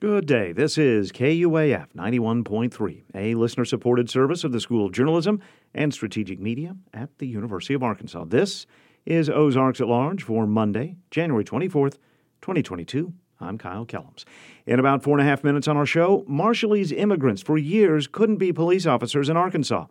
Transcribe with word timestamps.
Good 0.00 0.24
day. 0.24 0.52
This 0.52 0.78
is 0.78 1.12
KUAF 1.12 1.88
91.3, 1.94 3.02
a 3.14 3.34
listener 3.34 3.66
supported 3.66 4.08
service 4.08 4.44
of 4.44 4.52
the 4.52 4.58
School 4.58 4.86
of 4.86 4.92
Journalism 4.92 5.42
and 5.74 5.92
Strategic 5.92 6.40
Media 6.40 6.74
at 6.94 7.18
the 7.18 7.26
University 7.26 7.74
of 7.74 7.82
Arkansas. 7.82 8.24
This 8.24 8.64
is 9.04 9.28
Ozarks 9.28 9.78
at 9.78 9.88
Large 9.88 10.22
for 10.22 10.46
Monday, 10.46 10.96
January 11.10 11.44
24th, 11.44 11.98
2022. 12.40 13.12
I'm 13.40 13.58
Kyle 13.58 13.84
Kellums. 13.84 14.24
In 14.64 14.78
about 14.78 15.02
four 15.02 15.18
and 15.18 15.26
a 15.26 15.30
half 15.30 15.44
minutes 15.44 15.68
on 15.68 15.76
our 15.76 15.84
show, 15.84 16.24
Marshallese 16.26 16.96
immigrants 16.96 17.42
for 17.42 17.58
years 17.58 18.06
couldn't 18.06 18.38
be 18.38 18.54
police 18.54 18.86
officers 18.86 19.28
in 19.28 19.36
Arkansas. 19.36 19.84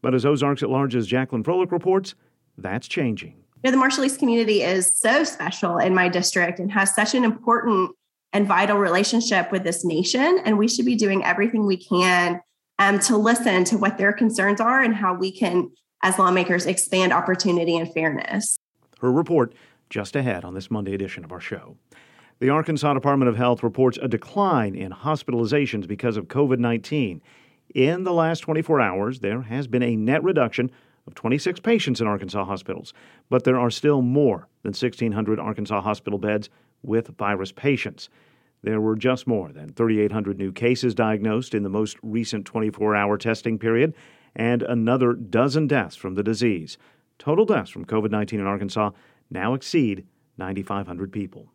But 0.00 0.14
as 0.14 0.24
Ozarks 0.24 0.62
at 0.62 0.70
Large's 0.70 1.06
Jacqueline 1.06 1.44
Froelich 1.44 1.70
reports, 1.70 2.14
that's 2.56 2.88
changing. 2.88 3.34
You 3.62 3.70
know, 3.70 3.78
the 3.78 3.86
Marshallese 3.86 4.18
community 4.18 4.62
is 4.62 4.90
so 4.94 5.22
special 5.22 5.76
in 5.76 5.94
my 5.94 6.08
district 6.08 6.60
and 6.60 6.72
has 6.72 6.94
such 6.94 7.14
an 7.14 7.24
important 7.24 7.90
and 8.32 8.46
vital 8.46 8.78
relationship 8.78 9.50
with 9.50 9.64
this 9.64 9.84
nation. 9.84 10.40
And 10.44 10.58
we 10.58 10.68
should 10.68 10.86
be 10.86 10.96
doing 10.96 11.24
everything 11.24 11.66
we 11.66 11.76
can 11.76 12.40
um, 12.78 12.98
to 13.00 13.16
listen 13.16 13.64
to 13.64 13.78
what 13.78 13.98
their 13.98 14.12
concerns 14.12 14.60
are 14.60 14.80
and 14.80 14.94
how 14.94 15.14
we 15.14 15.32
can, 15.32 15.70
as 16.02 16.18
lawmakers, 16.18 16.66
expand 16.66 17.12
opportunity 17.12 17.76
and 17.76 17.92
fairness. 17.92 18.58
Her 19.00 19.12
report 19.12 19.54
just 19.88 20.14
ahead 20.14 20.44
on 20.44 20.54
this 20.54 20.70
Monday 20.70 20.94
edition 20.94 21.24
of 21.24 21.32
our 21.32 21.40
show. 21.40 21.76
The 22.38 22.48
Arkansas 22.48 22.94
Department 22.94 23.28
of 23.28 23.36
Health 23.36 23.62
reports 23.62 23.98
a 24.00 24.08
decline 24.08 24.74
in 24.74 24.92
hospitalizations 24.92 25.86
because 25.86 26.16
of 26.16 26.28
COVID 26.28 26.58
19. 26.58 27.20
In 27.74 28.04
the 28.04 28.12
last 28.12 28.40
24 28.40 28.80
hours, 28.80 29.20
there 29.20 29.42
has 29.42 29.66
been 29.66 29.82
a 29.82 29.94
net 29.94 30.24
reduction 30.24 30.70
of 31.06 31.14
26 31.14 31.60
patients 31.60 32.00
in 32.00 32.06
Arkansas 32.06 32.44
hospitals, 32.44 32.92
but 33.28 33.44
there 33.44 33.58
are 33.58 33.70
still 33.70 34.02
more 34.02 34.48
than 34.62 34.70
1,600 34.70 35.38
Arkansas 35.38 35.80
hospital 35.82 36.18
beds 36.18 36.48
with 36.82 37.16
virus 37.16 37.52
patients. 37.52 38.08
There 38.62 38.80
were 38.80 38.96
just 38.96 39.26
more 39.26 39.52
than 39.52 39.72
3,800 39.72 40.38
new 40.38 40.52
cases 40.52 40.94
diagnosed 40.94 41.54
in 41.54 41.62
the 41.62 41.68
most 41.68 41.96
recent 42.02 42.44
24 42.44 42.94
hour 42.94 43.16
testing 43.16 43.58
period, 43.58 43.94
and 44.36 44.62
another 44.62 45.14
dozen 45.14 45.66
deaths 45.66 45.96
from 45.96 46.14
the 46.14 46.22
disease. 46.22 46.78
Total 47.18 47.44
deaths 47.44 47.70
from 47.70 47.84
COVID 47.84 48.10
19 48.10 48.40
in 48.40 48.46
Arkansas 48.46 48.90
now 49.30 49.54
exceed 49.54 50.06
9,500 50.38 51.12
people. 51.12 51.52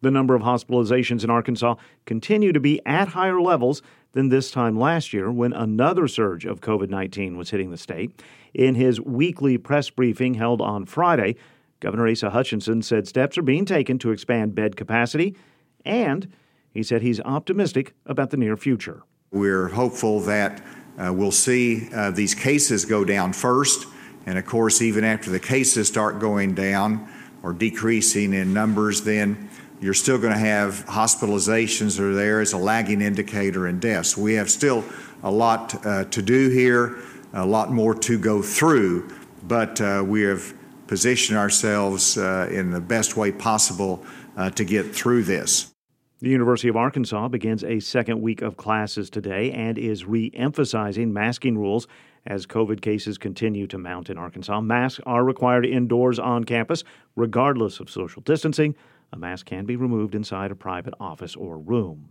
The 0.00 0.10
number 0.10 0.34
of 0.34 0.42
hospitalizations 0.42 1.24
in 1.24 1.30
Arkansas 1.30 1.74
continue 2.06 2.52
to 2.52 2.60
be 2.60 2.80
at 2.86 3.08
higher 3.08 3.40
levels 3.40 3.82
than 4.12 4.28
this 4.28 4.50
time 4.50 4.78
last 4.78 5.12
year 5.12 5.30
when 5.30 5.52
another 5.52 6.06
surge 6.06 6.44
of 6.44 6.60
COVID 6.60 6.88
19 6.88 7.36
was 7.36 7.50
hitting 7.50 7.70
the 7.70 7.76
state. 7.76 8.22
In 8.54 8.76
his 8.76 9.00
weekly 9.00 9.58
press 9.58 9.90
briefing 9.90 10.34
held 10.34 10.60
on 10.60 10.86
Friday, 10.86 11.36
Governor 11.80 12.08
Asa 12.08 12.30
Hutchinson 12.30 12.82
said 12.82 13.06
steps 13.06 13.38
are 13.38 13.42
being 13.42 13.64
taken 13.64 13.98
to 14.00 14.10
expand 14.10 14.54
bed 14.54 14.76
capacity, 14.76 15.36
and 15.84 16.32
he 16.72 16.82
said 16.82 17.02
he's 17.02 17.20
optimistic 17.20 17.94
about 18.06 18.30
the 18.30 18.36
near 18.36 18.56
future. 18.56 19.02
We're 19.30 19.68
hopeful 19.68 20.20
that 20.20 20.62
uh, 20.98 21.12
we'll 21.12 21.30
see 21.30 21.88
uh, 21.94 22.10
these 22.10 22.34
cases 22.34 22.84
go 22.84 23.04
down 23.04 23.32
first, 23.32 23.86
and 24.26 24.38
of 24.38 24.46
course, 24.46 24.82
even 24.82 25.04
after 25.04 25.30
the 25.30 25.38
cases 25.38 25.88
start 25.88 26.18
going 26.18 26.54
down 26.54 27.08
or 27.42 27.52
decreasing 27.52 28.32
in 28.32 28.52
numbers, 28.52 29.02
then 29.02 29.48
you're 29.80 29.94
still 29.94 30.18
going 30.18 30.32
to 30.32 30.38
have 30.38 30.84
hospitalizations 30.86 32.00
are 32.00 32.14
there 32.14 32.40
as 32.40 32.52
a 32.52 32.58
lagging 32.58 33.00
indicator 33.00 33.68
in 33.68 33.78
deaths. 33.78 34.16
We 34.16 34.34
have 34.34 34.50
still 34.50 34.84
a 35.22 35.30
lot 35.30 35.86
uh, 35.86 36.04
to 36.04 36.22
do 36.22 36.48
here, 36.48 36.98
a 37.32 37.46
lot 37.46 37.70
more 37.70 37.94
to 37.94 38.18
go 38.18 38.42
through, 38.42 39.08
but 39.44 39.80
uh, 39.80 40.02
we 40.04 40.22
have 40.22 40.52
position 40.88 41.36
ourselves 41.36 42.18
uh, 42.18 42.48
in 42.50 42.70
the 42.70 42.80
best 42.80 43.16
way 43.16 43.30
possible 43.30 44.04
uh, 44.36 44.50
to 44.50 44.64
get 44.64 44.94
through 44.94 45.22
this. 45.22 45.72
The 46.20 46.30
University 46.30 46.66
of 46.66 46.76
Arkansas 46.76 47.28
begins 47.28 47.62
a 47.62 47.78
second 47.78 48.20
week 48.20 48.42
of 48.42 48.56
classes 48.56 49.08
today 49.08 49.52
and 49.52 49.78
is 49.78 50.04
re 50.04 50.32
emphasizing 50.34 51.12
masking 51.12 51.56
rules 51.56 51.86
as 52.26 52.44
COVID 52.44 52.80
cases 52.80 53.18
continue 53.18 53.68
to 53.68 53.78
mount 53.78 54.10
in 54.10 54.18
Arkansas. 54.18 54.60
Masks 54.60 55.00
are 55.06 55.24
required 55.24 55.64
indoors 55.64 56.18
on 56.18 56.42
campus, 56.42 56.82
regardless 57.14 57.78
of 57.78 57.88
social 57.88 58.20
distancing. 58.22 58.74
A 59.12 59.16
mask 59.16 59.46
can 59.46 59.64
be 59.64 59.76
removed 59.76 60.14
inside 60.14 60.50
a 60.50 60.56
private 60.56 60.94
office 60.98 61.36
or 61.36 61.56
room. 61.56 62.10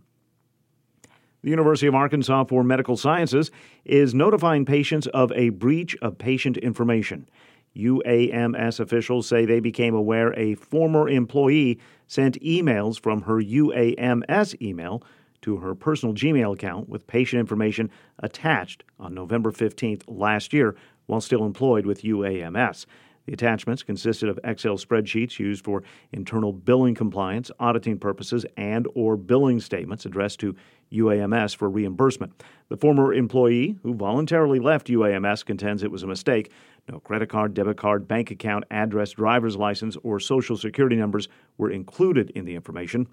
The 1.42 1.50
University 1.50 1.86
of 1.86 1.94
Arkansas 1.94 2.44
for 2.44 2.64
Medical 2.64 2.96
Sciences 2.96 3.50
is 3.84 4.14
notifying 4.14 4.64
patients 4.64 5.06
of 5.08 5.30
a 5.32 5.50
breach 5.50 5.96
of 6.02 6.18
patient 6.18 6.56
information. 6.56 7.28
UAMS 7.76 8.80
officials 8.80 9.26
say 9.26 9.44
they 9.44 9.60
became 9.60 9.94
aware 9.94 10.32
a 10.38 10.54
former 10.54 11.08
employee 11.08 11.78
sent 12.06 12.40
emails 12.40 13.00
from 13.00 13.22
her 13.22 13.36
UAMS 13.42 14.60
email 14.60 15.02
to 15.42 15.58
her 15.58 15.74
personal 15.74 16.14
Gmail 16.14 16.54
account 16.54 16.88
with 16.88 17.06
patient 17.06 17.40
information 17.40 17.90
attached 18.18 18.82
on 18.98 19.14
November 19.14 19.52
15th 19.52 20.02
last 20.08 20.52
year 20.52 20.74
while 21.06 21.20
still 21.20 21.44
employed 21.44 21.86
with 21.86 22.02
UAMS. 22.02 22.86
The 23.28 23.34
attachments 23.34 23.82
consisted 23.82 24.30
of 24.30 24.40
Excel 24.42 24.78
spreadsheets 24.78 25.38
used 25.38 25.62
for 25.62 25.82
internal 26.12 26.50
billing 26.50 26.94
compliance, 26.94 27.50
auditing 27.60 27.98
purposes, 27.98 28.46
and 28.56 28.88
or 28.94 29.18
billing 29.18 29.60
statements 29.60 30.06
addressed 30.06 30.40
to 30.40 30.56
UAMS 30.90 31.54
for 31.54 31.68
reimbursement. 31.68 32.42
The 32.70 32.78
former 32.78 33.12
employee, 33.12 33.76
who 33.82 33.94
voluntarily 33.94 34.60
left 34.60 34.86
UAMS, 34.86 35.44
contends 35.44 35.82
it 35.82 35.90
was 35.90 36.02
a 36.02 36.06
mistake. 36.06 36.50
No 36.88 37.00
credit 37.00 37.28
card, 37.28 37.52
debit 37.52 37.76
card, 37.76 38.08
bank 38.08 38.30
account, 38.30 38.64
address, 38.70 39.12
driver's 39.12 39.56
license, 39.56 39.96
or 40.02 40.18
social 40.18 40.56
security 40.56 40.96
numbers 40.96 41.28
were 41.58 41.70
included 41.70 42.30
in 42.30 42.46
the 42.46 42.54
information. 42.54 43.06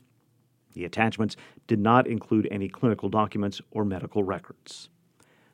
The 0.74 0.86
attachments 0.86 1.36
did 1.68 1.80
not 1.80 2.08
include 2.08 2.48
any 2.52 2.70
clinical 2.70 3.10
documents 3.10 3.62
or 3.72 3.84
medical 3.84 4.24
records. 4.24 4.90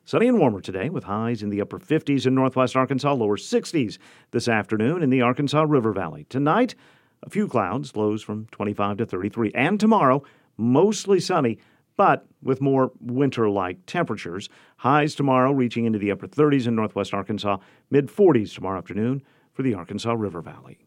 Sunny 0.04 0.26
and 0.26 0.38
warmer 0.38 0.60
today 0.60 0.88
with 0.88 1.04
highs 1.04 1.42
in 1.42 1.50
the 1.50 1.60
upper 1.60 1.78
50s 1.78 2.26
in 2.26 2.34
northwest 2.34 2.76
Arkansas, 2.76 3.12
lower 3.12 3.36
60s 3.36 3.98
this 4.32 4.48
afternoon 4.48 5.02
in 5.02 5.10
the 5.10 5.22
Arkansas 5.22 5.62
River 5.62 5.92
Valley. 5.92 6.26
Tonight, 6.28 6.74
a 7.22 7.30
few 7.30 7.46
clouds, 7.46 7.94
lows 7.96 8.22
from 8.22 8.46
25 8.46 8.98
to 8.98 9.06
33. 9.06 9.52
And 9.54 9.78
tomorrow, 9.78 10.24
mostly 10.56 11.20
sunny, 11.20 11.58
but 11.96 12.26
with 12.42 12.60
more 12.60 12.92
winter 13.00 13.48
like 13.48 13.84
temperatures. 13.86 14.48
Highs 14.78 15.14
tomorrow 15.14 15.52
reaching 15.52 15.84
into 15.84 15.98
the 15.98 16.10
upper 16.10 16.26
30s 16.26 16.66
in 16.66 16.74
northwest 16.74 17.14
Arkansas, 17.14 17.58
mid 17.90 18.08
40s 18.08 18.54
tomorrow 18.54 18.78
afternoon 18.78 19.22
for 19.52 19.62
the 19.62 19.74
Arkansas 19.74 20.12
River 20.12 20.40
Valley. 20.40 20.78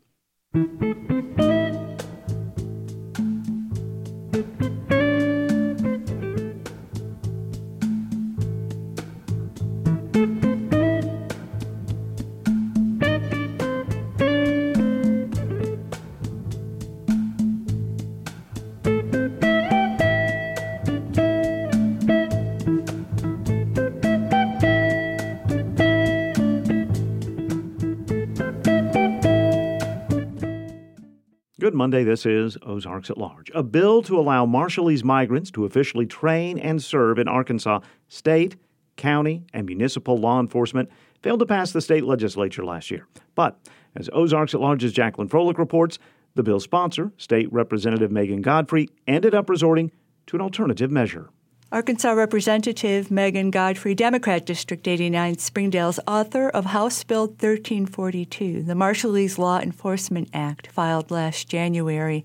This 32.16 32.26
is 32.26 32.58
Ozarks 32.62 33.10
at 33.10 33.18
Large. 33.18 33.52
A 33.54 33.62
bill 33.62 34.02
to 34.04 34.18
allow 34.18 34.46
Marshallese 34.46 35.04
migrants 35.04 35.52
to 35.52 35.66
officially 35.66 36.06
train 36.06 36.58
and 36.58 36.82
serve 36.82 37.20
in 37.20 37.28
Arkansas 37.28 37.82
state, 38.08 38.56
county, 38.96 39.44
and 39.52 39.66
municipal 39.66 40.18
law 40.18 40.40
enforcement 40.40 40.90
failed 41.22 41.42
to 41.42 41.46
pass 41.46 41.74
the 41.74 41.82
state 41.82 42.06
legislature 42.06 42.64
last 42.64 42.90
year. 42.90 43.06
But 43.36 43.60
as 43.98 44.10
Ozarks 44.14 44.54
at 44.54 44.62
Large's 44.62 44.94
Jacqueline 44.94 45.28
Froelich 45.28 45.58
reports, 45.58 46.00
the 46.36 46.44
bill's 46.44 46.64
sponsor, 46.64 47.12
State 47.18 47.52
Representative 47.52 48.14
Megan 48.14 48.42
Godfrey, 48.42 48.88
ended 49.06 49.36
up 49.36 49.50
resorting 49.50 49.92
to 50.28 50.38
an 50.38 50.42
alternative 50.42 50.90
measure. 50.90 51.32
Arkansas 51.72 52.12
Representative 52.12 53.10
Megan 53.10 53.50
Godfrey, 53.50 53.96
Democrat 53.96 54.46
District 54.46 54.88
89, 54.88 55.40
Springdale's 55.40 56.00
author 56.08 56.48
of 56.50 56.66
House 56.66 57.04
Bill 57.04 57.26
1342, 57.26 58.62
the 58.62 58.76
Marshallese 58.76 59.40
Law 59.40 59.60
Enforcement 59.60 60.30
Act, 60.32 60.68
filed 60.68 61.10
last 61.10 61.50
January. 61.50 62.24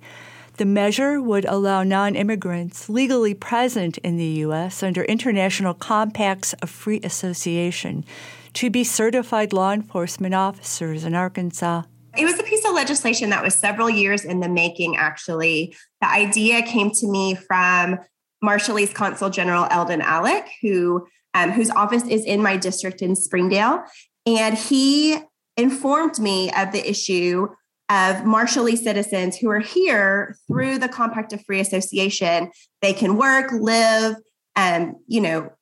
The 0.59 0.67
measure 0.67 1.23
would 1.23 1.47
allow 1.47 1.83
non 1.83 2.17
immigrants 2.17 2.91
legally 2.91 3.33
present 3.33 3.97
in 3.99 4.19
the 4.19 4.41
U.S. 4.45 4.83
under 4.83 5.05
international 5.05 5.73
compacts 5.73 6.53
of 6.55 6.69
free 6.69 7.01
association 7.03 8.05
to 8.53 8.69
be 8.69 8.85
certified 8.85 9.55
law 9.55 9.73
enforcement 9.73 10.35
officers 10.35 11.03
in 11.03 11.15
Arkansas. 11.15 11.85
It 12.15 12.27
was 12.27 12.39
a 12.39 12.43
piece 12.43 12.65
of 12.67 12.75
legislation 12.75 13.31
that 13.31 13.43
was 13.43 13.55
several 13.55 13.89
years 13.89 14.27
in 14.27 14.41
the 14.41 14.51
making, 14.51 14.99
actually. 14.99 15.75
The 16.03 16.09
idea 16.09 16.61
came 16.63 16.91
to 16.91 17.11
me 17.11 17.37
from 17.37 18.01
Marshallese 18.45 18.95
Consul 18.95 19.31
General 19.31 19.67
Eldon 19.71 20.01
Alik, 20.01 20.47
who 20.63 21.07
um, 21.35 21.51
whose 21.51 21.71
office 21.71 22.05
is 22.05 22.25
in 22.25 22.43
my 22.43 22.57
district 22.57 23.03
in 23.03 23.15
Springdale, 23.15 23.85
and 24.27 24.57
he 24.57 25.19
informed 25.57 26.19
me 26.19 26.51
of 26.53 26.73
the 26.73 26.89
issue 26.89 27.49
of 27.89 28.17
Marshallese 28.19 28.79
citizens 28.79 29.37
who 29.37 29.51
are 29.51 29.61
here 29.61 30.37
through 30.47 30.79
the 30.79 30.89
Compact 30.89 31.33
of 31.33 31.45
Free 31.45 31.61
Association. 31.61 32.51
They 32.83 32.93
can 32.93 33.17
work, 33.17 33.51
live, 33.53 34.17
and 34.57 34.95
you 35.07 35.21
know, 35.21 35.53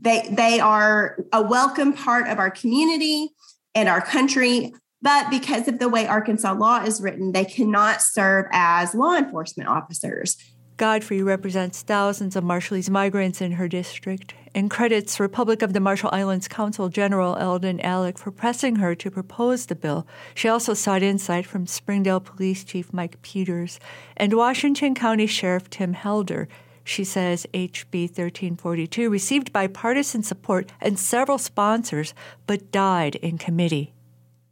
they 0.00 0.26
they 0.30 0.60
are 0.60 1.18
a 1.32 1.42
welcome 1.42 1.92
part 1.92 2.28
of 2.28 2.38
our 2.38 2.50
community 2.50 3.30
and 3.74 3.88
our 3.88 4.00
country. 4.00 4.72
But 5.02 5.28
because 5.28 5.68
of 5.68 5.78
the 5.78 5.88
way 5.90 6.06
Arkansas 6.06 6.54
law 6.54 6.82
is 6.82 7.02
written, 7.02 7.32
they 7.32 7.44
cannot 7.44 8.00
serve 8.00 8.46
as 8.52 8.94
law 8.94 9.14
enforcement 9.14 9.68
officers. 9.68 10.36
Godfrey 10.76 11.22
represents 11.22 11.82
thousands 11.82 12.34
of 12.34 12.42
Marshallese 12.42 12.90
migrants 12.90 13.40
in 13.40 13.52
her 13.52 13.68
district 13.68 14.34
and 14.56 14.68
credits 14.68 15.20
Republic 15.20 15.62
of 15.62 15.72
the 15.72 15.78
Marshall 15.78 16.10
Islands 16.12 16.48
Consul 16.48 16.88
General 16.88 17.36
Eldon 17.36 17.78
Alik 17.78 18.18
for 18.18 18.32
pressing 18.32 18.76
her 18.76 18.96
to 18.96 19.08
propose 19.08 19.66
the 19.66 19.76
bill. 19.76 20.04
She 20.34 20.48
also 20.48 20.74
sought 20.74 21.00
insight 21.00 21.46
from 21.46 21.68
Springdale 21.68 22.18
Police 22.18 22.64
Chief 22.64 22.92
Mike 22.92 23.22
Peters 23.22 23.78
and 24.16 24.32
Washington 24.32 24.96
County 24.96 25.28
Sheriff 25.28 25.70
Tim 25.70 25.92
Helder. 25.92 26.48
She 26.82 27.04
says 27.04 27.46
HB 27.54 28.08
1342 28.08 29.08
received 29.08 29.52
bipartisan 29.52 30.24
support 30.24 30.72
and 30.80 30.98
several 30.98 31.38
sponsors, 31.38 32.14
but 32.48 32.72
died 32.72 33.14
in 33.16 33.38
committee. 33.38 33.94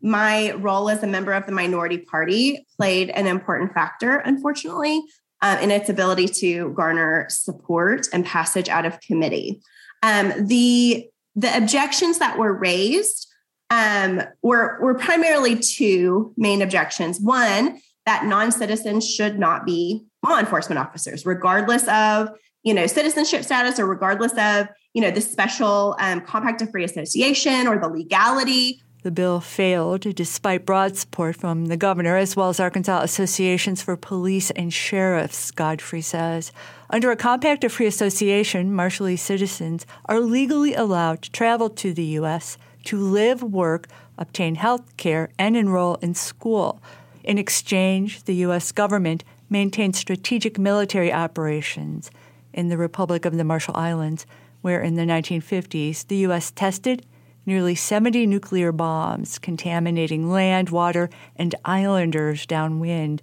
My 0.01 0.53
role 0.53 0.89
as 0.89 1.03
a 1.03 1.07
member 1.09 1.33
of 1.33 1.47
the 1.47 1.53
minority 1.53 1.99
party 1.99 2.65
played 2.77 3.11
an 3.11 3.27
important 3.27 3.73
factor, 3.73 4.19
unfortunately, 4.19 5.03
um, 5.43 5.59
in 5.59 5.71
its 5.71 5.91
ability 5.91 6.29
to 6.29 6.71
garner 6.71 7.27
support 7.29 8.07
and 8.13 8.25
passage 8.25 8.69
out 8.69 8.87
of 8.87 9.01
committee. 9.01 9.61
Um, 10.03 10.33
the 10.47 11.09
the 11.35 11.55
objections 11.57 12.19
that 12.19 12.39
were 12.39 12.53
raised 12.53 13.29
um, 13.71 14.23
were 14.43 14.79
were 14.81 14.95
primarily 14.95 15.59
two 15.59 16.33
main 16.37 16.63
objections. 16.63 17.21
One 17.21 17.81
that 18.07 18.25
non-citizens 18.25 19.09
should 19.09 19.39
not 19.39 19.65
be 19.65 20.05
law 20.27 20.39
enforcement 20.39 20.79
officers, 20.79 21.27
regardless 21.27 21.87
of 21.89 22.31
you 22.63 22.73
know 22.73 22.87
citizenship 22.87 23.45
status 23.45 23.79
or 23.79 23.87
regardless 23.87 24.33
of 24.39 24.69
you 24.95 25.03
know 25.03 25.11
the 25.11 25.21
special 25.21 25.97
um, 25.99 26.21
compact 26.21 26.63
of 26.63 26.71
free 26.71 26.85
association 26.85 27.67
or 27.67 27.79
the 27.79 27.89
legality 27.89 28.81
the 29.03 29.11
bill 29.11 29.41
failed 29.41 30.01
despite 30.15 30.65
broad 30.65 30.97
support 30.97 31.37
from 31.37 31.67
the 31.67 31.77
governor 31.77 32.17
as 32.17 32.37
well 32.37 32.49
as 32.49 32.61
Arkansas 32.61 33.03
associations 33.03 33.83
for 33.83 33.97
police 33.97 34.51
and 34.53 34.73
sheriffs, 34.73 35.51
Godfrey 35.51 36.03
says. 36.03 36.53
Under 36.91 37.11
a 37.11 37.17
compact 37.17 37.65
of 37.65 37.73
free 37.73 37.87
association, 37.87 38.73
Marshallese 38.73 39.19
citizens 39.19 39.87
are 40.07 40.21
legally 40.21 40.75
allowed 40.75 41.23
to 41.23 41.33
travel 41.33 41.69
to 41.71 41.93
the 41.93 42.05
U.S. 42.21 42.59
to 42.85 42.97
live, 42.97 43.43
work, 43.43 43.89
obtain 44.19 44.55
health 44.55 44.97
care, 44.97 45.31
and 45.39 45.57
enroll 45.57 45.97
in 45.97 46.15
school. 46.15 46.81
In 47.25 47.39
exchange, 47.39 48.25
the 48.25 48.35
U.S. 48.37 48.73
government 48.73 49.25
maintains 49.49 49.99
strategic 49.99 50.59
military 50.59 51.13
operations 51.13 52.11
in 52.53 52.69
the 52.69 52.79
Republic 52.79 53.25
of 53.25 53.37
the 53.37 53.45
Marshall 53.45 53.77
Islands, 53.77 54.27
where 54.61 54.81
in 54.81 54.95
the 54.95 55.03
1950s 55.03 56.07
the 56.07 56.17
U.S. 56.19 56.51
tested 56.51 57.05
nearly 57.47 57.75
70 57.75 58.27
nuclear 58.27 58.73
bombs, 58.73 59.39
contaminating 59.39 60.31
land, 60.31 60.71
water, 60.71 61.11
and 61.37 61.55
islanders 61.65 62.47
downwind. 62.47 63.23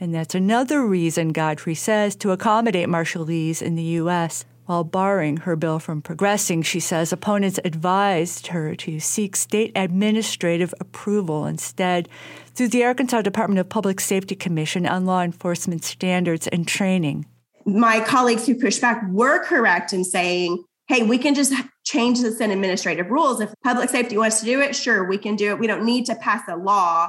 And 0.00 0.14
that's 0.14 0.34
another 0.34 0.86
reason, 0.86 1.28
Godfrey 1.28 1.74
says, 1.74 2.16
to 2.16 2.32
accommodate 2.32 2.88
Marshallese 2.88 3.62
in 3.62 3.76
the 3.76 3.82
U.S. 3.82 4.44
While 4.66 4.84
barring 4.84 5.38
her 5.38 5.56
bill 5.56 5.78
from 5.78 6.00
progressing, 6.00 6.62
she 6.62 6.80
says 6.80 7.12
opponents 7.12 7.60
advised 7.64 8.46
her 8.48 8.74
to 8.76 8.98
seek 8.98 9.36
state 9.36 9.72
administrative 9.76 10.74
approval 10.80 11.44
instead 11.44 12.08
through 12.54 12.68
the 12.68 12.84
Arkansas 12.84 13.22
Department 13.22 13.58
of 13.58 13.68
Public 13.68 14.00
Safety 14.00 14.34
Commission 14.34 14.86
on 14.86 15.04
Law 15.04 15.20
Enforcement 15.20 15.84
Standards 15.84 16.46
and 16.48 16.66
Training. 16.66 17.26
My 17.66 18.00
colleagues 18.00 18.46
who 18.46 18.54
pushed 18.54 18.80
back 18.80 19.02
were 19.10 19.44
correct 19.44 19.92
in 19.92 20.02
saying 20.02 20.64
hey, 20.86 21.02
we 21.02 21.18
can 21.18 21.34
just 21.34 21.52
change 21.84 22.20
this 22.20 22.40
in 22.40 22.50
administrative 22.50 23.10
rules. 23.10 23.40
If 23.40 23.54
public 23.62 23.90
safety 23.90 24.16
wants 24.16 24.40
to 24.40 24.46
do 24.46 24.60
it, 24.60 24.76
sure, 24.76 25.04
we 25.04 25.18
can 25.18 25.36
do 25.36 25.50
it. 25.50 25.58
We 25.58 25.66
don't 25.66 25.84
need 25.84 26.06
to 26.06 26.14
pass 26.14 26.42
a 26.48 26.56
law 26.56 27.08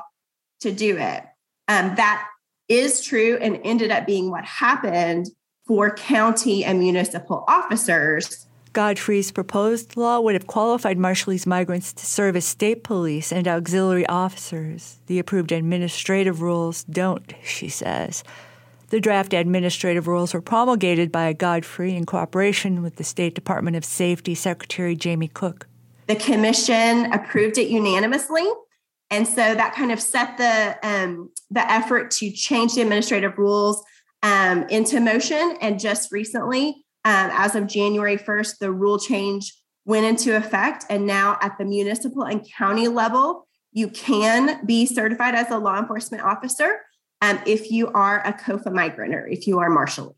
to 0.61 0.71
do 0.71 0.97
it. 0.97 1.23
Um, 1.67 1.95
that 1.95 2.27
is 2.67 3.01
true 3.01 3.37
and 3.41 3.59
ended 3.63 3.91
up 3.91 4.05
being 4.05 4.31
what 4.31 4.45
happened 4.45 5.27
for 5.67 5.93
county 5.93 6.63
and 6.63 6.79
municipal 6.79 7.43
officers. 7.47 8.45
Godfrey's 8.73 9.31
proposed 9.31 9.95
law 9.95 10.19
would 10.19 10.35
have 10.35 10.47
qualified 10.47 10.97
Marshallese 10.97 11.47
migrants 11.47 11.93
to 11.93 12.05
serve 12.05 12.35
as 12.35 12.45
state 12.45 12.83
police 12.83 13.31
and 13.31 13.47
auxiliary 13.47 14.05
officers. 14.07 14.99
The 15.07 15.17
approved 15.17 15.53
administrative 15.53 16.41
rules 16.41 16.83
don't, 16.83 17.33
she 17.41 17.69
says. 17.69 18.23
The 18.89 18.99
draft 18.99 19.33
administrative 19.33 20.07
rules 20.07 20.33
were 20.33 20.41
promulgated 20.41 21.11
by 21.11 21.33
Godfrey 21.33 21.95
in 21.95 22.05
cooperation 22.05 22.83
with 22.83 22.97
the 22.97 23.03
State 23.03 23.33
Department 23.33 23.75
of 23.75 23.83
Safety 23.83 24.35
Secretary 24.35 24.95
Jami 24.95 25.27
Cook. 25.27 25.67
The 26.07 26.15
commission 26.15 27.11
approved 27.11 27.57
it 27.57 27.69
unanimously. 27.69 28.45
And 29.09 29.27
so 29.27 29.35
that 29.35 29.73
kind 29.73 29.91
of 29.91 29.99
set 29.99 30.37
the, 30.37 30.77
um, 30.83 31.31
the 31.49 31.69
effort 31.71 32.11
to 32.11 32.31
change 32.31 32.75
the 32.75 32.81
administrative 32.81 33.37
rules 33.37 33.83
um, 34.21 34.67
into 34.69 34.99
motion. 34.99 35.57
And 35.61 35.79
just 35.79 36.11
recently, 36.11 36.85
um, 37.05 37.29
as 37.33 37.55
of 37.55 37.67
January 37.67 38.17
1st, 38.17 38.59
the 38.59 38.71
rule 38.71 38.99
change 38.99 39.53
went 39.85 40.05
into 40.05 40.35
effect. 40.35 40.85
And 40.89 41.07
now 41.07 41.37
at 41.41 41.57
the 41.57 41.65
municipal 41.65 42.23
and 42.23 42.47
county 42.57 42.87
level, 42.87 43.47
you 43.71 43.89
can 43.89 44.63
be 44.65 44.85
certified 44.85 45.35
as 45.35 45.49
a 45.49 45.57
law 45.57 45.79
enforcement 45.79 46.23
officer 46.23 46.79
um, 47.25 47.41
if 47.45 47.71
you 47.71 47.87
are 47.89 48.25
a 48.25 48.33
COFA 48.33 48.71
migrant 48.71 49.13
or 49.13 49.27
if 49.27 49.47
you 49.47 49.59
are 49.59 49.69
Marshallese. 49.69 50.15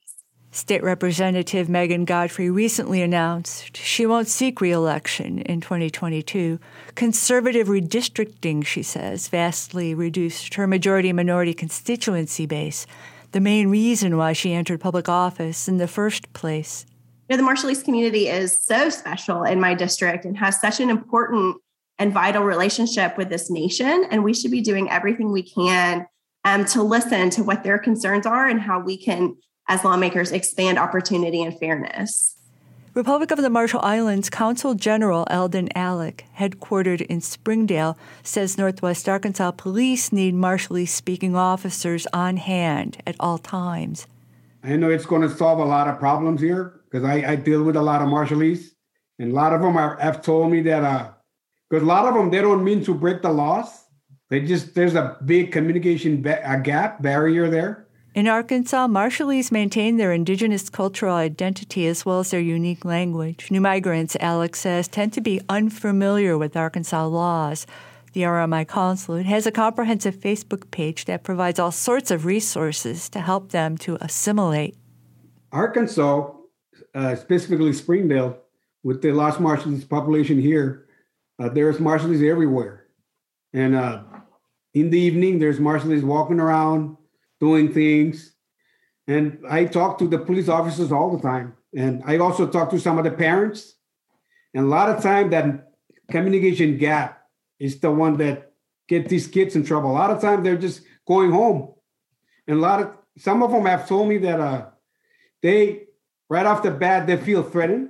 State 0.51 0.81
Representative 0.81 1.69
Megan 1.69 2.05
Godfrey 2.05 2.49
recently 2.49 3.01
announced 3.01 3.77
she 3.77 4.05
won't 4.05 4.27
seek 4.27 4.59
reelection 4.59 5.39
in 5.39 5.61
2022. 5.61 6.59
Conservative 6.95 7.67
redistricting, 7.67 8.65
she 8.65 8.81
says, 8.81 9.27
vastly 9.27 9.93
reduced 9.93 10.55
her 10.55 10.65
majority 10.65 11.13
minority 11.13 11.53
constituency 11.53 12.45
base, 12.45 12.87
the 13.33 13.39
main 13.39 13.67
reason 13.67 14.17
why 14.17 14.33
she 14.33 14.53
entered 14.53 14.79
public 14.79 15.07
office 15.07 15.67
in 15.67 15.77
the 15.77 15.87
first 15.87 16.31
place. 16.33 16.85
You 17.29 17.37
know, 17.37 17.43
the 17.43 17.51
Marshallese 17.51 17.83
community 17.83 18.27
is 18.27 18.59
so 18.59 18.89
special 18.89 19.43
in 19.43 19.59
my 19.59 19.75
district 19.75 20.23
and 20.25 20.37
has 20.37 20.59
such 20.59 20.79
an 20.79 20.89
important 20.89 21.57
and 21.99 22.13
vital 22.13 22.43
relationship 22.43 23.17
with 23.17 23.29
this 23.29 23.51
nation. 23.51 24.05
And 24.09 24.23
we 24.23 24.33
should 24.33 24.51
be 24.51 24.61
doing 24.61 24.89
everything 24.89 25.31
we 25.31 25.43
can 25.43 26.07
um, 26.47 26.63
to 26.63 26.81
listen 26.81 27.29
to 27.31 27.43
what 27.43 27.63
their 27.63 27.77
concerns 27.77 28.25
are 28.25 28.47
and 28.47 28.61
how 28.61 28.79
we 28.79 28.97
can, 28.97 29.35
as 29.67 29.83
lawmakers, 29.83 30.31
expand 30.31 30.79
opportunity 30.79 31.43
and 31.43 31.57
fairness. 31.59 32.35
Republic 32.93 33.31
of 33.31 33.41
the 33.41 33.49
Marshall 33.49 33.81
Islands 33.83 34.29
Consul 34.29 34.73
General 34.73 35.27
Eldon 35.29 35.67
Alik, 35.75 36.21
headquartered 36.37 37.01
in 37.01 37.19
Springdale, 37.19 37.97
says 38.23 38.57
Northwest 38.57 39.09
Arkansas 39.09 39.51
police 39.51 40.11
need 40.13 40.33
Marshallese 40.33 40.87
speaking 40.87 41.35
officers 41.35 42.07
on 42.13 42.37
hand 42.37 42.97
at 43.05 43.17
all 43.19 43.37
times. 43.37 44.07
I 44.63 44.77
know 44.77 44.89
it's 44.89 45.05
going 45.05 45.21
to 45.23 45.29
solve 45.29 45.59
a 45.59 45.65
lot 45.65 45.87
of 45.87 45.99
problems 45.99 46.41
here 46.41 46.79
because 46.89 47.03
I, 47.03 47.33
I, 47.33 47.35
deal 47.35 47.63
with 47.63 47.75
a 47.75 47.81
lot 47.81 48.01
of 48.01 48.07
Marshallese, 48.07 48.69
and 49.19 49.31
a 49.31 49.35
lot 49.35 49.53
of 49.53 49.61
them 49.61 49.77
are, 49.77 49.97
have 49.97 50.21
told 50.21 50.51
me 50.51 50.61
that 50.61 51.17
because 51.69 51.83
uh, 51.83 51.85
a 51.85 51.91
lot 51.93 52.05
of 52.05 52.15
them 52.15 52.31
they 52.31 52.41
don't 52.41 52.63
mean 52.63 52.83
to 52.85 52.93
break 52.93 53.21
the 53.21 53.29
laws, 53.29 53.86
they 54.29 54.41
just 54.41 54.75
there's 54.75 54.95
a 54.95 55.17
big 55.23 55.51
communication 55.51 56.21
ba- 56.21 56.41
a 56.43 56.59
gap 56.59 57.01
barrier 57.01 57.49
there. 57.49 57.87
In 58.13 58.27
Arkansas, 58.27 58.87
Marshallese 58.87 59.51
maintain 59.51 59.97
their 59.97 60.11
indigenous 60.11 60.69
cultural 60.69 61.13
identity 61.13 61.85
as 61.85 62.03
well 62.03 62.21
as 62.21 62.31
their 62.31 62.39
unique 62.39 62.83
language. 62.83 63.51
New 63.51 63.61
migrants, 63.61 64.17
Alex 64.19 64.61
says, 64.61 64.87
tend 64.87 65.13
to 65.13 65.21
be 65.21 65.39
unfamiliar 65.47 66.35
with 66.35 66.57
Arkansas 66.57 67.05
laws. 67.05 67.67
The 68.13 68.23
RMI 68.23 68.67
Consulate 68.67 69.27
has 69.27 69.45
a 69.45 69.51
comprehensive 69.51 70.15
Facebook 70.15 70.71
page 70.71 71.05
that 71.05 71.23
provides 71.23 71.59
all 71.59 71.71
sorts 71.71 72.09
of 72.09 72.25
resources 72.25 73.07
to 73.09 73.19
help 73.19 73.51
them 73.51 73.77
to 73.79 73.99
assimilate. 74.01 74.75
Arkansas, 75.51 76.31
uh, 76.95 77.15
specifically 77.15 77.73
Springdale, 77.73 78.39
with 78.83 79.03
the 79.03 79.11
Los 79.11 79.37
Marshallese 79.37 79.87
population 79.87 80.41
here, 80.41 80.87
uh, 81.37 81.49
there's 81.49 81.77
Marshallese 81.77 82.27
everywhere. 82.27 82.87
And 83.53 83.75
uh, 83.75 84.01
in 84.79 84.89
the 84.89 84.99
evening, 84.99 85.39
there's 85.39 85.59
Marshallese 85.59 86.03
walking 86.03 86.39
around 86.39 86.97
doing 87.39 87.73
things. 87.73 88.33
And 89.07 89.39
I 89.49 89.65
talk 89.65 89.97
to 89.99 90.07
the 90.07 90.19
police 90.19 90.49
officers 90.49 90.91
all 90.91 91.15
the 91.15 91.21
time. 91.21 91.55
And 91.75 92.03
I 92.05 92.17
also 92.17 92.47
talk 92.47 92.69
to 92.71 92.79
some 92.79 92.97
of 92.97 93.03
the 93.03 93.11
parents. 93.11 93.75
And 94.53 94.65
a 94.65 94.69
lot 94.69 94.89
of 94.89 95.01
time 95.01 95.29
that 95.31 95.71
communication 96.11 96.77
gap 96.77 97.23
is 97.59 97.79
the 97.79 97.91
one 97.91 98.17
that 98.17 98.51
get 98.87 99.09
these 99.09 99.27
kids 99.27 99.55
in 99.55 99.65
trouble. 99.65 99.91
A 99.91 99.93
lot 99.93 100.11
of 100.11 100.21
time 100.21 100.43
they're 100.43 100.57
just 100.57 100.81
going 101.07 101.31
home. 101.31 101.73
And 102.47 102.57
a 102.57 102.61
lot 102.61 102.81
of 102.81 102.97
some 103.17 103.41
of 103.43 103.51
them 103.51 103.65
have 103.65 103.87
told 103.87 104.09
me 104.09 104.17
that 104.19 104.39
uh, 104.39 104.65
they 105.41 105.83
right 106.29 106.45
off 106.45 106.63
the 106.63 106.71
bat 106.71 107.07
they 107.07 107.17
feel 107.17 107.43
threatened 107.43 107.89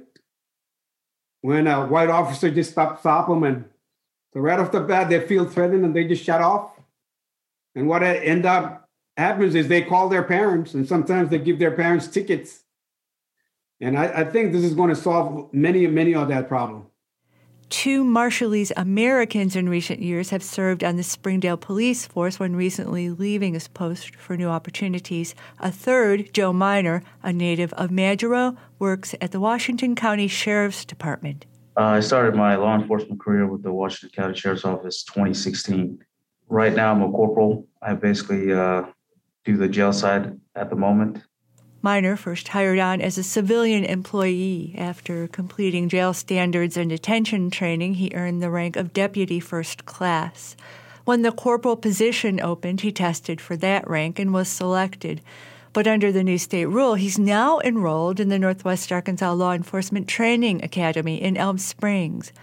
when 1.41 1.67
a 1.67 1.85
white 1.85 2.09
officer 2.09 2.49
just 2.49 2.71
stops 2.71 3.01
stop 3.01 3.27
them 3.27 3.43
and 3.43 3.65
so 4.33 4.39
right 4.39 4.59
off 4.59 4.71
the 4.71 4.79
bat 4.79 5.09
they 5.09 5.19
feel 5.19 5.45
threatened 5.45 5.83
and 5.83 5.95
they 5.95 6.07
just 6.07 6.23
shut 6.23 6.41
off 6.41 6.76
And 7.77 7.87
what 7.87 8.01
end 8.01 8.47
up 8.47 8.89
happens 9.17 9.53
is 9.53 9.67
they 9.67 9.83
call 9.83 10.09
their 10.09 10.23
parents, 10.23 10.73
and 10.73 10.87
sometimes 10.87 11.29
they 11.29 11.37
give 11.37 11.59
their 11.59 11.75
parents 11.75 12.07
tickets. 12.07 12.63
And 13.79 13.95
I, 13.95 14.05
I 14.07 14.23
think 14.23 14.51
this 14.51 14.63
is 14.63 14.73
going 14.73 14.89
to 14.89 14.95
solve 14.95 15.53
many, 15.53 15.85
and 15.85 15.93
many 15.93 16.15
of 16.15 16.27
that 16.29 16.47
problem. 16.47 16.87
Two 17.69 18.03
Marshallese 18.03 18.71
Americans 18.75 19.55
in 19.55 19.69
recent 19.69 20.01
years 20.01 20.31
have 20.31 20.41
served 20.41 20.83
on 20.83 20.95
the 20.95 21.03
Springdale 21.03 21.57
Police 21.57 22.07
Force, 22.07 22.39
one 22.39 22.55
recently 22.55 23.11
leaving 23.11 23.53
his 23.53 23.67
post 23.67 24.15
for 24.15 24.35
new 24.35 24.47
opportunities. 24.47 25.35
A 25.59 25.71
third, 25.71 26.33
Joe 26.33 26.53
Miner, 26.53 27.03
a 27.21 27.31
native 27.31 27.73
of 27.73 27.91
Majuro, 27.91 28.57
works 28.79 29.13
at 29.21 29.31
the 29.31 29.39
Washington 29.39 29.93
County 29.93 30.27
Sheriff's 30.27 30.83
Department. 30.83 31.45
Uh, 31.77 31.81
I 31.81 31.99
started 31.99 32.33
my 32.33 32.55
law 32.55 32.73
enforcement 32.73 33.19
career 33.19 33.45
with 33.45 33.61
the 33.61 33.71
Washington 33.71 34.15
County 34.15 34.35
Sheriff's 34.35 34.65
Office 34.65 35.03
2016. 35.03 35.99
Right 36.49 36.73
now, 36.73 36.91
I'm 36.91 37.01
a 37.01 37.11
corporal. 37.11 37.67
I 37.81 37.93
basically 37.93 38.53
uh, 38.53 38.83
do 39.45 39.57
the 39.57 39.67
jail 39.67 39.93
side 39.93 40.39
at 40.55 40.69
the 40.69 40.75
moment. 40.75 41.23
Miner 41.81 42.15
first 42.15 42.49
hired 42.49 42.79
on 42.79 43.01
as 43.01 43.17
a 43.17 43.23
civilian 43.23 43.83
employee. 43.85 44.73
After 44.77 45.27
completing 45.27 45.89
jail 45.89 46.13
standards 46.13 46.75
and 46.75 46.89
detention 46.89 47.49
training, 47.51 47.95
he 47.95 48.11
earned 48.13 48.41
the 48.41 48.49
rank 48.49 48.75
of 48.75 48.93
deputy 48.93 49.39
first 49.39 49.85
class. 49.85 50.55
When 51.05 51.21
the 51.21 51.31
corporal 51.31 51.77
position 51.77 52.41
opened, 52.41 52.81
he 52.81 52.91
tested 52.91 53.39
for 53.39 53.55
that 53.57 53.89
rank 53.89 54.19
and 54.19 54.33
was 54.33 54.49
selected. 54.49 55.21
But 55.71 55.87
under 55.87 56.11
the 56.11 56.23
new 56.23 56.37
state 56.37 56.65
rule, 56.65 56.95
he's 56.95 57.19
now 57.19 57.59
enrolled 57.59 58.19
in 58.19 58.29
the 58.29 58.39
Northwest 58.39 58.91
Arkansas 58.91 59.31
Law 59.33 59.53
Enforcement 59.53 60.07
Training 60.07 60.63
Academy 60.63 61.21
in 61.21 61.37
Elm 61.37 61.57
Springs. 61.57 62.33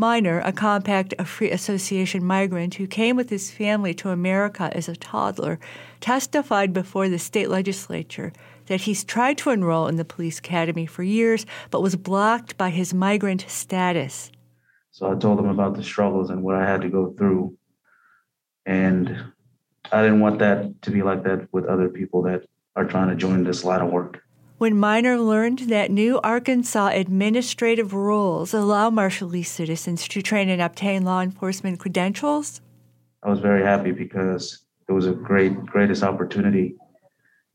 Miner, 0.00 0.38
a 0.44 0.52
compact 0.52 1.12
of 1.18 1.28
Free 1.28 1.50
Association 1.50 2.24
migrant 2.24 2.76
who 2.76 2.86
came 2.86 3.16
with 3.16 3.30
his 3.30 3.50
family 3.50 3.92
to 3.94 4.10
America 4.10 4.70
as 4.72 4.88
a 4.88 4.94
toddler, 4.94 5.58
testified 6.00 6.72
before 6.72 7.08
the 7.08 7.18
state 7.18 7.50
legislature 7.50 8.32
that 8.66 8.82
he's 8.82 9.02
tried 9.02 9.36
to 9.38 9.50
enroll 9.50 9.88
in 9.88 9.96
the 9.96 10.04
police 10.04 10.38
academy 10.38 10.86
for 10.86 11.02
years 11.02 11.46
but 11.72 11.82
was 11.82 11.96
blocked 11.96 12.56
by 12.56 12.70
his 12.70 12.94
migrant 12.94 13.44
status. 13.48 14.30
So 14.92 15.10
I 15.10 15.16
told 15.16 15.40
him 15.40 15.48
about 15.48 15.74
the 15.74 15.82
struggles 15.82 16.30
and 16.30 16.44
what 16.44 16.54
I 16.54 16.64
had 16.64 16.82
to 16.82 16.88
go 16.88 17.12
through. 17.18 17.58
And 18.66 19.32
I 19.90 20.02
didn't 20.02 20.20
want 20.20 20.38
that 20.38 20.80
to 20.82 20.92
be 20.92 21.02
like 21.02 21.24
that 21.24 21.48
with 21.50 21.64
other 21.64 21.88
people 21.88 22.22
that 22.22 22.44
are 22.76 22.84
trying 22.84 23.08
to 23.08 23.16
join 23.16 23.42
this 23.42 23.64
line 23.64 23.80
of 23.80 23.90
work. 23.90 24.22
When 24.58 24.76
Miner 24.76 25.20
learned 25.20 25.70
that 25.70 25.88
new 25.88 26.18
Arkansas 26.24 26.88
administrative 26.88 27.94
rules 27.94 28.52
allow 28.52 28.90
Marshallese 28.90 29.46
citizens 29.46 30.08
to 30.08 30.20
train 30.20 30.48
and 30.48 30.60
obtain 30.60 31.04
law 31.04 31.20
enforcement 31.20 31.78
credentials, 31.78 32.60
I 33.22 33.30
was 33.30 33.38
very 33.38 33.62
happy 33.62 33.92
because 33.92 34.64
it 34.88 34.92
was 34.92 35.06
a 35.06 35.12
great, 35.12 35.64
greatest 35.64 36.02
opportunity 36.02 36.74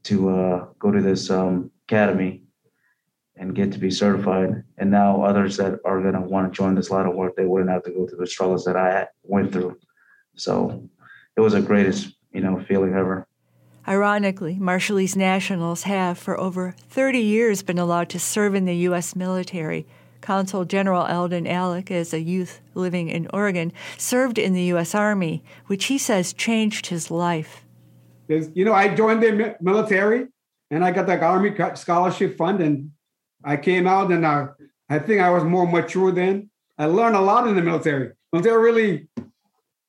to 0.04 0.30
uh, 0.30 0.68
go 0.80 0.92
to 0.92 1.02
this 1.02 1.30
um, 1.30 1.70
academy 1.90 2.44
and 3.36 3.54
get 3.54 3.74
to 3.74 3.80
be 3.80 3.92
certified. 3.92 4.64
And 4.78 4.90
now 4.90 5.24
others 5.24 5.58
that 5.58 5.80
are 5.84 6.00
going 6.00 6.14
to 6.14 6.22
want 6.22 6.54
to 6.54 6.56
join 6.56 6.74
this 6.74 6.90
line 6.90 7.06
of 7.06 7.16
work, 7.16 7.36
they 7.36 7.46
wouldn't 7.46 7.70
have 7.70 7.84
to 7.84 7.92
go 7.92 8.08
through 8.08 8.20
the 8.20 8.28
struggles 8.28 8.64
that 8.64 8.78
I 8.78 9.08
went 9.24 9.52
through. 9.52 9.78
So 10.38 10.88
it 11.36 11.42
was 11.42 11.52
the 11.52 11.62
greatest, 11.62 12.16
you 12.32 12.40
know, 12.40 12.64
feeling 12.66 12.94
ever. 12.94 13.28
Ironically, 13.86 14.56
Marshallese 14.56 15.18
nationals 15.18 15.84
have 15.84 16.18
for 16.18 16.40
over 16.40 16.74
30 16.90 17.20
years 17.20 17.64
been 17.64 17.78
allowed 17.78 18.10
to 18.10 18.20
serve 18.20 18.56
in 18.56 18.64
the 18.64 18.76
U.S. 18.88 19.16
military. 19.16 19.86
Consul 20.22 20.64
General 20.64 21.06
Eldon 21.06 21.46
Alik, 21.46 21.92
as 21.92 22.14
a 22.14 22.22
youth 22.22 22.62
living 22.76 23.10
in 23.10 23.28
Oregon, 23.34 23.74
served 23.98 24.38
in 24.38 24.54
the 24.54 24.64
U.S. 24.64 24.96
Army, 24.96 25.44
which 25.68 25.86
he 25.86 25.98
says 25.98 26.32
changed 26.32 26.88
his 26.88 27.12
life. 27.12 27.66
You 28.30 28.64
know, 28.64 28.74
I 28.74 28.96
joined 28.96 29.22
the 29.22 29.58
military 29.60 30.28
and 30.72 30.86
I 30.86 30.92
got 30.92 31.06
the 31.06 31.22
Army 31.22 31.54
Scholarship 31.76 32.38
Fund, 32.38 32.62
and 32.62 32.92
I 33.44 33.58
came 33.58 33.86
out 33.86 34.12
and 34.12 34.26
I, 34.26 34.34
uh, 34.34 34.48
I 34.90 35.00
think 35.00 35.22
I 35.22 35.30
was 35.30 35.44
more 35.44 35.68
mature 35.68 36.12
then. 36.12 36.50
I 36.78 36.86
learned 36.86 37.16
a 37.16 37.22
lot 37.22 37.48
in 37.48 37.56
the 37.56 37.62
military. 37.62 38.14
Military 38.32 38.64
really 38.64 39.08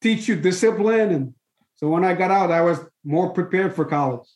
teach 0.03 0.29
you 0.29 0.37
discipline, 0.37 1.11
and 1.13 1.35
so 1.77 1.89
when 1.89 2.05
I 2.05 2.15
got 2.15 2.31
out, 2.31 2.51
I 2.51 2.63
was 2.63 2.79
more 3.05 3.31
prepared 3.31 3.75
for 3.75 3.85
college. 3.85 4.27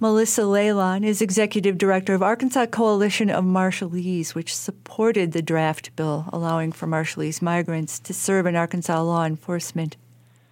Melissa 0.00 0.42
Laelan 0.42 1.04
is 1.04 1.22
executive 1.22 1.78
director 1.78 2.12
of 2.12 2.24
Arkansas 2.24 2.66
Coalition 2.66 3.30
of 3.30 3.44
Marshallese, 3.44 4.34
which 4.34 4.52
supported 4.52 5.30
the 5.30 5.42
draft 5.42 5.94
bill 5.94 6.26
allowing 6.32 6.72
for 6.72 6.88
Marshallese 6.88 7.40
migrants 7.40 8.00
to 8.00 8.12
serve 8.12 8.46
in 8.46 8.56
Arkansas 8.56 9.00
law 9.00 9.24
enforcement. 9.24 9.96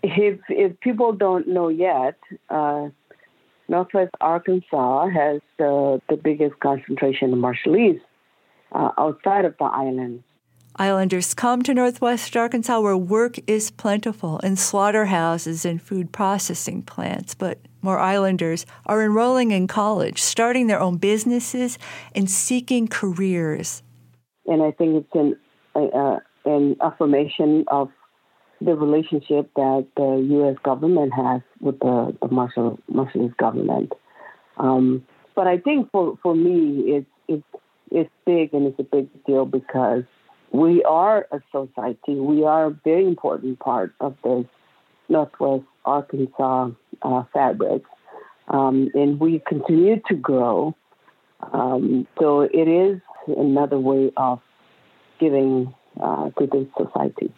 If, 0.05 0.39
if 0.49 0.79
people 0.79 1.13
don't 1.13 1.49
know 1.49 1.69
yet, 1.69 2.17
uh, 2.49 2.91
Northwest 3.69 4.15
Arkansas 4.21 5.09
has 5.09 5.41
the 5.59 6.01
biggest 6.23 6.61
concentration 6.61 7.33
of 7.33 7.41
Marshallese 7.41 8.01
uh, 8.71 8.91
outside 8.97 9.45
of 9.45 9.57
the 9.59 9.65
islands. 9.65 10.23
Islanders 10.81 11.35
come 11.35 11.61
to 11.65 11.75
Northwest 11.75 12.35
Arkansas 12.35 12.81
where 12.81 12.97
work 12.97 13.37
is 13.47 13.71
plentiful 13.71 14.39
in 14.39 14.57
slaughterhouses 14.57 15.67
and 15.67 15.81
food 15.81 16.11
processing 16.11 16.81
plants, 16.81 17.35
but 17.35 17.59
more 17.83 17.99
islanders 17.99 18.65
are 18.87 19.05
enrolling 19.05 19.51
in 19.51 19.67
college, 19.67 20.23
starting 20.23 20.69
their 20.69 20.81
own 20.81 20.97
businesses, 20.97 21.77
and 22.15 22.31
seeking 22.31 22.89
careers. 22.89 23.83
And 24.47 24.63
I 24.63 24.71
think 24.71 25.05
it's 25.05 25.15
an, 25.15 25.37
uh, 25.75 26.21
an 26.47 26.77
affirmation 26.81 27.67
of 27.69 27.91
the 28.63 28.75
relationship 28.75 29.51
that 29.57 29.87
the 29.99 30.27
U.S. 30.31 30.57
government 30.65 31.13
has 31.13 31.43
with 31.61 31.79
the, 31.81 32.17
the 32.23 32.29
Marshall, 32.29 32.79
Marshallese 32.91 33.37
government. 33.37 33.93
Um, 34.57 35.07
but 35.37 35.47
I 35.47 35.59
think 35.59 35.91
for, 35.93 36.19
for 36.23 36.35
me, 36.35 36.85
it's, 36.87 37.07
it's, 37.29 37.63
it's 37.91 38.11
big 38.25 38.55
and 38.55 38.67
it's 38.67 38.79
a 38.79 38.83
big 38.83 39.09
deal 39.27 39.45
because 39.45 40.05
we 40.51 40.83
are 40.85 41.27
a 41.31 41.41
society. 41.53 42.15
We 42.15 42.45
are 42.45 42.67
a 42.67 42.71
very 42.85 43.07
important 43.07 43.59
part 43.61 43.93
of 44.01 44.17
this 44.25 44.45
Northwest 45.09 45.65
Arkansas 45.85 46.71
uh, 47.03 47.23
fabric. 47.33 47.83
Um, 48.49 48.91
and 48.95 49.21
we 49.21 49.41
continue 49.47 50.01
to 50.09 50.15
grow. 50.15 50.75
Um, 51.53 52.07
so 52.19 52.41
it 52.41 52.69
is 52.69 53.01
another 53.27 53.79
way 53.79 54.11
of 54.17 54.41
giving 55.21 55.73
uh, 56.01 56.31
to 56.31 56.47
this 56.47 56.67
society. 56.77 57.33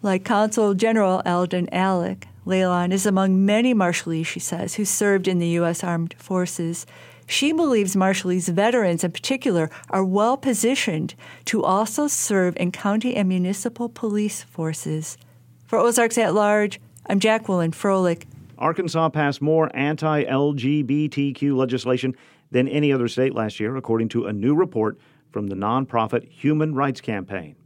Like 0.00 0.24
Consul 0.24 0.74
General 0.74 1.22
Eldon 1.26 1.66
Alik, 1.72 2.24
Laelan 2.46 2.92
is 2.92 3.04
among 3.04 3.44
many 3.44 3.74
Marshallese, 3.74 4.26
she 4.26 4.40
says, 4.40 4.76
who 4.76 4.84
served 4.84 5.28
in 5.28 5.38
the 5.38 5.48
U.S. 5.48 5.84
Armed 5.84 6.14
Forces. 6.18 6.86
She 7.30 7.52
believes 7.52 7.94
Marshallese 7.94 8.48
veterans 8.48 9.04
in 9.04 9.12
particular 9.12 9.68
are 9.90 10.02
well 10.02 10.38
positioned 10.38 11.14
to 11.44 11.62
also 11.62 12.08
serve 12.08 12.56
in 12.56 12.72
county 12.72 13.14
and 13.14 13.28
municipal 13.28 13.90
police 13.90 14.42
forces. 14.44 15.18
For 15.66 15.78
Ozarks 15.78 16.16
at 16.16 16.32
Large, 16.32 16.80
I'm 17.04 17.20
Jacqueline 17.20 17.72
Froelich. 17.72 18.24
Arkansas 18.56 19.10
passed 19.10 19.42
more 19.42 19.70
anti 19.76 20.24
LGBTQ 20.24 21.54
legislation 21.54 22.16
than 22.50 22.66
any 22.66 22.94
other 22.94 23.08
state 23.08 23.34
last 23.34 23.60
year, 23.60 23.76
according 23.76 24.08
to 24.08 24.24
a 24.24 24.32
new 24.32 24.54
report 24.54 24.98
from 25.30 25.48
the 25.48 25.54
nonprofit 25.54 26.26
Human 26.30 26.74
Rights 26.74 27.02
Campaign. 27.02 27.56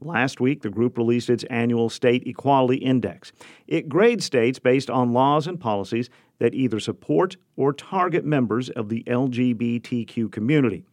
Last 0.00 0.40
week, 0.40 0.62
the 0.62 0.70
group 0.70 0.98
released 0.98 1.30
its 1.30 1.44
annual 1.44 1.88
State 1.88 2.26
Equality 2.26 2.76
Index. 2.76 3.32
It 3.66 3.88
grades 3.88 4.24
states 4.24 4.58
based 4.58 4.90
on 4.90 5.12
laws 5.12 5.46
and 5.46 5.58
policies 5.58 6.10
that 6.38 6.54
either 6.54 6.80
support 6.80 7.36
or 7.56 7.72
target 7.72 8.24
members 8.24 8.70
of 8.70 8.88
the 8.88 9.02
LGBTQ 9.04 10.30
community. 10.30 10.84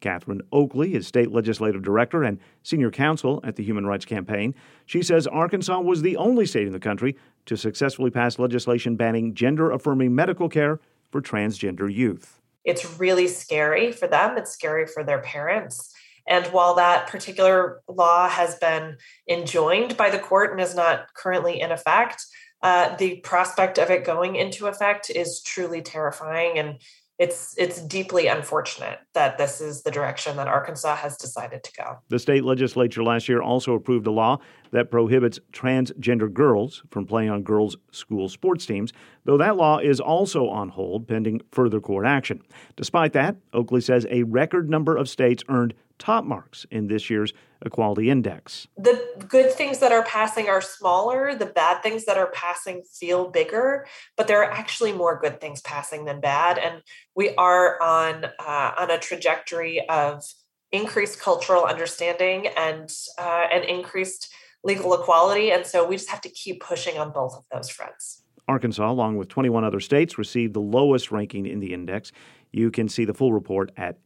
Cathryn 0.00 0.40
Oakley 0.52 0.94
is 0.94 1.06
state 1.06 1.32
legislative 1.32 1.82
director 1.82 2.22
and 2.22 2.38
senior 2.62 2.90
counsel 2.90 3.40
at 3.44 3.56
the 3.56 3.64
Human 3.64 3.86
Rights 3.86 4.04
Campaign. 4.04 4.54
She 4.84 5.02
says 5.02 5.26
Arkansas 5.26 5.80
was 5.80 6.02
the 6.02 6.16
only 6.16 6.46
state 6.46 6.66
in 6.66 6.72
the 6.72 6.80
country 6.80 7.16
to 7.46 7.56
successfully 7.56 8.10
pass 8.10 8.38
legislation 8.38 8.96
banning 8.96 9.34
gender 9.34 9.70
affirming 9.70 10.14
medical 10.14 10.48
care 10.48 10.80
for 11.10 11.22
transgender 11.22 11.92
youth. 11.92 12.40
It's 12.64 12.98
really 12.98 13.28
scary 13.28 13.92
for 13.92 14.08
them, 14.08 14.36
it's 14.36 14.50
scary 14.50 14.86
for 14.86 15.04
their 15.04 15.20
parents. 15.20 15.94
And 16.26 16.46
while 16.46 16.74
that 16.74 17.06
particular 17.08 17.80
law 17.88 18.28
has 18.28 18.56
been 18.56 18.96
enjoined 19.28 19.96
by 19.96 20.10
the 20.10 20.18
court 20.18 20.52
and 20.52 20.60
is 20.60 20.74
not 20.74 21.14
currently 21.14 21.60
in 21.60 21.72
effect, 21.72 22.24
uh, 22.62 22.96
the 22.96 23.16
prospect 23.20 23.78
of 23.78 23.90
it 23.90 24.04
going 24.04 24.36
into 24.36 24.66
effect 24.66 25.10
is 25.10 25.42
truly 25.42 25.82
terrifying 25.82 26.58
and 26.58 26.78
it's 27.18 27.54
it's 27.56 27.80
deeply 27.80 28.26
unfortunate 28.26 28.98
that 29.14 29.38
this 29.38 29.60
is 29.60 29.82
the 29.82 29.90
direction 29.90 30.36
that 30.36 30.48
Arkansas 30.48 30.96
has 30.96 31.16
decided 31.16 31.64
to 31.64 31.72
go. 31.72 31.98
The 32.08 32.18
state 32.18 32.44
legislature 32.44 33.02
last 33.02 33.28
year 33.28 33.40
also 33.40 33.74
approved 33.74 34.06
a 34.06 34.10
law 34.10 34.38
that 34.72 34.90
prohibits 34.90 35.38
transgender 35.52 36.30
girls 36.30 36.82
from 36.90 37.06
playing 37.06 37.30
on 37.30 37.42
girls' 37.42 37.76
school 37.90 38.28
sports 38.28 38.66
teams, 38.66 38.92
though 39.24 39.38
that 39.38 39.56
law 39.56 39.78
is 39.78 39.98
also 39.98 40.48
on 40.48 40.68
hold 40.68 41.08
pending 41.08 41.40
further 41.52 41.80
court 41.80 42.04
action. 42.04 42.42
Despite 42.76 43.14
that, 43.14 43.36
Oakley 43.54 43.80
says 43.80 44.06
a 44.10 44.24
record 44.24 44.68
number 44.68 44.96
of 44.96 45.08
states 45.08 45.42
earned 45.48 45.72
top 45.98 46.24
marks 46.24 46.66
in 46.70 46.88
this 46.88 47.10
year's 47.10 47.32
Equality 47.64 48.10
Index. 48.10 48.68
The 48.76 49.02
good 49.28 49.52
things 49.52 49.78
that 49.78 49.92
are 49.92 50.02
passing 50.02 50.48
are 50.48 50.60
smaller, 50.60 51.34
the 51.34 51.46
bad 51.46 51.82
things 51.82 52.04
that 52.04 52.18
are 52.18 52.30
passing 52.32 52.82
feel 52.82 53.30
bigger, 53.30 53.86
but 54.16 54.28
there 54.28 54.42
are 54.42 54.50
actually 54.50 54.92
more 54.92 55.18
good 55.18 55.40
things 55.40 55.62
passing 55.62 56.04
than 56.04 56.20
bad. 56.20 56.58
And 56.58 56.82
we 57.14 57.34
are 57.36 57.80
on, 57.82 58.26
uh, 58.38 58.72
on 58.78 58.90
a 58.90 58.98
trajectory 58.98 59.88
of 59.88 60.22
increased 60.70 61.20
cultural 61.20 61.64
understanding 61.64 62.48
and, 62.56 62.92
uh, 63.18 63.44
and 63.50 63.64
increased 63.64 64.32
legal 64.62 64.92
equality. 64.94 65.50
And 65.50 65.64
so 65.64 65.86
we 65.86 65.96
just 65.96 66.10
have 66.10 66.20
to 66.22 66.28
keep 66.28 66.60
pushing 66.60 66.98
on 66.98 67.12
both 67.12 67.34
of 67.34 67.44
those 67.52 67.70
fronts. 67.70 68.22
Arkansas, 68.48 68.90
along 68.90 69.16
with 69.16 69.28
21 69.28 69.64
other 69.64 69.80
states, 69.80 70.18
received 70.18 70.54
the 70.54 70.60
lowest 70.60 71.10
ranking 71.10 71.46
in 71.46 71.60
the 71.60 71.72
index. 71.72 72.12
You 72.52 72.70
can 72.70 72.88
see 72.88 73.04
the 73.04 73.14
full 73.14 73.32
report 73.32 73.72
at 73.76 73.98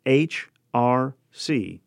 hrc.org. 0.75 1.81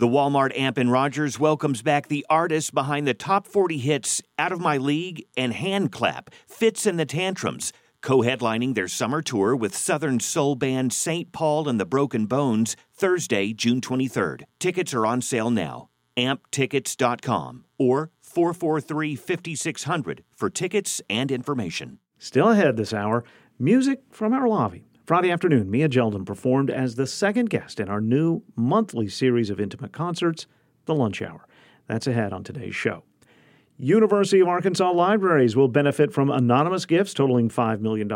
The 0.00 0.06
Walmart 0.06 0.56
Amp 0.56 0.78
in 0.78 0.90
Rogers 0.90 1.40
welcomes 1.40 1.82
back 1.82 2.06
the 2.06 2.24
artists 2.30 2.70
behind 2.70 3.04
the 3.04 3.14
top 3.14 3.48
40 3.48 3.78
hits 3.78 4.22
Out 4.38 4.52
of 4.52 4.60
My 4.60 4.76
League 4.76 5.26
and 5.36 5.52
Hand 5.52 5.90
Clap, 5.90 6.30
Fitz 6.46 6.86
and 6.86 7.00
the 7.00 7.04
Tantrums, 7.04 7.72
co 8.00 8.18
headlining 8.18 8.76
their 8.76 8.86
summer 8.86 9.22
tour 9.22 9.56
with 9.56 9.74
Southern 9.74 10.20
soul 10.20 10.54
band 10.54 10.92
St. 10.92 11.32
Paul 11.32 11.68
and 11.68 11.80
the 11.80 11.84
Broken 11.84 12.26
Bones 12.26 12.76
Thursday, 12.94 13.52
June 13.52 13.80
23rd. 13.80 14.42
Tickets 14.60 14.94
are 14.94 15.04
on 15.04 15.20
sale 15.20 15.50
now. 15.50 15.88
amptickets.com 16.16 17.64
or 17.76 18.12
443 18.22 19.16
5600 19.16 20.24
for 20.32 20.48
tickets 20.48 21.02
and 21.10 21.32
information. 21.32 21.98
Still 22.18 22.50
ahead 22.50 22.76
this 22.76 22.94
hour, 22.94 23.24
music 23.58 24.02
from 24.10 24.32
our 24.32 24.46
lobby. 24.46 24.87
Friday 25.08 25.30
afternoon, 25.30 25.70
Mia 25.70 25.88
Jeldon 25.88 26.26
performed 26.26 26.68
as 26.68 26.96
the 26.96 27.06
second 27.06 27.48
guest 27.48 27.80
in 27.80 27.88
our 27.88 27.98
new 27.98 28.42
monthly 28.54 29.08
series 29.08 29.48
of 29.48 29.58
intimate 29.58 29.90
concerts, 29.90 30.46
The 30.84 30.94
Lunch 30.94 31.22
Hour. 31.22 31.46
That's 31.86 32.06
ahead 32.06 32.34
on 32.34 32.44
today's 32.44 32.76
show. 32.76 33.04
University 33.78 34.40
of 34.40 34.48
Arkansas 34.48 34.90
libraries 34.90 35.56
will 35.56 35.68
benefit 35.68 36.12
from 36.12 36.28
anonymous 36.28 36.84
gifts 36.84 37.14
totaling 37.14 37.48
$5 37.48 37.80
million. 37.80 38.06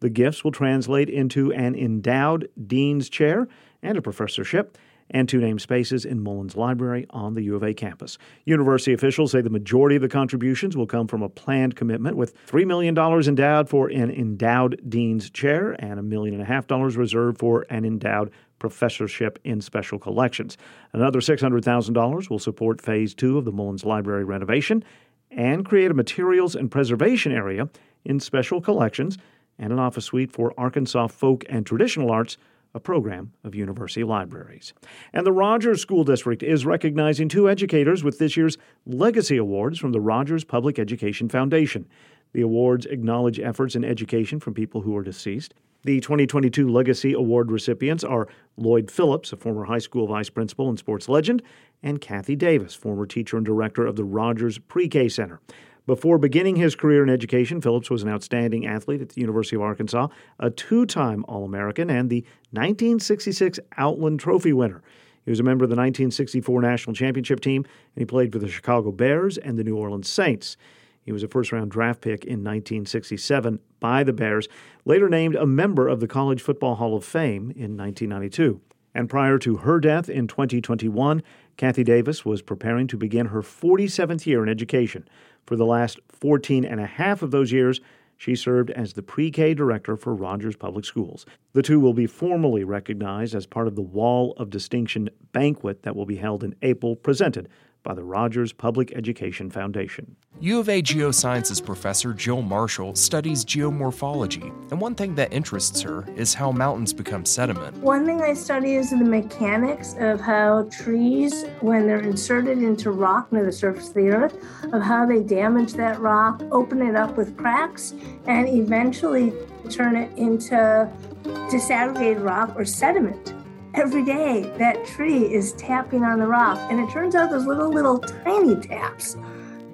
The 0.00 0.10
gifts 0.10 0.42
will 0.42 0.50
translate 0.50 1.08
into 1.08 1.52
an 1.52 1.76
endowed 1.76 2.48
dean's 2.66 3.08
chair 3.08 3.46
and 3.80 3.96
a 3.96 4.02
professorship 4.02 4.76
and 5.10 5.28
two 5.28 5.38
named 5.38 5.60
spaces 5.60 6.04
in 6.04 6.22
Mullins 6.22 6.56
Library 6.56 7.06
on 7.10 7.34
the 7.34 7.42
U 7.42 7.56
of 7.56 7.62
A 7.62 7.74
campus. 7.74 8.18
University 8.44 8.92
officials 8.92 9.32
say 9.32 9.40
the 9.40 9.50
majority 9.50 9.96
of 9.96 10.02
the 10.02 10.08
contributions 10.08 10.76
will 10.76 10.86
come 10.86 11.06
from 11.06 11.22
a 11.22 11.28
planned 11.28 11.76
commitment 11.76 12.16
with 12.16 12.34
$3 12.46 12.66
million 12.66 12.96
endowed 12.96 13.68
for 13.68 13.88
an 13.88 14.10
endowed 14.10 14.80
dean's 14.88 15.30
chair 15.30 15.76
and 15.78 15.98
a 15.98 16.02
million 16.02 16.34
and 16.34 16.42
a 16.42 16.46
half 16.46 16.66
dollars 16.66 16.96
reserved 16.96 17.38
for 17.38 17.66
an 17.70 17.84
endowed 17.84 18.30
professorship 18.58 19.38
in 19.44 19.60
special 19.60 19.98
collections. 19.98 20.56
Another 20.92 21.20
$600,000 21.20 22.30
will 22.30 22.38
support 22.38 22.80
phase 22.80 23.14
two 23.14 23.38
of 23.38 23.44
the 23.44 23.52
Mullins 23.52 23.84
Library 23.84 24.24
renovation 24.24 24.82
and 25.30 25.64
create 25.64 25.90
a 25.90 25.94
materials 25.94 26.54
and 26.54 26.70
preservation 26.70 27.32
area 27.32 27.68
in 28.04 28.20
special 28.20 28.60
collections 28.60 29.18
and 29.58 29.72
an 29.72 29.78
office 29.78 30.04
suite 30.04 30.32
for 30.32 30.54
Arkansas 30.58 31.08
folk 31.08 31.44
and 31.48 31.66
traditional 31.66 32.10
arts 32.10 32.36
a 32.76 32.80
program 32.80 33.32
of 33.42 33.54
university 33.54 34.04
libraries. 34.04 34.74
And 35.14 35.26
the 35.26 35.32
Rogers 35.32 35.80
School 35.80 36.04
District 36.04 36.42
is 36.42 36.66
recognizing 36.66 37.26
two 37.26 37.48
educators 37.48 38.04
with 38.04 38.18
this 38.18 38.36
year's 38.36 38.58
Legacy 38.84 39.38
Awards 39.38 39.78
from 39.78 39.92
the 39.92 40.00
Rogers 40.00 40.44
Public 40.44 40.78
Education 40.78 41.30
Foundation. 41.30 41.88
The 42.34 42.42
awards 42.42 42.84
acknowledge 42.84 43.40
efforts 43.40 43.76
in 43.76 43.82
education 43.82 44.40
from 44.40 44.52
people 44.52 44.82
who 44.82 44.94
are 44.94 45.02
deceased. 45.02 45.54
The 45.84 46.00
2022 46.00 46.68
Legacy 46.68 47.14
Award 47.14 47.50
recipients 47.50 48.04
are 48.04 48.28
Lloyd 48.58 48.90
Phillips, 48.90 49.32
a 49.32 49.36
former 49.36 49.64
high 49.64 49.78
school 49.78 50.06
vice 50.06 50.28
principal 50.28 50.68
and 50.68 50.78
sports 50.78 51.08
legend, 51.08 51.42
and 51.82 51.98
Kathy 51.98 52.36
Davis, 52.36 52.74
former 52.74 53.06
teacher 53.06 53.38
and 53.38 53.46
director 53.46 53.86
of 53.86 53.96
the 53.96 54.04
Rogers 54.04 54.58
Pre 54.58 54.86
K 54.86 55.08
Center. 55.08 55.40
Before 55.86 56.18
beginning 56.18 56.56
his 56.56 56.74
career 56.74 57.04
in 57.04 57.08
education, 57.08 57.60
Phillips 57.60 57.90
was 57.90 58.02
an 58.02 58.08
outstanding 58.08 58.66
athlete 58.66 59.00
at 59.00 59.10
the 59.10 59.20
University 59.20 59.54
of 59.54 59.62
Arkansas, 59.62 60.08
a 60.40 60.50
two 60.50 60.84
time 60.84 61.24
All 61.28 61.44
American, 61.44 61.88
and 61.90 62.10
the 62.10 62.24
1966 62.50 63.60
Outland 63.78 64.18
Trophy 64.18 64.52
winner. 64.52 64.82
He 65.24 65.30
was 65.30 65.38
a 65.38 65.44
member 65.44 65.64
of 65.64 65.70
the 65.70 65.76
1964 65.76 66.60
National 66.60 66.94
Championship 66.94 67.38
team, 67.38 67.62
and 67.62 68.00
he 68.02 68.04
played 68.04 68.32
for 68.32 68.40
the 68.40 68.48
Chicago 68.48 68.90
Bears 68.90 69.38
and 69.38 69.56
the 69.56 69.62
New 69.62 69.76
Orleans 69.76 70.08
Saints. 70.08 70.56
He 71.02 71.12
was 71.12 71.22
a 71.22 71.28
first 71.28 71.52
round 71.52 71.70
draft 71.70 72.00
pick 72.00 72.24
in 72.24 72.42
1967 72.42 73.60
by 73.78 74.02
the 74.02 74.12
Bears, 74.12 74.48
later 74.84 75.08
named 75.08 75.36
a 75.36 75.46
member 75.46 75.86
of 75.86 76.00
the 76.00 76.08
College 76.08 76.42
Football 76.42 76.74
Hall 76.74 76.96
of 76.96 77.04
Fame 77.04 77.52
in 77.52 77.76
1992. 77.76 78.60
And 78.92 79.08
prior 79.08 79.38
to 79.38 79.58
her 79.58 79.78
death 79.78 80.08
in 80.08 80.26
2021, 80.26 81.22
Kathy 81.56 81.84
Davis 81.84 82.24
was 82.24 82.42
preparing 82.42 82.86
to 82.88 82.96
begin 82.96 83.26
her 83.26 83.40
47th 83.40 84.26
year 84.26 84.42
in 84.42 84.48
education. 84.48 85.08
For 85.46 85.56
the 85.56 85.64
last 85.64 85.98
14 86.10 86.64
and 86.64 86.80
a 86.80 86.86
half 86.86 87.22
of 87.22 87.30
those 87.30 87.50
years, 87.50 87.80
she 88.18 88.34
served 88.34 88.70
as 88.70 88.92
the 88.92 89.02
pre 89.02 89.30
K 89.30 89.54
director 89.54 89.96
for 89.96 90.14
Rogers 90.14 90.56
Public 90.56 90.84
Schools. 90.84 91.24
The 91.52 91.62
two 91.62 91.80
will 91.80 91.94
be 91.94 92.06
formally 92.06 92.64
recognized 92.64 93.34
as 93.34 93.46
part 93.46 93.68
of 93.68 93.74
the 93.74 93.82
Wall 93.82 94.34
of 94.38 94.50
Distinction 94.50 95.08
banquet 95.32 95.82
that 95.82 95.96
will 95.96 96.06
be 96.06 96.16
held 96.16 96.42
in 96.42 96.54
April, 96.62 96.96
presented 96.96 97.48
by 97.86 97.94
the 97.94 98.02
Rogers 98.02 98.52
Public 98.52 98.92
Education 98.96 99.48
Foundation. 99.48 100.16
U 100.40 100.58
of 100.58 100.68
A 100.68 100.82
Geosciences 100.82 101.64
professor 101.64 102.12
Jill 102.12 102.42
Marshall 102.42 102.96
studies 102.96 103.44
geomorphology, 103.44 104.52
and 104.72 104.80
one 104.80 104.96
thing 104.96 105.14
that 105.14 105.32
interests 105.32 105.80
her 105.82 106.04
is 106.16 106.34
how 106.34 106.50
mountains 106.50 106.92
become 106.92 107.24
sediment. 107.24 107.76
One 107.76 108.04
thing 108.04 108.22
I 108.22 108.32
study 108.34 108.74
is 108.74 108.90
the 108.90 108.96
mechanics 108.96 109.94
of 110.00 110.20
how 110.20 110.68
trees, 110.68 111.44
when 111.60 111.86
they're 111.86 112.00
inserted 112.00 112.58
into 112.58 112.90
rock 112.90 113.32
near 113.32 113.44
the 113.44 113.52
surface 113.52 113.90
of 113.90 113.94
the 113.94 114.08
earth, 114.08 114.36
of 114.72 114.82
how 114.82 115.06
they 115.06 115.22
damage 115.22 115.74
that 115.74 116.00
rock, 116.00 116.42
open 116.50 116.82
it 116.82 116.96
up 116.96 117.16
with 117.16 117.36
cracks, 117.36 117.94
and 118.26 118.48
eventually 118.48 119.32
turn 119.70 119.94
it 119.94 120.10
into 120.18 120.90
disaggregated 121.22 122.24
rock 122.24 122.52
or 122.56 122.64
sediment 122.64 123.32
every 123.76 124.04
day 124.04 124.50
that 124.58 124.84
tree 124.86 125.32
is 125.32 125.52
tapping 125.52 126.02
on 126.02 126.18
the 126.18 126.26
rock. 126.26 126.58
And 126.70 126.80
it 126.80 126.90
turns 126.90 127.14
out 127.14 127.30
those 127.30 127.46
little, 127.46 127.70
little 127.70 127.98
tiny 127.98 128.56
taps, 128.56 129.16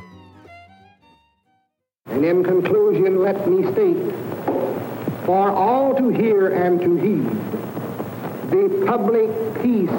And 2.07 2.25
in 2.25 2.43
conclusion, 2.43 3.23
let 3.23 3.49
me 3.49 3.71
state 3.73 4.15
for 5.25 5.51
all 5.51 5.95
to 5.95 6.09
hear 6.09 6.49
and 6.49 6.81
to 6.81 6.97
heed, 6.97 7.31
the 8.51 8.85
public 8.87 9.31
peace 9.63 9.91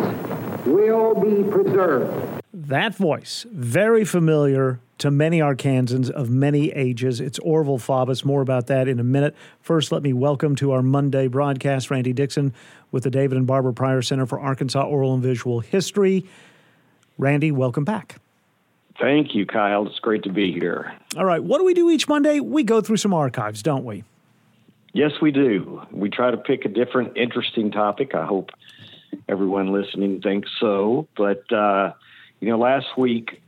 will 0.65 1.15
be 1.15 1.43
preserved. 1.50 2.41
That 2.54 2.93
voice, 2.95 3.45
very 3.50 4.04
familiar 4.04 4.82
to 5.02 5.10
many 5.10 5.40
Arkansans 5.40 6.12
of 6.12 6.30
many 6.30 6.72
ages. 6.74 7.20
It's 7.20 7.40
Orval 7.40 7.80
Faubus. 7.80 8.24
More 8.24 8.42
about 8.42 8.68
that 8.68 8.88
in 8.88 9.00
a 9.00 9.04
minute. 9.04 9.36
First, 9.60 9.92
let 9.92 10.04
me 10.04 10.14
welcome 10.14 10.56
to 10.58 10.74
our 10.74 10.84
Monday 10.84 11.28
broadcast 11.28 11.90
Randy 11.90 12.14
Dixon 12.14 12.54
with 12.92 13.04
the 13.04 13.10
David 13.10 13.36
and 13.36 13.48
Barbara 13.48 13.74
Pryor 13.74 14.04
Center 14.04 14.28
for 14.28 14.40
Arkansas 14.40 14.84
Oral 14.84 15.16
and 15.16 15.24
Visual 15.24 15.60
History. 15.60 16.24
Randy, 17.18 17.52
welcome 17.52 17.84
back. 17.84 18.18
Thank 19.00 19.34
you, 19.34 19.48
Kyle. 19.48 19.88
It's 19.88 19.98
great 19.98 20.22
to 20.24 20.32
be 20.32 20.52
here. 20.52 20.94
All 21.18 21.26
right. 21.26 21.44
What 21.44 21.58
do 21.58 21.66
we 21.66 21.74
do 21.74 21.90
each 21.90 22.08
Monday? 22.08 22.40
We 22.40 22.64
go 22.64 22.80
through 22.80 22.98
some 22.98 23.14
archives, 23.14 23.64
don't 23.64 23.84
we? 23.84 24.04
Yes, 24.94 25.14
we 25.20 25.32
do. 25.32 25.82
We 25.90 26.12
try 26.12 26.30
to 26.30 26.38
pick 26.38 26.66
a 26.66 26.70
different, 26.70 27.18
interesting 27.18 27.72
topic. 27.72 28.14
I 28.14 28.28
hope 28.28 28.52
everyone 29.28 29.72
listening 29.72 30.22
thinks 30.22 30.52
so. 30.60 31.08
But, 31.18 31.52
uh, 31.52 31.94
you 32.40 32.50
know, 32.50 32.60
last 32.60 32.96
week 32.98 33.40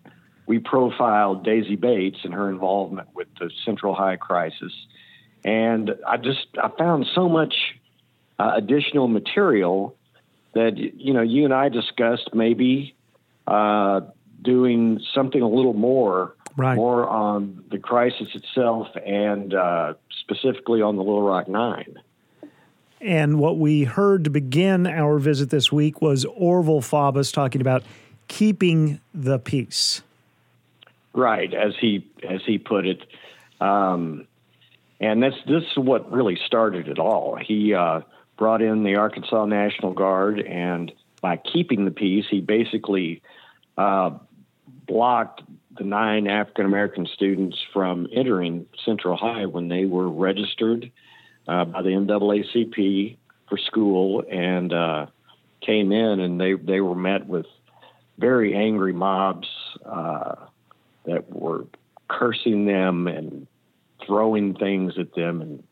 we 0.45 0.59
profiled 0.59 1.43
Daisy 1.43 1.75
Bates 1.75 2.19
and 2.23 2.33
her 2.33 2.49
involvement 2.49 3.09
with 3.13 3.27
the 3.39 3.49
Central 3.65 3.93
High 3.93 4.17
crisis. 4.17 4.73
And 5.45 5.95
I 6.07 6.17
just, 6.17 6.45
I 6.61 6.69
found 6.77 7.05
so 7.13 7.29
much 7.29 7.55
uh, 8.39 8.53
additional 8.55 9.07
material 9.07 9.95
that, 10.53 10.77
you 10.77 11.13
know, 11.13 11.21
you 11.21 11.45
and 11.45 11.53
I 11.53 11.69
discussed 11.69 12.29
maybe 12.33 12.95
uh, 13.47 14.01
doing 14.41 15.01
something 15.13 15.41
a 15.41 15.47
little 15.47 15.73
more, 15.73 16.35
right. 16.55 16.75
more 16.75 17.07
on 17.07 17.63
the 17.71 17.79
crisis 17.79 18.27
itself 18.33 18.87
and 19.05 19.53
uh, 19.53 19.93
specifically 20.21 20.81
on 20.81 20.95
the 20.95 21.03
Little 21.03 21.23
Rock 21.23 21.47
Nine. 21.47 21.99
And 23.01 23.37
what 23.37 23.57
we 23.57 23.83
heard 23.83 24.23
to 24.23 24.29
begin 24.29 24.87
our 24.87 25.19
visit 25.19 25.49
this 25.49 25.71
week 25.71 26.01
was 26.01 26.23
Orval 26.25 26.79
Faubus 26.79 27.33
talking 27.33 27.59
about 27.59 27.83
keeping 28.29 29.01
the 29.13 29.39
peace. 29.39 30.01
Right, 31.13 31.53
as 31.53 31.73
he 31.79 32.07
as 32.27 32.41
he 32.45 32.57
put 32.57 32.87
it, 32.87 33.03
um, 33.61 34.27
and 34.99 35.21
that's 35.21 35.35
this 35.47 35.63
is 35.63 35.77
what 35.77 36.11
really 36.11 36.39
started 36.47 36.87
it 36.87 36.97
all. 36.97 37.35
He 37.35 37.73
uh, 37.75 38.01
brought 38.37 38.63
in 38.63 38.83
the 38.83 38.95
Arkansas 38.95 39.45
National 39.45 39.93
Guard, 39.93 40.39
and 40.39 40.91
by 41.21 41.37
keeping 41.37 41.85
the 41.85 41.91
peace, 41.91 42.25
he 42.29 42.41
basically 42.41 43.21
uh, 43.77 44.11
blocked 44.87 45.43
the 45.77 45.83
nine 45.83 46.27
African 46.27 46.65
American 46.65 47.05
students 47.05 47.57
from 47.71 48.07
entering 48.11 48.65
Central 48.83 49.15
High 49.15 49.45
when 49.45 49.67
they 49.67 49.85
were 49.85 50.09
registered 50.09 50.91
uh, 51.47 51.65
by 51.65 51.81
the 51.81 51.89
NAACP 51.89 53.17
for 53.49 53.57
school 53.57 54.23
and 54.29 54.73
uh, 54.73 55.05
came 55.61 55.91
in, 55.91 56.19
and 56.19 56.39
they 56.39 56.53
they 56.53 56.81
were 56.81 56.95
met 56.95 57.27
with 57.27 57.45
very 58.17 58.55
angry 58.55 58.93
mobs 58.93 59.47
uh, 59.85 60.35
that 61.05 61.29
were 61.29 61.65
cursing 62.07 62.65
them 62.65 63.07
and 63.07 63.47
throwing 64.05 64.55
things 64.55 64.97
at 64.97 65.13
them 65.13 65.41
and 65.41 65.63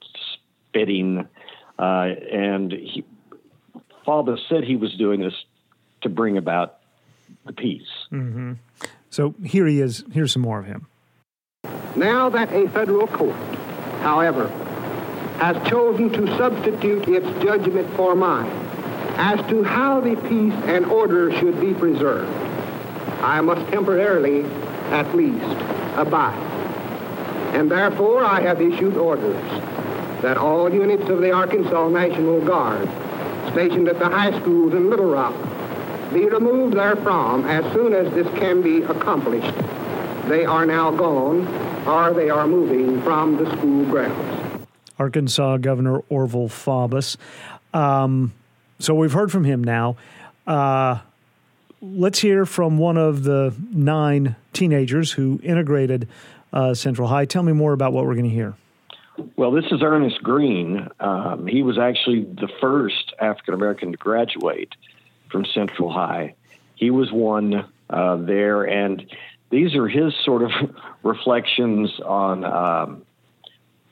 spitting. 0.70 1.28
Uh, 1.78 1.82
and 2.32 2.72
he, 2.72 3.04
Faubus 4.06 4.40
said 4.50 4.64
he 4.64 4.76
was 4.76 4.94
doing 4.96 5.22
this 5.22 5.34
to 6.02 6.10
bring 6.10 6.38
about 6.38 6.78
the 7.46 7.54
peace. 7.54 7.88
Mm-hmm. 8.12 8.54
So 9.10 9.36
here 9.44 9.68
he 9.68 9.82
is. 9.82 10.04
Here's 10.12 10.32
some 10.32 10.42
more 10.42 10.60
of 10.60 10.66
him. 10.66 10.88
Now 11.96 12.30
that 12.30 12.52
a 12.54 12.70
federal 12.70 13.08
court, 13.08 13.36
however, 14.02 14.48
has 15.40 15.58
chosen 15.68 16.12
to 16.14 16.28
substitute 16.38 17.08
its 17.08 17.28
judgment 17.44 17.94
for 17.96 18.16
mine 18.16 18.52
as 19.18 19.40
to 19.50 19.64
how 19.64 20.00
the 20.00 20.16
peace 20.16 20.54
and 20.66 20.86
order 20.86 21.32
should 21.40 21.60
be 21.60 21.74
preserved, 21.74 22.32
I 23.22 23.42
must 23.42 23.70
temporarily, 23.72 24.44
at 24.92 25.16
least, 25.16 25.58
abide. 25.96 26.38
And 27.56 27.70
therefore 27.70 28.24
I 28.24 28.42
have 28.42 28.62
issued 28.62 28.96
orders 28.96 29.44
that 30.22 30.38
all 30.38 30.74
units 30.74 31.10
of 31.10 31.20
the 31.22 31.32
Arkansas 31.32 31.90
National 31.90 32.40
Guard 32.46 32.88
stationed 33.52 33.88
at 33.88 34.00
the 34.00 34.08
high 34.08 34.38
schools 34.40 34.74
in 34.74 34.90
Little 34.90 35.12
Rock 35.12 35.34
be 36.14 36.28
removed 36.28 36.76
therefrom 36.76 37.46
as 37.46 37.64
soon 37.74 37.94
as 37.94 38.14
this 38.14 38.28
can 38.38 38.62
be 38.62 38.84
accomplished. 38.84 39.54
They 40.28 40.46
are 40.46 40.66
now 40.66 40.92
gone, 40.92 41.48
or 41.88 42.14
they 42.14 42.30
are 42.30 42.48
moving 42.48 43.02
from 43.02 43.38
the 43.38 43.50
school 43.58 43.86
grounds. 43.86 44.68
Arkansas 45.00 45.58
Governor 45.58 46.02
Orval 46.12 46.50
Faubus. 46.50 47.18
Um, 47.74 48.34
so 48.80 48.94
we've 48.94 49.14
heard 49.14 49.32
from 49.32 49.46
him 49.46 49.64
now. 49.64 49.98
Uh, 50.46 51.00
let's 51.82 52.20
hear 52.20 52.46
from 52.46 52.78
one 52.78 52.98
of 52.98 53.24
the 53.24 53.54
nine 53.72 54.36
teenagers 54.54 55.12
who 55.12 55.40
integrated 55.44 56.08
uh, 56.54 56.74
Central 56.74 57.08
High. 57.08 57.26
Tell 57.26 57.44
me 57.44 57.54
more 57.54 57.74
about 57.74 57.94
what 57.94 58.06
we're 58.06 58.14
going 58.14 58.30
to 58.30 58.36
hear. 58.36 58.56
Well, 59.36 59.52
this 59.52 59.66
is 59.72 59.82
Ernest 59.82 60.22
Green. 60.24 60.88
Um, 61.00 61.48
he 61.48 61.64
was 61.64 61.78
actually 61.78 62.22
the 62.22 62.50
first 62.60 63.14
African 63.20 63.54
American 63.54 63.92
to 63.92 63.98
graduate 63.98 64.74
from 65.30 65.46
Central 65.46 65.92
High. 65.92 66.36
He 66.76 66.92
was 66.92 67.12
one 67.12 67.66
uh, 67.90 68.16
there, 68.18 68.64
and 68.64 69.06
these 69.50 69.76
are 69.76 69.88
his 69.88 70.14
sort 70.24 70.44
of 70.44 70.52
reflections 71.04 71.92
on. 72.06 72.44
Um, 72.46 73.06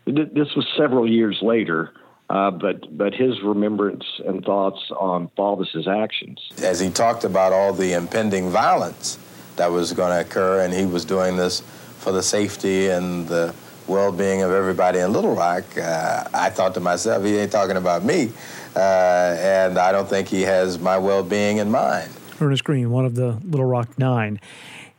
th- 0.05 0.29
this 0.33 0.55
was 0.55 0.65
several 0.77 1.07
years 1.09 1.39
later, 1.41 1.93
uh, 2.29 2.51
but 2.51 2.95
but 2.95 3.13
his 3.13 3.41
remembrance 3.41 4.03
and 4.25 4.43
thoughts 4.43 4.79
on 4.91 5.29
Faubus's 5.35 5.87
actions. 5.87 6.39
As 6.61 6.79
he 6.79 6.89
talked 6.89 7.23
about 7.23 7.53
all 7.53 7.73
the 7.73 7.93
impending 7.93 8.49
violence 8.49 9.17
that 9.55 9.71
was 9.71 9.93
going 9.93 10.11
to 10.11 10.21
occur, 10.21 10.63
and 10.63 10.73
he 10.73 10.85
was 10.85 11.05
doing 11.05 11.37
this 11.37 11.61
for 11.97 12.11
the 12.11 12.23
safety 12.23 12.87
and 12.87 13.27
the 13.27 13.53
well-being 13.87 14.43
of 14.43 14.51
everybody 14.51 14.99
in 14.99 15.11
Little 15.11 15.35
Rock, 15.35 15.63
uh, 15.77 16.23
I 16.33 16.51
thought 16.51 16.75
to 16.75 16.79
myself, 16.79 17.23
he 17.25 17.37
ain't 17.37 17.51
talking 17.51 17.77
about 17.77 18.03
me, 18.03 18.31
uh, 18.75 18.79
and 18.79 19.79
I 19.79 19.91
don't 19.91 20.07
think 20.07 20.27
he 20.27 20.43
has 20.43 20.77
my 20.77 20.97
well-being 20.97 21.57
in 21.57 21.71
mind. 21.71 22.11
Ernest 22.39 22.63
Green, 22.63 22.91
one 22.91 23.05
of 23.05 23.15
the 23.15 23.39
Little 23.43 23.65
Rock 23.65 23.97
Nine. 23.97 24.39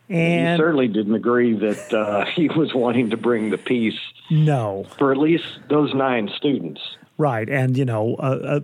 And 0.09 0.59
he 0.59 0.61
certainly 0.61 0.89
didn't 0.89 1.15
agree 1.15 1.55
that 1.55 1.95
uh, 1.95 2.25
he 2.35 2.49
was 2.49 2.75
wanting 2.75 3.11
to 3.11 3.17
bring 3.17 3.51
the 3.51 3.59
peace. 3.59 3.99
No. 4.29 4.85
For 4.99 5.13
at 5.13 5.19
least 5.19 5.45
those 5.69 5.95
nine 5.95 6.29
students. 6.37 6.81
Right, 7.21 7.51
and 7.51 7.77
you 7.77 7.85
know, 7.85 8.15
uh, 8.15 8.61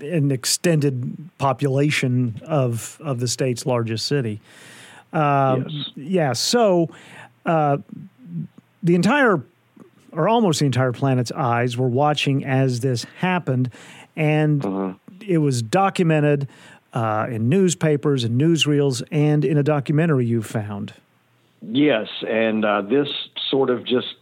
an 0.00 0.30
extended 0.30 1.18
population 1.36 2.40
of 2.46 2.98
of 3.02 3.20
the 3.20 3.28
state's 3.28 3.66
largest 3.66 4.06
city. 4.06 4.40
Uh, 5.12 5.60
yes. 5.66 5.90
Yeah. 5.96 6.32
So, 6.32 6.88
uh, 7.44 7.76
the 8.82 8.94
entire, 8.94 9.42
or 10.12 10.28
almost 10.30 10.60
the 10.60 10.64
entire 10.64 10.92
planet's 10.92 11.30
eyes 11.30 11.76
were 11.76 11.88
watching 11.88 12.42
as 12.42 12.80
this 12.80 13.04
happened, 13.18 13.70
and 14.16 14.64
uh-huh. 14.64 14.94
it 15.20 15.38
was 15.38 15.60
documented 15.60 16.48
uh, 16.94 17.26
in 17.28 17.50
newspapers 17.50 18.24
and 18.24 18.40
newsreels 18.40 19.02
and 19.10 19.44
in 19.44 19.58
a 19.58 19.62
documentary 19.62 20.24
you 20.24 20.42
found. 20.42 20.94
Yes, 21.60 22.08
and 22.26 22.64
uh, 22.64 22.80
this 22.80 23.08
sort 23.50 23.68
of 23.68 23.84
just 23.84 24.14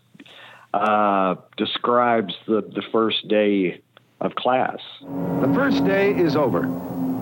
uh, 0.75 1.37
describes 1.57 2.35
the, 2.47 2.61
the 2.61 2.83
first 2.93 3.29
day 3.29 3.81
of 4.21 4.35
class. 4.35 4.79
The 5.41 5.53
first 5.55 5.85
day 5.85 6.13
is 6.13 6.37
over. 6.37 6.63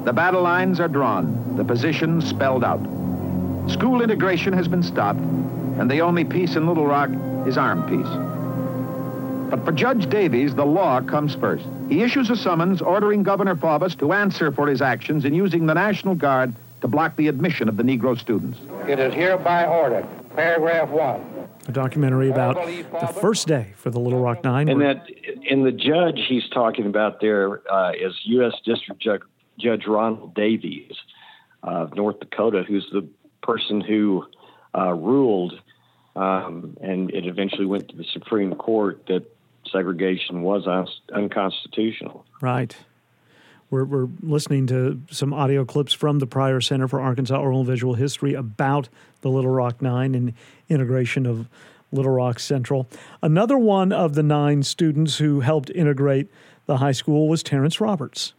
The 0.05 0.13
battle 0.13 0.43
lines 0.43 0.81
are 0.81 0.89
drawn, 0.89 1.57
the 1.57 1.65
positions 1.65 2.29
spelled 2.29 2.65
out. 2.65 2.81
School 3.69 4.03
integration 4.03 4.53
has 4.53 4.69
been 4.69 4.83
stopped, 4.83 5.19
and 5.19 5.91
the 5.91 6.01
only 6.01 6.25
peace 6.25 6.57
in 6.57 6.67
Little 6.67 6.87
Rock 6.87 7.11
is 7.47 7.59
armed 7.59 7.89
peace. 7.89 9.51
But 9.51 9.65
for 9.65 9.73
Judge 9.73 10.09
Davies, 10.09 10.55
the 10.55 10.65
law 10.65 11.01
comes 11.01 11.35
first. 11.35 11.67
He 11.89 12.03
issues 12.03 12.31
a 12.31 12.37
summons 12.37 12.83
ordering 12.83 13.23
Governor 13.23 13.55
Faubus 13.55 13.97
to 13.99 14.13
answer 14.13 14.51
for 14.51 14.67
his 14.67 14.83
actions 14.83 15.25
in 15.25 15.35
using 15.35 15.67
the 15.67 15.75
National 15.75 16.15
Guard 16.15 16.53
to 16.81 16.89
block 16.89 17.17
the 17.17 17.29
admission 17.29 17.69
of 17.69 17.77
the 17.77 17.83
Negro 17.83 18.19
students. 18.19 18.59
It 18.89 18.99
is 18.99 19.15
hereby 19.15 19.67
ordered, 19.67 20.07
paragraph 20.35 20.89
one. 20.89 21.36
A 21.69 21.73
documentary 21.73 22.31
about 22.31 22.55
the 22.65 23.19
first 23.21 23.49
day 23.49 23.73
for 23.77 23.91
the 23.91 23.99
Little 23.99 24.21
Rock 24.21 24.45
Nine. 24.45 24.69
And 24.69 24.81
that, 24.81 25.07
and 25.51 25.67
the 25.67 25.73
judge 25.73 26.21
he's 26.29 26.49
talking 26.51 26.87
about 26.87 27.21
there 27.21 27.61
uh, 27.73 27.93
is 27.93 28.13
U.S. 28.25 28.55
District 28.65 29.01
Judge, 29.01 29.23
judge 29.59 29.87
Ronald 29.87 30.35
Davies 30.35 30.93
of 31.63 31.95
North 31.95 32.21
Dakota, 32.21 32.63
who's 32.67 32.87
the 32.93 33.07
person 33.43 33.81
who 33.81 34.27
uh, 34.77 34.93
ruled, 34.93 35.61
um, 36.15 36.77
and 36.81 37.11
it 37.11 37.27
eventually 37.27 37.67
went 37.67 37.89
to 37.89 37.97
the 37.97 38.05
Supreme 38.13 38.55
Court 38.55 39.05
that 39.09 39.25
segregation 39.71 40.43
was 40.43 40.67
un- 40.67 40.87
unconstitutional. 41.13 42.25
Right. 42.41 42.77
We're, 43.71 43.85
we're 43.85 44.09
listening 44.23 44.67
to 44.69 45.01
some 45.11 45.35
audio 45.35 45.65
clips 45.65 45.93
from 45.93 46.21
the 46.21 46.27
Pryor 46.27 46.61
Center 46.61 46.87
for 46.87 47.01
Arkansas 47.01 47.37
Oral 47.37 47.61
and 47.61 47.67
Visual 47.67 47.95
History 47.95 48.35
about 48.35 48.89
the 49.23 49.29
Little 49.29 49.51
Rock 49.51 49.83
Nine 49.83 50.15
and 50.15 50.35
integration 50.69 51.27
of 51.27 51.49
Little 51.91 52.13
Rock 52.13 52.39
Central. 52.39 52.87
Another 53.23 53.59
one 53.59 53.93
of 53.93 54.15
the 54.15 54.23
nine 54.23 54.63
students 54.63 55.19
who 55.19 55.41
helped 55.41 55.71
integrate 55.71 56.31
the 56.67 56.77
high 56.77 56.93
school 56.93 57.29
was 57.29 57.43
Terrence 57.43 57.81
Roberts. 57.81 58.35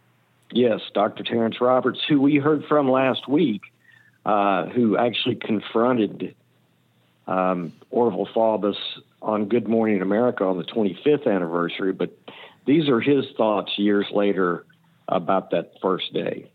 Yes, 0.50 0.80
Dr. 0.94 1.24
Terrence 1.24 1.60
Roberts, 1.60 2.00
who 2.08 2.22
we 2.22 2.36
heard 2.36 2.64
from 2.64 2.90
last 2.90 3.28
week, 3.28 3.60
uh, 4.24 4.66
who 4.66 4.96
actually 4.96 5.34
confronted 5.34 6.34
um, 7.26 7.72
Orval 7.92 8.32
Faubus 8.32 8.76
on 9.20 9.46
Good 9.46 9.68
Morning 9.68 10.00
America 10.00 10.44
on 10.44 10.56
the 10.56 10.64
25th 10.64 11.26
anniversary. 11.26 11.92
But 11.92 12.16
these 12.64 12.88
are 12.88 13.00
his 13.00 13.26
thoughts 13.36 13.78
years 13.78 14.06
later 14.10 14.64
about 15.08 15.50
that 15.50 15.72
first 15.80 16.12
day. 16.12 16.50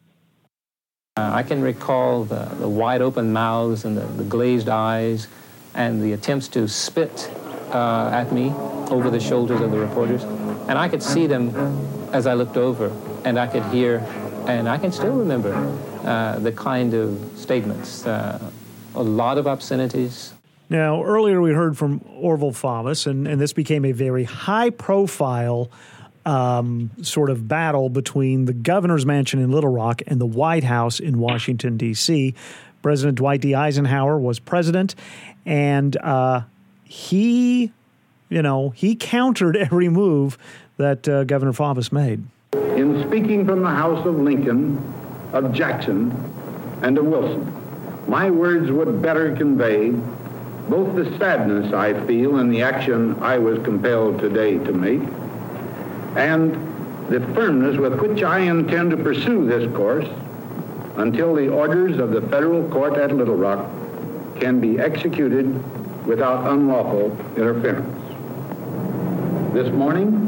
Uh, 1.15 1.31
I 1.33 1.43
can 1.43 1.61
recall 1.61 2.23
the, 2.23 2.45
the, 2.59 2.67
wide 2.67 3.01
open 3.01 3.33
mouths 3.33 3.85
and 3.85 3.95
the, 3.95 4.01
the, 4.01 4.23
glazed 4.23 4.67
eyes 4.67 5.27
and 5.75 6.01
the 6.01 6.13
attempts 6.13 6.47
to 6.49 6.67
spit 6.67 7.31
uh, 7.71 8.09
at 8.11 8.31
me 8.31 8.51
over 8.89 9.11
the 9.11 9.19
shoulders 9.19 9.61
of 9.61 9.69
the 9.69 9.77
reporters. 9.77 10.23
And 10.23 10.71
I 10.71 10.89
could 10.89 11.03
see 11.03 11.27
them 11.27 11.55
as 12.13 12.25
I 12.25 12.33
looked 12.33 12.57
over, 12.57 12.91
and 13.25 13.39
I 13.39 13.45
could 13.45 13.63
hear, 13.65 13.97
and 14.47 14.67
I 14.67 14.77
can 14.79 14.91
still 14.91 15.13
remember 15.13 15.53
uh, 16.03 16.39
the 16.39 16.51
kind 16.51 16.95
of 16.95 17.31
statements. 17.35 18.07
Uh, 18.07 18.39
a 18.95 19.03
lot 19.03 19.37
of 19.37 19.45
obscenities, 19.45 20.33
now, 20.69 21.03
earlier 21.03 21.39
we 21.39 21.51
heard 21.51 21.77
from 21.77 21.99
Orval 21.99 22.51
Faubus, 22.51 23.05
and, 23.05 23.27
and 23.27 23.39
this 23.39 23.53
became 23.53 23.85
a 23.85 23.91
very 23.91 24.23
high 24.23 24.71
profile 24.71 25.69
um, 26.25 26.91
sort 27.01 27.29
of 27.29 27.47
battle 27.47 27.89
between 27.89 28.45
the 28.45 28.53
governor's 28.53 29.05
mansion 29.05 29.41
in 29.41 29.51
Little 29.51 29.71
Rock 29.71 30.01
and 30.07 30.19
the 30.19 30.25
White 30.25 30.63
House 30.63 30.99
in 30.99 31.19
Washington, 31.19 31.77
D.C. 31.77 32.33
President 32.81 33.17
Dwight 33.17 33.41
D. 33.41 33.55
Eisenhower 33.55 34.19
was 34.19 34.39
president, 34.39 34.95
and 35.45 35.95
uh, 35.97 36.41
he, 36.83 37.71
you 38.29 38.41
know, 38.41 38.69
he 38.71 38.95
countered 38.95 39.55
every 39.57 39.89
move 39.89 40.37
that 40.77 41.07
uh, 41.07 41.23
Governor 41.23 41.53
Faubus 41.53 41.91
made. 41.91 42.23
In 42.53 43.03
speaking 43.07 43.45
from 43.45 43.61
the 43.61 43.69
House 43.69 44.05
of 44.05 44.15
Lincoln, 44.19 44.77
of 45.31 45.51
Jackson, 45.53 46.11
and 46.81 46.97
of 46.97 47.05
Wilson, 47.05 47.51
my 48.07 48.29
words 48.29 48.69
would 48.69 49.01
better 49.01 49.35
convey 49.35 49.91
both 50.69 50.95
the 50.95 51.17
sadness 51.17 51.73
I 51.73 52.05
feel 52.05 52.37
and 52.37 52.53
the 52.53 52.61
action 52.61 53.15
I 53.21 53.37
was 53.37 53.63
compelled 53.63 54.19
today 54.19 54.57
to 54.57 54.73
make 54.73 55.01
and 56.15 56.53
the 57.09 57.19
firmness 57.33 57.77
with 57.77 57.99
which 57.99 58.23
I 58.23 58.39
intend 58.39 58.91
to 58.91 58.97
pursue 58.97 59.45
this 59.45 59.71
course 59.75 60.07
until 60.97 61.35
the 61.35 61.49
orders 61.49 61.97
of 61.99 62.11
the 62.11 62.21
federal 62.21 62.67
court 62.69 62.97
at 62.97 63.15
Little 63.15 63.35
Rock 63.35 63.69
can 64.39 64.59
be 64.59 64.79
executed 64.79 65.47
without 66.05 66.51
unlawful 66.51 67.11
interference. 67.35 67.99
This 69.53 69.71
morning, 69.71 70.27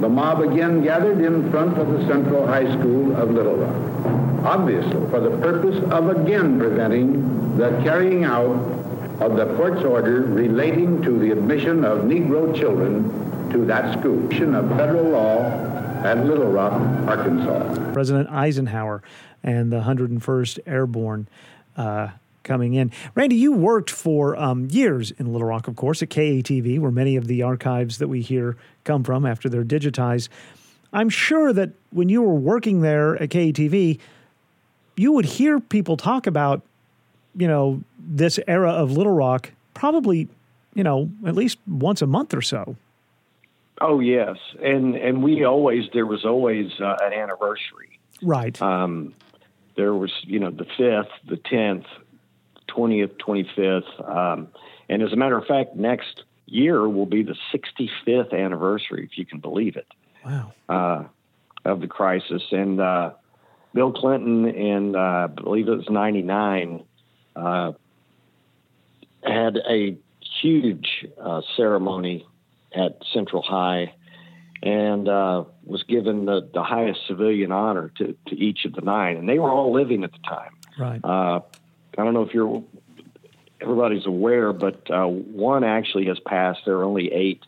the 0.00 0.08
mob 0.08 0.40
again 0.40 0.82
gathered 0.82 1.20
in 1.20 1.50
front 1.50 1.76
of 1.76 1.90
the 1.92 2.06
Central 2.06 2.46
High 2.46 2.70
School 2.78 3.14
of 3.16 3.30
Little 3.30 3.56
Rock, 3.56 4.44
obviously 4.44 5.10
for 5.10 5.20
the 5.20 5.36
purpose 5.38 5.76
of 5.90 6.08
again 6.08 6.58
preventing 6.58 7.56
the 7.58 7.70
carrying 7.82 8.24
out 8.24 8.56
of 9.20 9.36
the 9.36 9.54
court's 9.56 9.84
order 9.84 10.22
relating 10.22 11.02
to 11.02 11.18
the 11.18 11.30
admission 11.30 11.84
of 11.84 12.00
Negro 12.00 12.56
children 12.58 13.29
to 13.50 13.64
that 13.66 13.98
school. 13.98 14.24
Of 14.24 14.68
federal 14.76 15.10
law 15.10 15.44
at 16.04 16.24
Little 16.24 16.50
Rock, 16.50 16.72
Arkansas. 17.08 17.92
President 17.92 18.30
Eisenhower 18.30 19.02
and 19.42 19.72
the 19.72 19.80
101st 19.80 20.60
Airborne 20.66 21.28
uh, 21.76 22.08
coming 22.42 22.74
in. 22.74 22.90
Randy, 23.14 23.36
you 23.36 23.52
worked 23.52 23.90
for 23.90 24.36
um, 24.36 24.68
years 24.70 25.10
in 25.12 25.32
Little 25.32 25.46
Rock, 25.46 25.68
of 25.68 25.76
course, 25.76 26.02
at 26.02 26.08
KATV, 26.10 26.78
where 26.78 26.90
many 26.90 27.16
of 27.16 27.26
the 27.26 27.42
archives 27.42 27.98
that 27.98 28.08
we 28.08 28.22
hear 28.22 28.56
come 28.84 29.04
from 29.04 29.26
after 29.26 29.48
they're 29.48 29.64
digitized. 29.64 30.28
I'm 30.92 31.08
sure 31.08 31.52
that 31.52 31.70
when 31.90 32.08
you 32.08 32.22
were 32.22 32.34
working 32.34 32.80
there 32.80 33.20
at 33.22 33.30
KATV, 33.30 33.98
you 34.96 35.12
would 35.12 35.24
hear 35.24 35.60
people 35.60 35.96
talk 35.96 36.26
about, 36.26 36.62
you 37.36 37.46
know, 37.46 37.82
this 37.98 38.38
era 38.48 38.72
of 38.72 38.92
Little 38.92 39.12
Rock 39.12 39.52
probably, 39.74 40.28
you 40.74 40.82
know, 40.82 41.10
at 41.26 41.34
least 41.34 41.58
once 41.66 42.02
a 42.02 42.06
month 42.06 42.34
or 42.34 42.42
so. 42.42 42.76
Oh 43.80 44.00
yes, 44.00 44.36
and 44.62 44.94
and 44.94 45.22
we 45.22 45.44
always 45.44 45.84
there 45.92 46.06
was 46.06 46.24
always 46.24 46.70
uh, 46.80 46.96
an 47.00 47.12
anniversary. 47.12 47.98
Right. 48.22 48.60
Um, 48.60 49.14
there 49.76 49.94
was 49.94 50.12
you 50.22 50.38
know 50.38 50.50
the 50.50 50.66
fifth, 50.76 51.12
the 51.26 51.36
tenth, 51.36 51.86
twentieth, 52.66 53.16
twenty 53.18 53.48
fifth, 53.56 53.88
um, 54.04 54.48
and 54.88 55.02
as 55.02 55.12
a 55.12 55.16
matter 55.16 55.38
of 55.38 55.46
fact, 55.46 55.76
next 55.76 56.24
year 56.46 56.88
will 56.88 57.06
be 57.06 57.22
the 57.22 57.36
sixty 57.50 57.90
fifth 58.04 58.34
anniversary, 58.34 59.08
if 59.10 59.16
you 59.16 59.24
can 59.24 59.40
believe 59.40 59.76
it. 59.76 59.86
Wow. 60.24 60.52
Uh, 60.68 61.04
of 61.64 61.80
the 61.80 61.86
crisis, 61.86 62.42
and 62.50 62.80
uh, 62.80 63.12
Bill 63.72 63.92
Clinton 63.92 64.46
in 64.46 64.96
uh, 64.96 64.98
I 64.98 65.26
believe 65.26 65.68
it 65.68 65.76
was 65.76 65.88
ninety 65.88 66.22
nine 66.22 66.84
uh, 67.36 67.72
had 69.22 69.56
a 69.56 69.96
huge 70.42 71.06
uh, 71.20 71.42
ceremony 71.56 72.26
at 72.74 72.98
Central 73.12 73.42
High 73.42 73.94
and 74.62 75.08
uh, 75.08 75.44
was 75.64 75.82
given 75.84 76.26
the, 76.26 76.48
the 76.52 76.62
highest 76.62 77.00
civilian 77.06 77.50
honor 77.52 77.90
to, 77.96 78.14
to 78.28 78.36
each 78.36 78.64
of 78.64 78.74
the 78.74 78.82
nine. 78.82 79.16
And 79.16 79.28
they 79.28 79.38
were 79.38 79.50
all 79.50 79.72
living 79.72 80.04
at 80.04 80.12
the 80.12 80.18
time. 80.18 80.52
Right. 80.78 81.00
Uh, 81.02 81.40
I 81.98 82.04
don't 82.04 82.14
know 82.14 82.22
if 82.22 82.34
you're 82.34 82.62
everybody's 83.60 84.06
aware, 84.06 84.52
but 84.52 84.90
uh, 84.90 85.06
one 85.06 85.64
actually 85.64 86.06
has 86.06 86.18
passed. 86.20 86.60
There 86.64 86.76
are 86.76 86.84
only 86.84 87.12
eight 87.12 87.42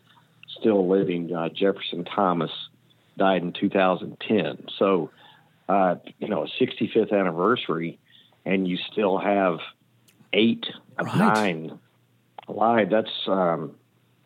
still 0.59 0.87
living. 0.87 1.33
Uh, 1.33 1.49
Jefferson 1.49 2.05
Thomas 2.05 2.51
died 3.17 3.41
in 3.41 3.53
2010. 3.53 4.67
So, 4.77 5.09
uh, 5.69 5.95
you 6.19 6.27
know, 6.27 6.43
a 6.45 6.63
65th 6.63 7.11
anniversary, 7.11 7.99
and 8.45 8.67
you 8.67 8.77
still 8.91 9.17
have 9.17 9.59
eight 10.33 10.65
of 10.97 11.07
Right. 11.07 11.17
nine 11.17 11.79
alive. 12.47 12.89
That's 12.89 13.09
um, 13.27 13.75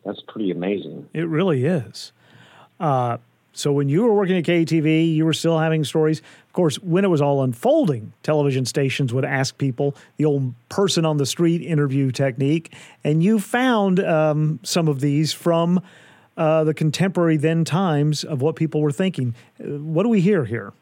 that's 0.04 0.20
pretty 0.28 0.50
amazing. 0.50 1.08
It 1.12 1.28
really 1.28 1.64
is. 1.64 2.12
Uh, 2.80 3.18
so 3.52 3.72
when 3.72 3.88
you 3.88 4.04
were 4.04 4.14
working 4.14 4.36
at 4.36 4.44
KTV, 4.44 5.14
you 5.14 5.24
were 5.24 5.32
still 5.32 5.58
having 5.58 5.82
stories. 5.82 6.20
Of 6.46 6.52
course, 6.52 6.76
when 6.80 7.04
it 7.04 7.08
was 7.08 7.20
all 7.20 7.42
unfolding, 7.42 8.12
television 8.22 8.64
stations 8.64 9.12
would 9.12 9.24
ask 9.24 9.58
people 9.58 9.96
the 10.16 10.26
old 10.26 10.54
person 10.68 11.04
on 11.04 11.16
the 11.16 11.26
street 11.26 11.60
interview 11.62 12.12
technique, 12.12 12.72
and 13.02 13.22
you 13.22 13.40
found 13.40 13.98
um, 13.98 14.60
some 14.62 14.86
of 14.86 15.00
these 15.00 15.32
from 15.32 15.80
uh, 16.36 16.62
the 16.62 16.72
contemporary 16.72 17.36
then 17.36 17.64
times 17.64 18.22
of 18.22 18.40
what 18.40 18.54
people 18.54 18.80
were 18.80 18.92
thinking. 18.92 19.34
Uh, 19.60 19.70
What 19.78 20.04
do 20.04 20.08
we 20.08 20.20
hear 20.20 20.44
here? 20.44 20.72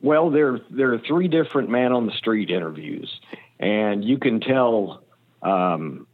Well, 0.00 0.30
there 0.30 0.60
there 0.70 0.94
are 0.94 0.98
three 0.98 1.26
different 1.26 1.70
man 1.70 1.92
on 1.92 2.06
the 2.06 2.12
street 2.12 2.50
interviews, 2.50 3.20
and 3.58 4.04
you 4.04 4.18
can 4.18 4.40
tell 4.40 5.02
um, 5.42 6.06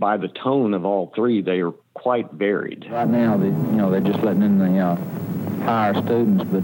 by 0.00 0.16
the 0.16 0.28
tone 0.28 0.72
of 0.72 0.86
all 0.86 1.12
three 1.14 1.42
they 1.42 1.60
are 1.60 1.72
quite 1.94 2.32
varied. 2.32 2.90
Right 2.90 3.06
now, 3.06 3.36
they, 3.36 3.46
you 3.46 3.52
know, 3.52 3.90
they're 3.90 4.00
just 4.00 4.20
letting 4.20 4.42
in 4.42 4.58
the 4.58 4.78
uh, 4.78 4.96
higher 5.64 5.94
students, 5.94 6.42
but 6.44 6.62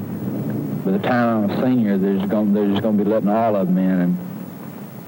by 0.85 0.93
the 0.93 0.99
time 0.99 1.45
I'm 1.45 1.51
a 1.51 1.63
senior, 1.63 1.99
they're 1.99 2.17
just 2.17 2.31
going, 2.31 2.55
they're 2.55 2.67
just 2.67 2.83
going 2.83 2.97
to 2.97 3.05
be 3.05 3.09
letting 3.09 3.29
all 3.29 3.55
of 3.55 3.69
them 3.69 3.79
in, 3.79 4.01
and 4.01 4.19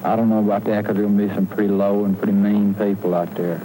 I 0.04 0.14
don't 0.14 0.28
know 0.28 0.40
about 0.40 0.64
that 0.64 0.82
because 0.82 0.96
there's 0.96 1.06
going 1.06 1.18
to 1.18 1.26
be 1.26 1.34
some 1.34 1.46
pretty 1.46 1.72
low 1.72 2.04
and 2.04 2.16
pretty 2.18 2.34
mean 2.34 2.74
people 2.74 3.14
out 3.14 3.34
there. 3.34 3.64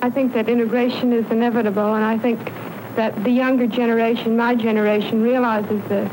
I 0.00 0.10
think 0.10 0.32
that 0.34 0.48
integration 0.48 1.12
is 1.12 1.28
inevitable, 1.30 1.94
and 1.94 2.04
I 2.04 2.16
think 2.18 2.38
that 2.94 3.24
the 3.24 3.30
younger 3.30 3.66
generation, 3.66 4.36
my 4.36 4.54
generation, 4.54 5.22
realizes 5.22 5.82
this. 5.88 6.10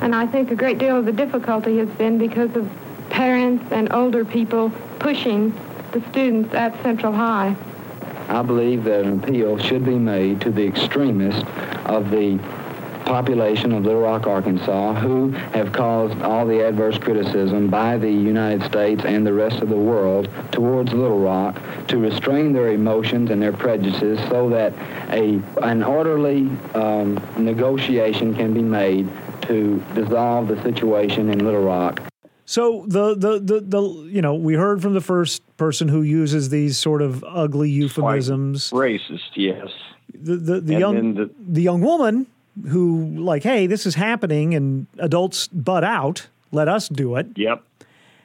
And 0.00 0.14
I 0.14 0.26
think 0.26 0.50
a 0.50 0.56
great 0.56 0.78
deal 0.78 0.96
of 0.96 1.04
the 1.04 1.12
difficulty 1.12 1.76
has 1.78 1.88
been 1.90 2.16
because 2.16 2.56
of 2.56 2.70
parents 3.10 3.70
and 3.70 3.92
older 3.92 4.24
people 4.24 4.70
pushing 4.98 5.52
the 5.92 6.02
students 6.10 6.54
at 6.54 6.80
Central 6.82 7.12
High. 7.12 7.54
I 8.28 8.42
believe 8.42 8.84
that 8.84 9.04
an 9.04 9.22
appeal 9.22 9.58
should 9.58 9.84
be 9.84 9.98
made 9.98 10.40
to 10.40 10.50
the 10.50 10.66
extremists 10.66 11.44
of 11.86 12.10
the 12.10 12.38
population 13.04 13.72
of 13.72 13.84
Little 13.84 14.00
Rock, 14.00 14.26
Arkansas, 14.26 14.94
who 14.94 15.30
have 15.30 15.72
caused 15.72 16.20
all 16.22 16.46
the 16.46 16.66
adverse 16.66 16.96
criticism 16.98 17.68
by 17.68 17.98
the 17.98 18.10
United 18.10 18.64
States 18.64 19.04
and 19.04 19.26
the 19.26 19.32
rest 19.32 19.60
of 19.60 19.68
the 19.68 19.76
world 19.76 20.30
towards 20.50 20.92
Little 20.92 21.20
Rock 21.20 21.60
to 21.88 21.98
restrain 21.98 22.52
their 22.52 22.70
emotions 22.70 23.30
and 23.30 23.42
their 23.42 23.52
prejudices 23.52 24.18
so 24.28 24.48
that 24.48 24.72
a, 25.12 25.42
an 25.62 25.82
orderly 25.82 26.48
um, 26.74 27.20
negotiation 27.36 28.34
can 28.34 28.54
be 28.54 28.62
made 28.62 29.10
to 29.42 29.84
dissolve 29.94 30.48
the 30.48 30.62
situation 30.62 31.28
in 31.28 31.44
Little 31.44 31.64
Rock. 31.64 32.11
So 32.44 32.84
the, 32.88 33.14
the 33.14 33.38
the 33.38 33.60
the 33.60 33.82
you 34.10 34.20
know 34.20 34.34
we 34.34 34.54
heard 34.54 34.82
from 34.82 34.94
the 34.94 35.00
first 35.00 35.42
person 35.56 35.88
who 35.88 36.02
uses 36.02 36.48
these 36.48 36.76
sort 36.76 37.00
of 37.02 37.24
ugly 37.26 37.70
euphemisms. 37.70 38.70
Racist, 38.70 39.30
yes. 39.36 39.68
The 40.14 40.36
the, 40.36 40.60
the 40.60 40.74
young 40.78 41.14
the- 41.14 41.30
the 41.38 41.62
young 41.62 41.80
woman 41.80 42.26
who 42.68 43.06
like, 43.18 43.42
hey, 43.44 43.66
this 43.66 43.86
is 43.86 43.94
happening, 43.94 44.54
and 44.54 44.86
adults 44.98 45.48
butt 45.48 45.84
out. 45.84 46.26
Let 46.50 46.68
us 46.68 46.88
do 46.88 47.16
it. 47.16 47.28
Yep, 47.36 47.62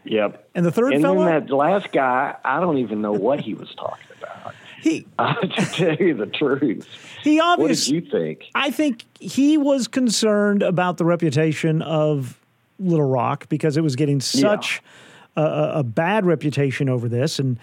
yep. 0.03 0.49
And 0.53 0.65
the 0.65 0.71
third 0.71 0.93
and 0.93 1.01
fella? 1.03 1.25
then 1.25 1.45
that 1.47 1.53
last 1.56 1.91
guy, 1.93 2.36
I 2.43 2.60
don't 2.60 2.80
even 2.80 3.01
know 3.01 3.13
what 3.13 3.39
he 3.39 3.53
was 3.53 3.73
talking 3.75 4.06
about. 4.21 4.53
He, 4.80 5.08
to 5.19 5.47
tell 5.73 5.95
you 5.95 6.13
the 6.13 6.27
truth, 6.27 6.88
He 7.23 7.39
obviously. 7.39 7.95
What 7.97 8.03
did 8.03 8.12
you 8.13 8.19
think? 8.19 8.45
I 8.53 8.69
think 8.69 9.06
he 9.19 9.58
was 9.58 9.88
concerned 9.88 10.62
about 10.62 10.97
the 10.97 11.03
reputation 11.03 11.82
of 11.82 12.38
Little 12.80 13.08
Rock 13.08 13.50
because 13.50 13.78
it 13.78 13.82
was 13.82 13.96
getting 13.96 14.20
such 14.22 14.82
a, 15.36 15.42
a, 15.42 15.80
a 15.80 15.84
bad 15.84 16.26
reputation 16.26 16.90
over 16.90 17.08
this, 17.08 17.40
and 17.40 17.60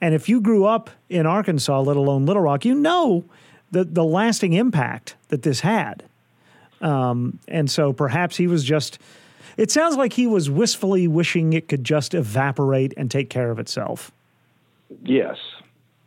and 0.00 0.14
if 0.14 0.28
you 0.28 0.40
grew 0.40 0.64
up 0.64 0.90
in 1.08 1.26
Arkansas, 1.26 1.80
let 1.80 1.96
alone 1.96 2.26
Little 2.26 2.42
Rock, 2.42 2.64
you 2.64 2.74
know 2.74 3.24
the 3.70 3.84
the 3.84 4.04
lasting 4.04 4.52
impact 4.52 5.16
that 5.28 5.42
this 5.42 5.60
had, 5.60 6.04
um, 6.80 7.38
and 7.48 7.70
so 7.70 7.92
perhaps 7.92 8.36
he 8.36 8.46
was 8.46 8.64
just. 8.64 8.98
It 9.56 9.70
sounds 9.70 9.96
like 9.96 10.14
he 10.14 10.26
was 10.26 10.50
wistfully 10.50 11.06
wishing 11.06 11.52
it 11.52 11.68
could 11.68 11.84
just 11.84 12.12
evaporate 12.12 12.92
and 12.96 13.08
take 13.08 13.30
care 13.30 13.52
of 13.52 13.60
itself. 13.60 14.10
Yes, 15.04 15.38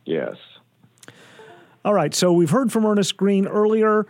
yes. 0.04 0.36
All 1.82 1.94
right, 1.94 2.14
so 2.14 2.32
we've 2.32 2.50
heard 2.50 2.70
from 2.70 2.84
Ernest 2.84 3.16
Green 3.16 3.46
earlier. 3.46 4.06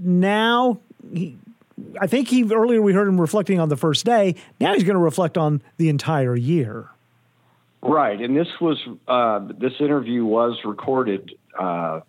Now, 0.00 0.78
he, 1.12 1.36
I 2.00 2.06
think 2.06 2.28
he 2.28 2.44
earlier 2.44 2.80
we 2.80 2.92
heard 2.92 3.08
him 3.08 3.20
reflecting 3.20 3.60
on 3.60 3.68
the 3.68 3.76
first 3.76 4.04
day. 4.04 4.34
Now 4.60 4.74
he's 4.74 4.84
going 4.84 4.94
to 4.94 5.00
reflect 5.00 5.38
on 5.38 5.62
the 5.76 5.88
entire 5.88 6.36
year. 6.36 6.90
Right, 7.80 8.20
and 8.20 8.36
this 8.36 8.48
was 8.60 8.78
uh, 9.06 9.38
this 9.56 9.74
interview 9.80 10.24
was 10.24 10.58
recorded 10.64 11.34
uh, 11.58 12.00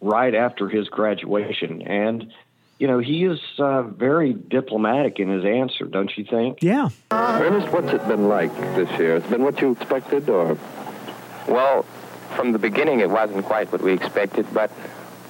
right 0.00 0.34
after 0.34 0.68
his 0.68 0.88
graduation, 0.88 1.82
and 1.82 2.32
you 2.78 2.86
know 2.86 3.00
he 3.00 3.24
is 3.24 3.40
uh, 3.58 3.82
very 3.82 4.32
diplomatic 4.32 5.18
in 5.18 5.28
his 5.28 5.44
answer, 5.44 5.86
don't 5.86 6.16
you 6.16 6.24
think? 6.24 6.62
Yeah. 6.62 6.90
Ernest, 7.10 7.72
what's 7.72 7.92
it 7.92 8.06
been 8.06 8.28
like 8.28 8.54
this 8.76 8.88
year? 9.00 9.16
It's 9.16 9.26
been 9.26 9.42
what 9.42 9.60
you 9.60 9.72
expected, 9.72 10.28
or? 10.28 10.56
Well, 11.48 11.82
from 12.36 12.52
the 12.52 12.58
beginning, 12.58 13.00
it 13.00 13.10
wasn't 13.10 13.44
quite 13.44 13.72
what 13.72 13.80
we 13.80 13.92
expected, 13.92 14.46
but 14.52 14.70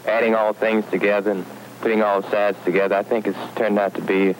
adding 0.06 0.34
all 0.34 0.52
things 0.52 0.84
together 0.90 1.30
and 1.30 1.46
putting 1.86 2.02
all 2.02 2.20
sides 2.20 2.58
together, 2.64 2.96
I 2.96 3.04
think 3.04 3.28
it's 3.28 3.38
turned 3.54 3.78
out 3.78 3.94
to 3.94 4.02
be 4.02 4.34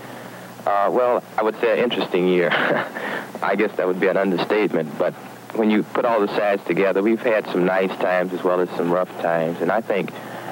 Uh, 0.67 0.91
well, 0.91 1.23
I 1.39 1.45
would 1.45 1.55
say 1.61 1.79
an 1.79 1.85
interesting 1.85 2.27
year. 2.27 2.51
I 3.41 3.55
guess 3.55 3.71
that 3.77 3.87
would 3.87 4.01
be 4.01 4.09
an 4.09 4.17
understatement, 4.17 4.99
but 4.99 5.15
when 5.55 5.71
you 5.71 5.85
put 5.85 6.05
all 6.05 6.21
the 6.21 6.27
sides 6.35 6.65
together, 6.65 7.05
we've 7.05 7.21
had 7.21 7.47
some 7.53 7.65
nice 7.65 7.97
times 8.01 8.33
as 8.33 8.43
well 8.43 8.61
as 8.61 8.69
some 8.71 8.91
rough 8.91 9.13
times, 9.23 9.61
and 9.61 9.71
I 9.71 9.81
think 9.81 10.11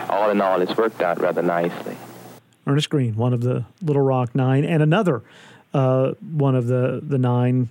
all 0.09 0.31
in 0.31 0.41
all, 0.41 0.63
it's 0.63 0.77
worked 0.77 1.03
out 1.03 1.21
rather 1.21 1.43
nicely. 1.43 1.97
Ernest 2.65 2.91
Green, 2.91 3.17
one 3.17 3.33
of 3.33 3.41
the 3.41 3.65
Little 3.83 4.03
Rock 4.03 4.33
Nine, 4.33 4.65
and 4.65 4.81
another 4.81 5.23
uh, 5.73 6.13
one 6.47 6.55
of 6.55 6.69
the 6.69 7.01
the 7.03 7.19
nine, 7.19 7.71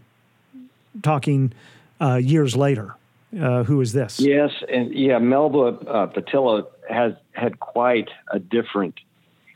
talking 1.02 1.54
uh, 2.02 2.16
years 2.16 2.58
later. 2.58 2.96
Uh, 3.34 3.64
who 3.64 3.82
is 3.82 3.94
this? 3.94 4.20
Yes, 4.20 4.52
and 4.70 4.94
yeah, 4.94 5.18
Melba 5.18 5.66
uh, 5.88 6.08
Pattillo 6.08 6.68
has 6.88 7.14
had 7.32 7.60
quite 7.60 8.10
a 8.32 8.40
different, 8.40 8.96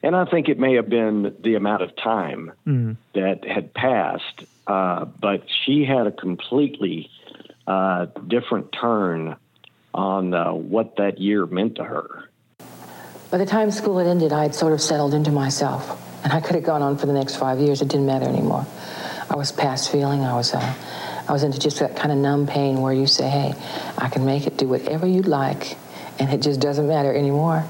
and 0.03 0.15
I 0.15 0.25
think 0.25 0.49
it 0.49 0.60
may 0.60 0.75
have 0.75 0.89
been 0.89 1.36
the 1.41 1.55
amount 1.55 1.83
of 1.83 1.95
time 1.95 2.51
mm. 2.65 2.97
that 3.13 3.45
had 3.45 3.73
passed, 3.73 4.45
uh, 4.67 5.05
but 5.05 5.43
she 5.65 5.86
had 5.86 6.07
a 6.07 6.12
completely 6.12 7.10
uh, 7.65 8.05
different 8.27 8.71
turn 8.71 9.36
on 9.93 10.33
uh, 10.33 10.53
what 10.53 10.97
that 10.97 11.17
year 11.17 11.45
meant 11.45 11.75
to 11.75 11.83
her. 11.83 12.29
By 13.31 13.39
the 13.39 13.45
time 13.45 13.71
school 13.71 13.97
had 13.97 14.07
ended, 14.07 14.31
I 14.31 14.43
had 14.43 14.55
sort 14.55 14.71
of 14.73 14.81
settled 14.81 15.13
into 15.13 15.31
myself, 15.31 16.01
and 16.23 16.31
I 16.31 16.39
could 16.39 16.55
have 16.55 16.63
gone 16.63 16.81
on 16.81 16.97
for 16.97 17.07
the 17.07 17.13
next 17.13 17.36
five 17.36 17.60
years. 17.60 17.81
It 17.81 17.89
didn't 17.89 18.05
matter 18.05 18.25
anymore. 18.25 18.65
I 19.29 19.36
was 19.36 19.51
past 19.51 19.91
feeling. 19.91 20.21
I 20.21 20.33
was, 20.36 20.53
uh, 20.53 20.75
I 21.27 21.31
was 21.33 21.43
into 21.43 21.60
just 21.60 21.79
that 21.79 21.97
kind 21.97 22.12
of 22.12 22.17
numb 22.19 22.47
pain 22.47 22.81
where 22.81 22.93
you 22.93 23.07
say, 23.07 23.27
"Hey, 23.27 23.53
I 23.97 24.07
can 24.07 24.25
make 24.25 24.47
it, 24.47 24.55
do 24.57 24.67
whatever 24.69 25.05
you 25.05 25.23
like, 25.23 25.77
and 26.19 26.31
it 26.31 26.41
just 26.41 26.62
doesn't 26.62 26.88
matter 26.88 27.13
anymore." 27.13 27.65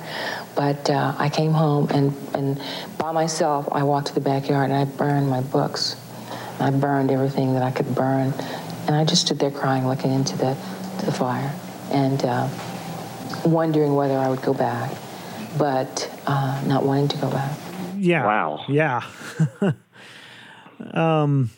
But 0.58 0.90
uh, 0.90 1.16
I 1.18 1.30
came 1.30 1.54
home, 1.54 1.88
and 1.92 2.14
and 2.34 2.62
by 2.98 3.14
myself, 3.14 3.70
I 3.72 3.84
walked 3.84 4.08
to 4.08 4.14
the 4.14 4.22
backyard 4.22 4.70
and 4.70 4.78
I 4.78 4.84
burned 4.86 5.30
my 5.30 5.42
books. 5.42 5.96
I 6.60 6.72
burned 6.72 7.12
everything 7.12 7.54
that 7.54 7.64
I 7.64 7.72
could 7.72 7.96
burn, 7.96 8.34
and 8.88 8.96
I 8.96 9.06
just 9.06 9.28
stood 9.28 9.40
there 9.40 9.52
crying, 9.52 9.88
looking 9.88 10.12
into 10.12 10.36
the 10.36 10.58
the 11.06 11.12
fire, 11.14 11.54
and 11.92 12.22
uh, 12.26 12.50
wondering 13.46 13.96
whether 13.96 14.18
I 14.18 14.28
would 14.28 14.42
go 14.42 14.54
back 14.54 14.92
but 15.58 16.10
uh, 16.28 16.62
not 16.66 16.84
wanting 16.84 17.08
to 17.10 17.18
go 17.18 17.30
back. 17.30 17.58
Yeah. 17.98 18.26
Wow. 18.26 18.66
Yeah. 18.68 19.04
um, 20.94 21.50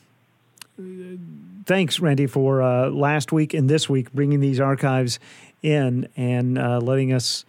thanks, 1.65 1.99
Randy, 1.99 2.27
for 2.27 2.62
uh, 2.62 2.89
last 2.89 3.31
week 3.31 3.53
and 3.53 3.69
this 3.69 3.89
week 3.89 4.12
bringing 4.13 4.39
these 4.39 4.59
archives 4.59 5.19
in 5.62 6.07
and 6.15 6.57
uh, 6.57 6.79
letting 6.79 7.12
us 7.12 7.45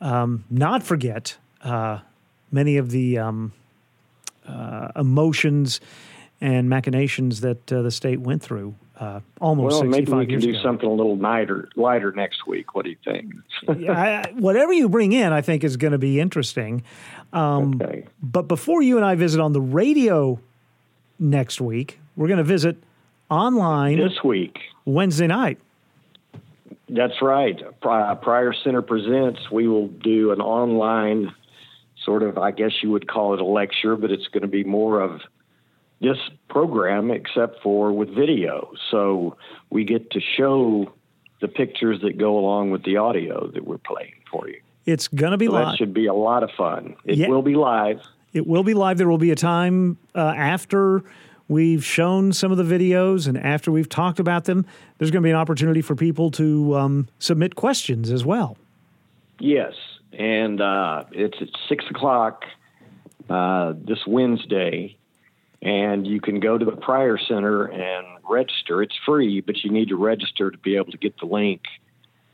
um, 0.00 0.44
not 0.50 0.82
forget 0.82 1.36
uh, 1.62 2.00
many 2.50 2.76
of 2.76 2.90
the 2.90 3.18
um, 3.18 3.52
uh, 4.46 4.88
emotions 4.96 5.80
and 6.40 6.68
machinations 6.68 7.40
that 7.42 7.72
uh, 7.72 7.82
the 7.82 7.90
state 7.90 8.20
went 8.20 8.42
through 8.42 8.74
uh, 9.00 9.20
almost 9.40 9.80
well, 9.80 9.84
maybe 9.84 10.12
we 10.12 10.26
can 10.26 10.40
do 10.40 10.50
ago. 10.50 10.62
something 10.62 10.86
a 10.86 10.92
little 10.92 11.16
lighter, 11.16 11.70
lighter 11.74 12.12
next 12.12 12.46
week. 12.46 12.74
What 12.74 12.84
do 12.84 12.90
you 12.90 12.96
think? 13.02 13.34
I, 13.88 14.30
whatever 14.34 14.74
you 14.74 14.90
bring 14.90 15.12
in, 15.12 15.32
I 15.32 15.40
think 15.40 15.64
is 15.64 15.78
going 15.78 15.92
to 15.92 15.98
be 15.98 16.20
interesting. 16.20 16.82
Um, 17.32 17.80
okay. 17.80 18.06
But 18.22 18.42
before 18.42 18.82
you 18.82 18.96
and 18.96 19.04
I 19.04 19.14
visit 19.14 19.40
on 19.40 19.54
the 19.54 19.60
radio 19.60 20.38
next 21.18 21.62
week, 21.62 21.98
we're 22.14 22.28
going 22.28 22.38
to 22.38 22.44
visit 22.44 22.76
online 23.30 23.98
this 23.98 24.22
week, 24.22 24.58
Wednesday 24.84 25.28
night. 25.28 25.58
That's 26.92 27.20
right. 27.22 27.56
Pryor 27.80 28.52
Center 28.64 28.82
presents. 28.82 29.50
We 29.50 29.68
will 29.68 29.88
do 29.88 30.32
an 30.32 30.40
online 30.40 31.32
sort 32.04 32.22
of, 32.22 32.38
I 32.38 32.50
guess 32.50 32.72
you 32.82 32.90
would 32.90 33.06
call 33.08 33.34
it 33.34 33.40
a 33.40 33.44
lecture, 33.44 33.96
but 33.96 34.10
it's 34.10 34.26
going 34.28 34.42
to 34.42 34.48
be 34.48 34.64
more 34.64 35.00
of 35.00 35.20
this 36.00 36.16
program 36.48 37.10
except 37.10 37.62
for 37.62 37.92
with 37.92 38.08
video. 38.14 38.72
So 38.90 39.36
we 39.68 39.84
get 39.84 40.10
to 40.12 40.20
show 40.20 40.92
the 41.40 41.48
pictures 41.48 42.00
that 42.02 42.18
go 42.18 42.38
along 42.38 42.70
with 42.70 42.84
the 42.84 42.96
audio 42.96 43.48
that 43.48 43.64
we're 43.66 43.78
playing 43.78 44.14
for 44.30 44.48
you. 44.48 44.60
It's 44.86 45.08
going 45.08 45.32
to 45.32 45.36
be 45.38 45.46
so 45.46 45.52
live. 45.52 45.66
That 45.66 45.76
should 45.78 45.94
be 45.94 46.06
a 46.06 46.14
lot 46.14 46.42
of 46.42 46.50
fun. 46.56 46.96
It 47.04 47.18
Yeah. 47.18 47.28
will 47.28 47.42
be 47.42 47.54
live. 47.54 48.00
It 48.32 48.46
will 48.46 48.62
be 48.64 48.74
live. 48.74 48.96
There 48.98 49.08
will 49.08 49.18
be 49.18 49.30
a 49.30 49.36
time 49.36 49.98
uh, 50.14 50.20
after 50.36 51.02
we've 51.50 51.84
shown 51.84 52.32
some 52.32 52.52
of 52.52 52.58
the 52.58 52.62
videos 52.62 53.26
and 53.26 53.36
after 53.36 53.72
we've 53.72 53.88
talked 53.88 54.20
about 54.20 54.44
them. 54.44 54.64
There's 54.96 55.10
going 55.10 55.22
to 55.22 55.26
be 55.26 55.30
an 55.30 55.36
opportunity 55.36 55.82
for 55.82 55.96
people 55.96 56.30
to 56.32 56.76
um, 56.76 57.08
submit 57.18 57.56
questions 57.56 58.10
as 58.10 58.24
well. 58.24 58.56
Yes, 59.40 59.74
and 60.12 60.60
uh, 60.60 61.04
it's 61.10 61.36
at 61.40 61.48
six 61.68 61.84
o'clock 61.90 62.44
uh, 63.28 63.74
this 63.76 63.98
Wednesday, 64.06 64.96
and 65.60 66.06
you 66.06 66.20
can 66.20 66.40
go 66.40 66.56
to 66.56 66.64
the 66.64 66.76
Pryor 66.76 67.18
Center 67.18 67.64
and 67.64 68.06
register. 68.28 68.82
It's 68.82 68.96
free, 69.04 69.40
but 69.40 69.64
you 69.64 69.70
need 69.70 69.88
to 69.88 69.96
register 69.96 70.50
to 70.50 70.58
be 70.58 70.76
able 70.76 70.92
to 70.92 70.98
get 70.98 71.18
the 71.18 71.26
link 71.26 71.62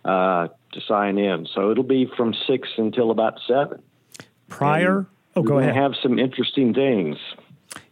uh, 0.04 0.48
to 0.72 0.80
sign 0.86 1.16
in. 1.16 1.46
So 1.54 1.70
it'll 1.70 1.84
be 1.84 2.10
from 2.16 2.34
six 2.46 2.68
until 2.76 3.10
about 3.10 3.40
seven. 3.48 3.82
Pryor. 4.48 5.06
Oh, 5.34 5.40
We're 5.40 5.48
go 5.48 5.58
ahead. 5.58 5.74
Have 5.74 5.92
some 6.02 6.18
interesting 6.18 6.74
things. 6.74 7.16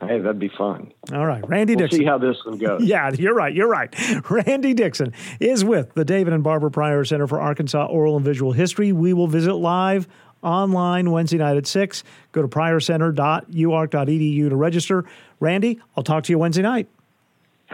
Hey, 0.00 0.18
that'd 0.18 0.38
be 0.40 0.48
fun. 0.48 0.92
All 1.12 1.24
right, 1.26 1.48
Randy 1.48 1.74
We'll 1.76 1.84
Dixon. 1.86 2.00
see 2.00 2.04
how 2.04 2.18
this 2.18 2.36
one 2.44 2.58
goes. 2.58 2.82
Yeah, 2.84 3.12
you're 3.12 3.34
right. 3.34 3.54
You're 3.54 3.68
right. 3.68 3.94
Randy 4.30 4.74
Dixon 4.74 5.12
is 5.38 5.64
with 5.64 5.94
the 5.94 6.04
David 6.04 6.32
and 6.32 6.42
Barbara 6.42 6.72
Pryor 6.72 7.04
Center 7.04 7.28
for 7.28 7.40
Arkansas 7.40 7.86
Oral 7.86 8.16
and 8.16 8.24
Visual 8.24 8.50
History. 8.50 8.90
We 8.92 9.12
will 9.12 9.28
visit 9.28 9.54
live 9.54 10.08
online 10.42 11.12
Wednesday 11.12 11.38
night 11.38 11.56
at 11.56 11.68
6. 11.68 12.02
Go 12.32 12.42
to 12.42 12.48
pryorcenter.uark.edu 12.48 14.48
to 14.48 14.56
register. 14.56 15.04
Randy, 15.38 15.78
I'll 15.96 16.02
talk 16.02 16.24
to 16.24 16.32
you 16.32 16.38
Wednesday 16.38 16.62
night. 16.62 16.88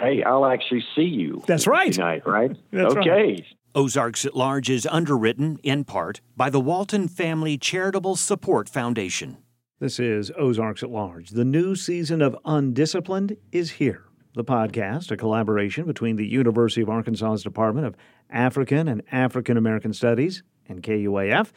Hey, 0.00 0.22
I'll 0.22 0.46
actually 0.46 0.84
see 0.94 1.02
you. 1.02 1.42
That's 1.46 1.66
right. 1.66 1.92
Tonight, 1.92 2.26
right? 2.26 2.56
That's 2.72 2.94
okay. 2.94 3.10
right. 3.10 3.44
Ozarks 3.74 4.24
at 4.24 4.34
Large 4.34 4.70
is 4.70 4.86
underwritten, 4.90 5.58
in 5.62 5.84
part, 5.84 6.20
by 6.36 6.50
the 6.50 6.60
Walton 6.60 7.08
Family 7.08 7.58
Charitable 7.58 8.16
Support 8.16 8.68
Foundation. 8.68 9.38
This 9.80 10.00
is 10.00 10.32
Ozarks 10.36 10.82
at 10.82 10.90
Large. 10.90 11.30
The 11.30 11.44
new 11.44 11.76
season 11.76 12.22
of 12.22 12.36
Undisciplined 12.44 13.36
is 13.52 13.72
here. 13.72 14.04
The 14.34 14.44
podcast, 14.44 15.10
a 15.10 15.16
collaboration 15.16 15.84
between 15.84 16.16
the 16.16 16.26
University 16.26 16.80
of 16.80 16.88
Arkansas's 16.88 17.42
Department 17.42 17.86
of 17.86 17.94
African 18.30 18.88
and 18.88 19.02
African 19.12 19.56
American 19.56 19.92
Studies 19.92 20.42
and 20.68 20.82
KUAF, 20.82 21.50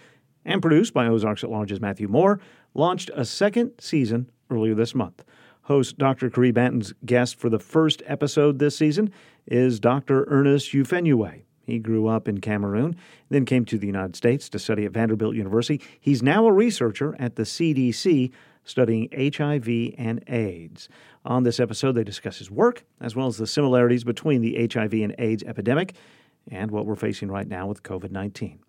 and 0.45 0.61
produced 0.61 0.93
by 0.93 1.07
Ozarks 1.07 1.43
at 1.43 1.49
Large's 1.49 1.81
Matthew 1.81 2.07
Moore, 2.07 2.39
launched 2.73 3.09
a 3.13 3.25
second 3.25 3.71
season 3.79 4.29
earlier 4.49 4.75
this 4.75 4.95
month. 4.95 5.23
Host 5.63 5.97
Dr. 5.97 6.29
Caree 6.29 6.51
Banton's 6.51 6.93
guest 7.05 7.39
for 7.39 7.49
the 7.49 7.59
first 7.59 8.01
episode 8.05 8.59
this 8.59 8.77
season 8.77 9.11
is 9.45 9.79
Dr. 9.79 10.25
Ernest 10.27 10.71
Ufenue. 10.73 11.41
He 11.65 11.79
grew 11.79 12.07
up 12.07 12.27
in 12.27 12.41
Cameroon, 12.41 12.95
then 13.29 13.45
came 13.45 13.65
to 13.65 13.77
the 13.77 13.87
United 13.87 14.15
States 14.15 14.49
to 14.49 14.59
study 14.59 14.85
at 14.85 14.91
Vanderbilt 14.91 15.35
University. 15.35 15.81
He's 15.99 16.23
now 16.23 16.45
a 16.47 16.51
researcher 16.51 17.15
at 17.19 17.35
the 17.35 17.43
CDC 17.43 18.31
studying 18.63 19.09
HIV 19.13 19.93
and 19.97 20.23
AIDS. 20.27 20.89
On 21.25 21.43
this 21.43 21.59
episode, 21.59 21.93
they 21.93 22.03
discuss 22.03 22.39
his 22.39 22.49
work 22.49 22.83
as 22.99 23.15
well 23.15 23.27
as 23.27 23.37
the 23.37 23.47
similarities 23.47 24.03
between 24.03 24.41
the 24.41 24.67
HIV 24.71 24.93
and 24.93 25.15
AIDS 25.19 25.43
epidemic 25.43 25.93
and 26.49 26.71
what 26.71 26.85
we're 26.85 26.95
facing 26.95 27.29
right 27.29 27.47
now 27.47 27.67
with 27.67 27.83
COVID 27.83 28.11
19. 28.11 28.59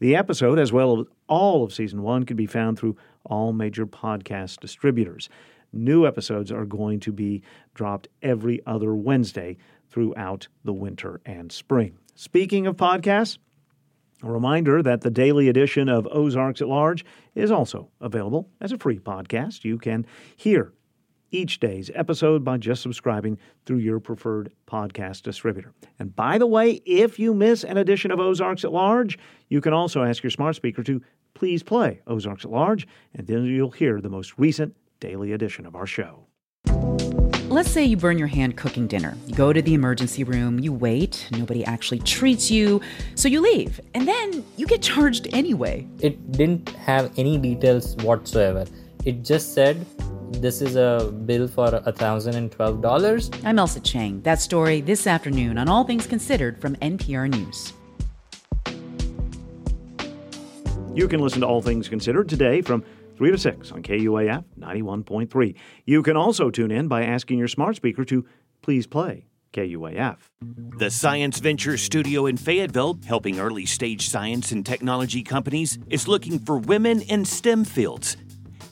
The 0.00 0.16
episode, 0.16 0.58
as 0.58 0.72
well 0.72 1.00
as 1.00 1.06
all 1.28 1.62
of 1.62 1.74
season 1.74 2.02
one, 2.02 2.24
can 2.24 2.36
be 2.36 2.46
found 2.46 2.78
through 2.78 2.96
all 3.24 3.52
major 3.52 3.86
podcast 3.86 4.58
distributors. 4.60 5.28
New 5.72 6.06
episodes 6.06 6.50
are 6.50 6.64
going 6.64 7.00
to 7.00 7.12
be 7.12 7.42
dropped 7.74 8.08
every 8.22 8.60
other 8.66 8.94
Wednesday 8.94 9.56
throughout 9.88 10.48
the 10.64 10.72
winter 10.72 11.20
and 11.24 11.50
spring. 11.50 11.98
Speaking 12.14 12.66
of 12.66 12.76
podcasts, 12.76 13.38
a 14.22 14.30
reminder 14.30 14.82
that 14.82 15.00
the 15.00 15.10
daily 15.10 15.48
edition 15.48 15.88
of 15.88 16.06
Ozarks 16.10 16.60
at 16.60 16.68
Large 16.68 17.04
is 17.34 17.50
also 17.50 17.88
available 18.00 18.48
as 18.60 18.72
a 18.72 18.78
free 18.78 18.98
podcast. 18.98 19.64
You 19.64 19.78
can 19.78 20.04
hear 20.36 20.72
each 21.30 21.60
day's 21.60 21.90
episode 21.94 22.44
by 22.44 22.58
just 22.58 22.82
subscribing 22.82 23.38
through 23.64 23.78
your 23.78 24.00
preferred 24.00 24.52
podcast 24.66 25.22
distributor. 25.22 25.72
And 25.98 26.14
by 26.14 26.38
the 26.38 26.46
way, 26.46 26.82
if 26.84 27.18
you 27.18 27.32
miss 27.32 27.64
an 27.64 27.76
edition 27.76 28.10
of 28.10 28.20
Ozarks 28.20 28.64
at 28.64 28.72
Large, 28.72 29.18
you 29.48 29.60
can 29.60 29.72
also 29.72 30.02
ask 30.02 30.22
your 30.22 30.30
smart 30.30 30.56
speaker 30.56 30.82
to 30.82 31.00
please 31.34 31.62
play 31.62 32.00
Ozarks 32.06 32.44
at 32.44 32.50
Large, 32.50 32.86
and 33.14 33.26
then 33.26 33.44
you'll 33.44 33.70
hear 33.70 34.00
the 34.00 34.10
most 34.10 34.34
recent 34.36 34.76
daily 35.00 35.32
edition 35.32 35.66
of 35.66 35.74
our 35.74 35.86
show. 35.86 36.26
Let's 37.48 37.70
say 37.70 37.84
you 37.84 37.96
burn 37.96 38.16
your 38.16 38.28
hand 38.28 38.56
cooking 38.56 38.86
dinner. 38.86 39.16
You 39.26 39.34
go 39.34 39.52
to 39.52 39.60
the 39.60 39.74
emergency 39.74 40.22
room, 40.22 40.60
you 40.60 40.72
wait, 40.72 41.26
nobody 41.32 41.64
actually 41.64 41.98
treats 41.98 42.48
you, 42.48 42.80
so 43.16 43.26
you 43.26 43.40
leave, 43.40 43.80
and 43.94 44.06
then 44.06 44.44
you 44.56 44.66
get 44.66 44.82
charged 44.82 45.26
anyway. 45.32 45.84
It 45.98 46.30
didn't 46.30 46.68
have 46.70 47.10
any 47.16 47.38
details 47.38 47.96
whatsoever. 47.96 48.66
It 49.04 49.24
just 49.24 49.52
said 49.52 49.84
this 50.30 50.62
is 50.62 50.76
a 50.76 51.12
bill 51.26 51.48
for 51.48 51.70
$1,012. 51.70 53.40
I'm 53.44 53.56
Ailsa 53.56 53.82
Chang. 53.82 54.20
That 54.22 54.40
story 54.40 54.80
this 54.80 55.08
afternoon 55.08 55.58
on 55.58 55.68
All 55.68 55.82
Things 55.82 56.06
Considered 56.06 56.60
from 56.60 56.76
NPR 56.76 57.28
News. 57.28 57.72
You 60.94 61.08
can 61.08 61.20
listen 61.20 61.40
to 61.40 61.46
All 61.48 61.62
Things 61.62 61.88
Considered 61.88 62.28
today 62.28 62.62
from 62.62 62.84
3 63.20 63.32
to 63.32 63.36
6 63.36 63.72
on 63.72 63.82
KUAF 63.82 64.44
91.3. 64.58 65.54
You 65.84 66.02
can 66.02 66.16
also 66.16 66.48
tune 66.48 66.70
in 66.70 66.88
by 66.88 67.04
asking 67.04 67.38
your 67.38 67.48
smart 67.48 67.76
speaker 67.76 68.02
to 68.06 68.24
please 68.62 68.86
play 68.86 69.26
KUAF. 69.52 70.16
The 70.78 70.90
Science 70.90 71.38
Venture 71.38 71.76
Studio 71.76 72.24
in 72.24 72.38
Fayetteville, 72.38 72.98
helping 73.04 73.38
early 73.38 73.66
stage 73.66 74.08
science 74.08 74.52
and 74.52 74.64
technology 74.64 75.22
companies, 75.22 75.78
is 75.90 76.08
looking 76.08 76.38
for 76.38 76.56
women 76.56 77.02
in 77.02 77.26
STEM 77.26 77.66
fields. 77.66 78.16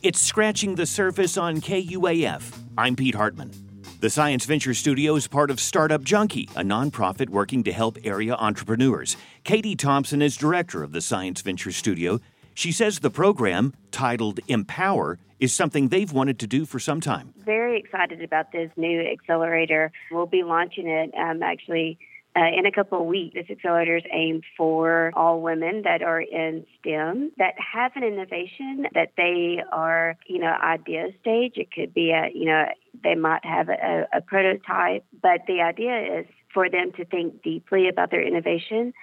It's 0.00 0.22
scratching 0.22 0.76
the 0.76 0.86
surface 0.86 1.36
on 1.36 1.60
KUAF. 1.60 2.50
I'm 2.78 2.96
Pete 2.96 3.16
Hartman. 3.16 3.52
The 4.00 4.08
Science 4.08 4.46
Venture 4.46 4.72
Studio 4.72 5.14
is 5.16 5.28
part 5.28 5.50
of 5.50 5.60
Startup 5.60 6.02
Junkie, 6.02 6.48
a 6.56 6.62
nonprofit 6.62 7.28
working 7.28 7.64
to 7.64 7.72
help 7.72 7.98
area 8.02 8.34
entrepreneurs. 8.34 9.14
Katie 9.44 9.76
Thompson 9.76 10.22
is 10.22 10.38
director 10.38 10.82
of 10.82 10.92
the 10.92 11.02
Science 11.02 11.42
Venture 11.42 11.70
Studio. 11.70 12.18
She 12.58 12.72
says 12.72 12.98
the 12.98 13.08
program, 13.08 13.72
titled 13.92 14.40
Empower, 14.48 15.20
is 15.38 15.54
something 15.54 15.90
they've 15.90 16.12
wanted 16.12 16.40
to 16.40 16.48
do 16.48 16.66
for 16.66 16.80
some 16.80 17.00
time. 17.00 17.32
Very 17.44 17.78
excited 17.78 18.20
about 18.20 18.50
this 18.50 18.68
new 18.76 19.00
accelerator. 19.00 19.92
We'll 20.10 20.26
be 20.26 20.42
launching 20.42 20.88
it 20.88 21.14
um, 21.14 21.40
actually 21.40 22.00
uh, 22.34 22.48
in 22.58 22.66
a 22.66 22.72
couple 22.72 23.00
of 23.00 23.06
weeks. 23.06 23.34
This 23.34 23.46
accelerator 23.48 23.98
is 23.98 24.02
aimed 24.12 24.42
for 24.56 25.12
all 25.14 25.40
women 25.40 25.82
that 25.84 26.02
are 26.02 26.20
in 26.20 26.66
STEM 26.80 27.30
that 27.38 27.54
have 27.60 27.92
an 27.94 28.02
innovation 28.02 28.86
that 28.92 29.12
they 29.16 29.62
are, 29.70 30.16
you 30.26 30.40
know, 30.40 30.52
idea 30.60 31.10
stage. 31.20 31.52
It 31.54 31.70
could 31.70 31.94
be 31.94 32.10
a, 32.10 32.28
you 32.34 32.46
know, 32.46 32.64
they 33.04 33.14
might 33.14 33.44
have 33.44 33.68
a, 33.68 34.08
a 34.12 34.20
prototype, 34.20 35.04
but 35.22 35.42
the 35.46 35.60
idea 35.60 36.22
is 36.22 36.26
for 36.52 36.68
them 36.68 36.90
to 36.96 37.04
think 37.04 37.40
deeply 37.44 37.88
about 37.88 38.10
their 38.10 38.26
innovation 38.26 38.94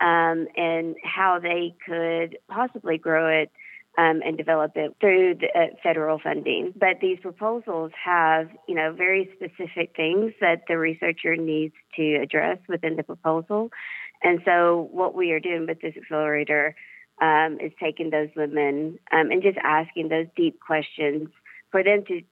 um, 0.00 0.46
and 0.56 0.96
how 1.02 1.38
they 1.42 1.74
could 1.86 2.38
possibly 2.48 2.98
grow 2.98 3.28
it 3.28 3.50
um, 3.96 4.22
and 4.24 4.36
develop 4.36 4.72
it 4.74 4.96
through 5.00 5.36
the, 5.36 5.46
uh, 5.58 5.66
federal 5.82 6.18
funding. 6.18 6.72
But 6.76 7.00
these 7.00 7.18
proposals 7.20 7.92
have, 8.04 8.48
you 8.68 8.74
know, 8.74 8.92
very 8.92 9.30
specific 9.36 9.94
things 9.96 10.32
that 10.40 10.62
the 10.66 10.78
researcher 10.78 11.36
needs 11.36 11.74
to 11.96 12.16
address 12.16 12.58
within 12.68 12.96
the 12.96 13.04
proposal. 13.04 13.70
And 14.22 14.40
so, 14.44 14.88
what 14.90 15.14
we 15.14 15.32
are 15.32 15.40
doing 15.40 15.66
with 15.68 15.80
this 15.80 15.94
accelerator 15.96 16.74
um, 17.20 17.58
is 17.60 17.72
taking 17.80 18.10
those 18.10 18.30
women 18.34 18.98
um, 19.12 19.30
and 19.30 19.42
just 19.42 19.58
asking 19.62 20.08
those 20.08 20.26
deep 20.36 20.58
questions 20.60 21.28
for 21.70 21.84
them 21.84 22.04
to 22.08 22.22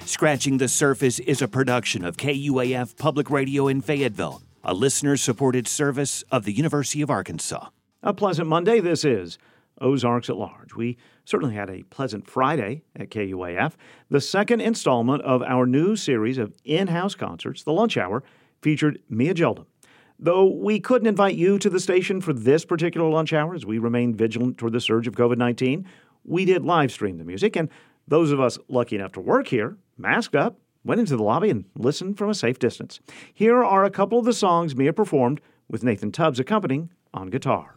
Scratching 0.04 0.58
the 0.58 0.68
Surface 0.68 1.18
is 1.18 1.42
a 1.42 1.48
production 1.48 2.04
of 2.04 2.16
KUAF 2.16 2.96
Public 2.96 3.28
Radio 3.28 3.66
in 3.68 3.80
Fayetteville, 3.80 4.40
a 4.62 4.72
listener 4.72 5.16
supported 5.16 5.66
service 5.66 6.22
of 6.30 6.44
the 6.44 6.52
University 6.52 7.02
of 7.02 7.10
Arkansas. 7.10 7.70
A 8.02 8.14
pleasant 8.14 8.48
Monday 8.48 8.78
this 8.78 9.04
is. 9.04 9.36
Ozarks 9.80 10.30
at 10.30 10.36
Large. 10.36 10.74
We 10.74 10.96
certainly 11.24 11.54
had 11.54 11.70
a 11.70 11.82
pleasant 11.84 12.28
Friday 12.28 12.82
at 12.94 13.10
KUAF. 13.10 13.74
The 14.10 14.20
second 14.20 14.60
installment 14.60 15.22
of 15.22 15.42
our 15.42 15.66
new 15.66 15.96
series 15.96 16.38
of 16.38 16.52
in 16.64 16.88
house 16.88 17.14
concerts, 17.14 17.62
The 17.62 17.72
Lunch 17.72 17.96
Hour, 17.96 18.22
featured 18.62 19.00
Mia 19.08 19.34
Geldin. 19.34 19.66
Though 20.18 20.46
we 20.46 20.80
couldn't 20.80 21.08
invite 21.08 21.34
you 21.34 21.58
to 21.58 21.68
the 21.68 21.80
station 21.80 22.20
for 22.20 22.32
this 22.32 22.64
particular 22.64 23.08
lunch 23.10 23.34
hour 23.34 23.54
as 23.54 23.66
we 23.66 23.78
remain 23.78 24.14
vigilant 24.14 24.56
toward 24.56 24.72
the 24.72 24.80
surge 24.80 25.06
of 25.06 25.14
COVID 25.14 25.36
19, 25.36 25.86
we 26.24 26.44
did 26.44 26.64
live 26.64 26.90
stream 26.90 27.18
the 27.18 27.24
music, 27.24 27.54
and 27.54 27.68
those 28.08 28.32
of 28.32 28.40
us 28.40 28.58
lucky 28.68 28.96
enough 28.96 29.12
to 29.12 29.20
work 29.20 29.48
here, 29.48 29.76
masked 29.98 30.34
up, 30.34 30.58
went 30.84 31.00
into 31.00 31.16
the 31.16 31.22
lobby 31.22 31.50
and 31.50 31.66
listened 31.76 32.16
from 32.16 32.30
a 32.30 32.34
safe 32.34 32.58
distance. 32.58 33.00
Here 33.34 33.62
are 33.62 33.84
a 33.84 33.90
couple 33.90 34.18
of 34.18 34.24
the 34.24 34.32
songs 34.32 34.74
Mia 34.74 34.92
performed 34.92 35.40
with 35.68 35.84
Nathan 35.84 36.12
Tubbs 36.12 36.40
accompanying 36.40 36.90
on 37.12 37.28
guitar. 37.28 37.76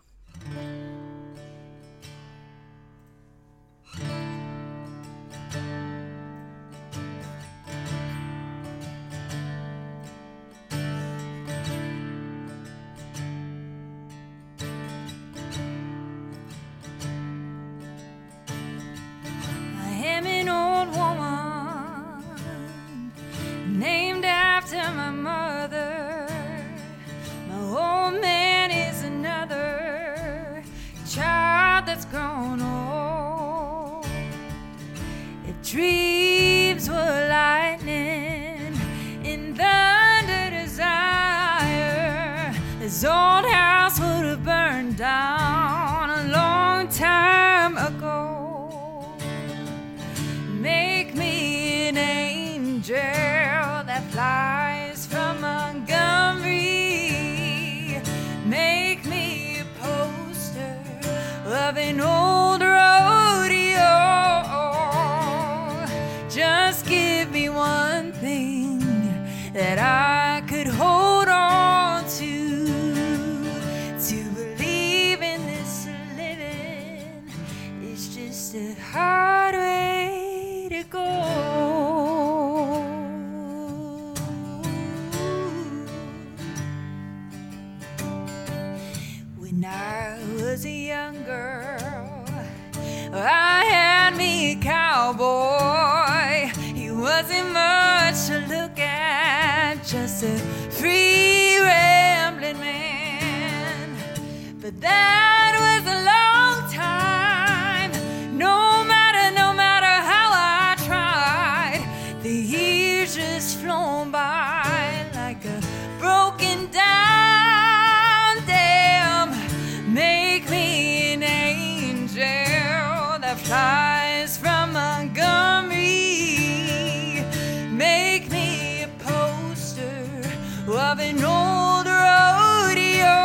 Of 130.92 131.00
an 131.00 131.24
old 131.24 131.86
rodeo. 131.86 133.16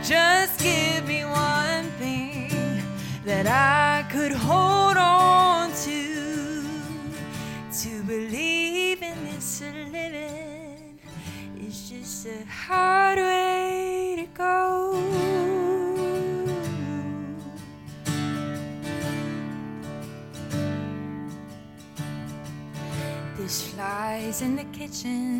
Just 0.00 0.60
give 0.60 1.08
me 1.08 1.24
one 1.24 1.90
thing 1.98 2.52
that 3.24 3.46
I 3.48 4.08
could 4.12 4.30
hold 4.30 4.96
on 4.96 5.72
to. 5.86 6.62
To 7.82 8.02
believe 8.04 9.02
in 9.02 9.18
this 9.24 9.62
living 9.62 11.00
is 11.58 11.90
just 11.90 12.26
a 12.26 12.44
hard 12.46 13.18
way 13.18 14.14
to 14.18 14.26
go. 14.38 14.50
Flies 23.80 24.42
in 24.42 24.56
the 24.56 24.64
kitchen. 24.64 25.39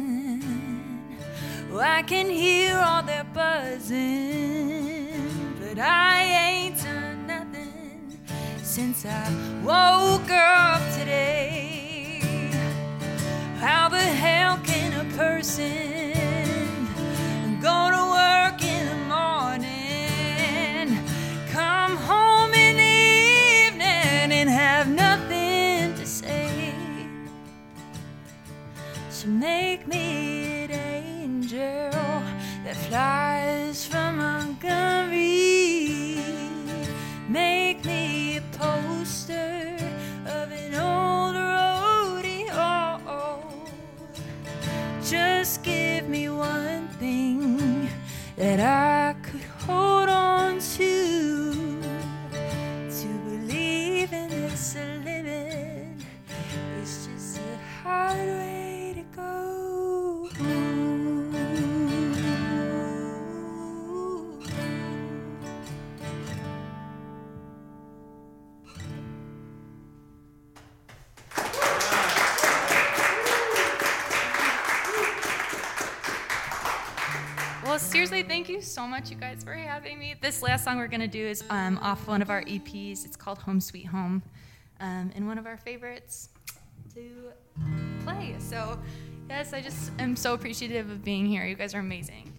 Oh, 1.73 1.79
I 1.79 2.03
can 2.03 2.29
hear 2.29 2.77
all 2.77 3.01
their 3.05 3.23
buzzing, 3.23 5.09
but 5.61 5.79
I 5.79 6.23
ain't 6.23 6.83
done 6.83 7.29
nothing 7.29 8.19
since 8.61 9.07
I 9.07 9.31
woke 9.63 10.29
up 10.31 10.83
today. 10.99 12.23
How 13.61 13.89
the 13.89 13.99
hell 13.99 14.59
can 14.65 14.93
a 14.95 15.05
person 15.17 15.90
flies 32.91 33.87
from 33.87 34.17
Montgomery. 34.17 36.19
Make 37.29 37.85
me 37.85 38.39
a 38.39 38.43
poster 38.59 39.77
of 40.27 40.51
an 40.51 40.75
old 40.75 41.37
rodeo. 41.37 42.99
Just 45.05 45.63
give 45.63 46.09
me 46.09 46.29
one 46.31 46.89
thing 46.99 47.89
that 48.37 48.59
I 48.59 48.90
seriously, 77.81 78.23
thank 78.23 78.49
you 78.49 78.61
so 78.61 78.87
much, 78.87 79.11
you 79.11 79.17
guys, 79.17 79.43
for 79.43 79.53
having 79.53 79.99
me. 79.99 80.15
This 80.21 80.43
last 80.43 80.65
song 80.65 80.79
we're 80.79 80.87
going 80.87 81.01
to 81.01 81.09
do 81.09 81.27
is 81.27 81.43
um, 81.51 81.79
off 81.79 82.07
one 82.07 82.23
of 82.23 82.31
our 82.31 82.43
EPs. 82.43 83.05
It's 83.05 83.17
called 83.17 83.39
Home 83.39 83.61
Sweet 83.61 83.87
Home, 83.87 84.23
um, 84.81 85.11
and 85.15 85.27
one 85.27 85.39
of 85.39 85.47
our 85.47 85.57
favorites 85.57 86.29
to 86.95 87.33
play. 88.05 88.37
So, 88.39 88.79
yes, 89.29 89.53
I 89.53 89.61
just 89.61 89.93
am 89.99 90.15
so 90.17 90.35
appreciative 90.35 90.91
of 90.91 91.03
being 91.03 91.27
here. 91.27 91.45
You 91.45 91.55
guys 91.55 91.75
are 91.75 91.81
amazing. 91.81 92.33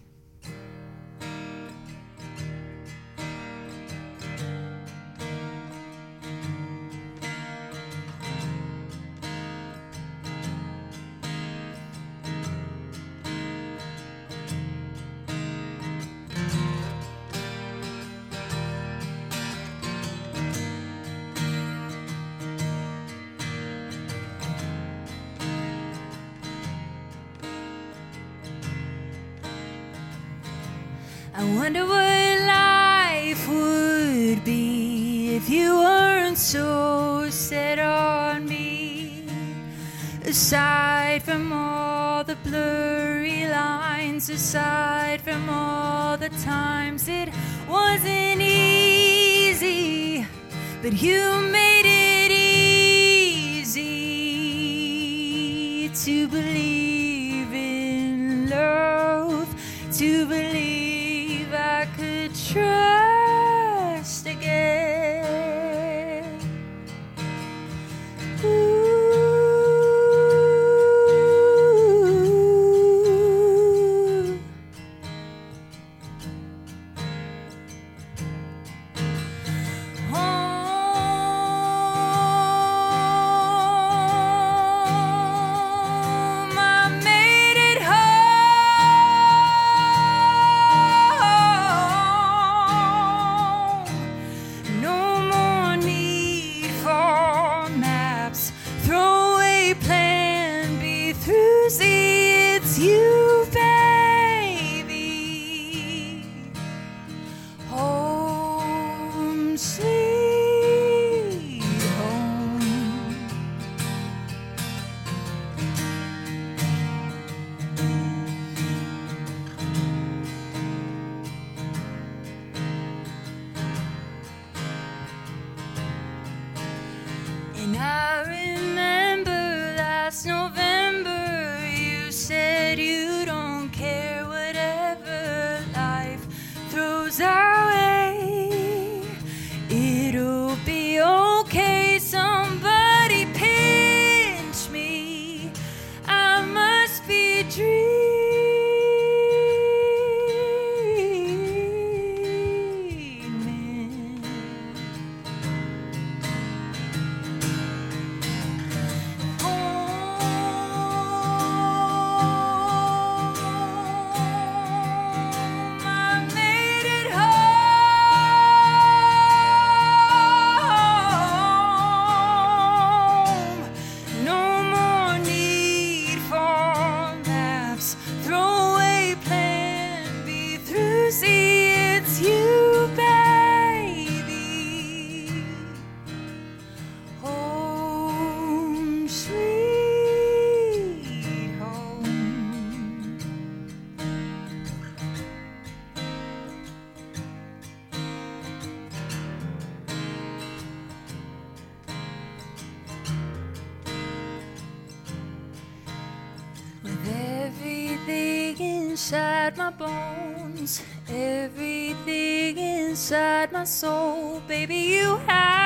Inside 209.52 209.56
my 209.56 209.70
bones, 209.70 210.82
everything 211.08 212.58
inside 212.58 213.52
my 213.52 213.64
soul. 213.64 214.40
Baby, 214.46 214.76
you 214.76 215.16
have 215.26 215.61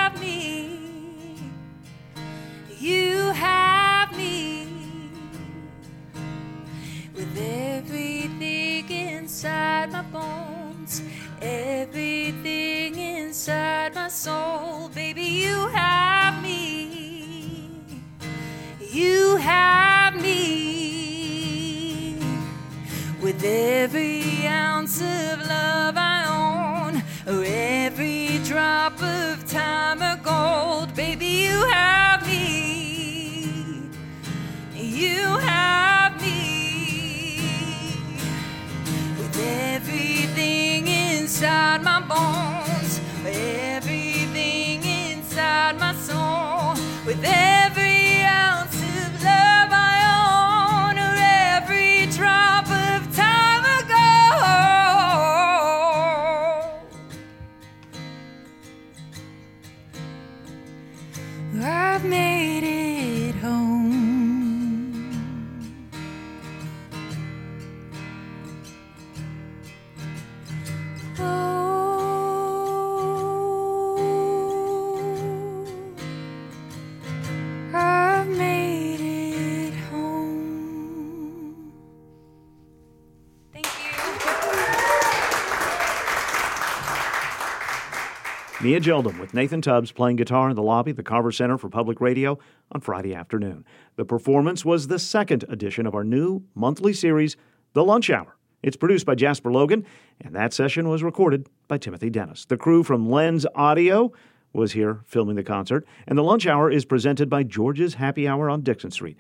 Mia 88.67 88.81
Geldum 88.81 89.21
with 89.21 89.33
Nathan 89.33 89.63
Tubbs 89.63 89.93
playing 89.93 90.17
guitar 90.17 90.51
in 90.51 90.57
the 90.57 90.63
lobby 90.63 90.91
of 90.91 90.97
the 90.97 91.05
Carver 91.05 91.31
Center 91.31 91.57
for 91.57 91.69
Public 91.69 92.01
Radio 92.01 92.37
on 92.73 92.81
Friday 92.81 93.15
afternoon. 93.15 93.65
The 93.95 94.05
performance 94.05 94.65
was 94.65 94.89
the 94.89 94.99
second 94.99 95.45
edition 95.49 95.87
of 95.87 95.95
our 95.95 96.03
new 96.03 96.43
monthly 96.57 96.93
series, 96.93 97.37
The 97.75 97.85
Lunch 97.85 98.11
Hour. 98.11 98.37
It's 98.65 98.77
produced 98.77 99.07
by 99.07 99.15
Jasper 99.15 99.53
Logan, 99.53 99.87
and 100.21 100.35
that 100.35 100.53
session 100.53 100.89
was 100.89 101.05
recorded 101.05 101.49
by 101.69 101.79
Timothy 101.79 102.11
Dennis. 102.11 102.45
The 102.45 102.57
crew 102.57 102.83
from 102.83 103.09
Lens 103.09 103.47
Audio 103.55 104.11
was 104.53 104.73
here 104.73 104.99
filming 105.05 105.37
the 105.37 105.45
concert, 105.45 105.87
and 106.09 106.19
The 106.19 106.25
Lunch 106.25 106.49
Hour 106.49 106.69
is 106.69 106.85
presented 106.85 107.31
by 107.31 107.45
George's 107.45 107.95
Happy 107.95 108.27
Hour 108.27 108.51
on 108.51 108.63
Dixon 108.63 108.91
Street. 108.91 109.17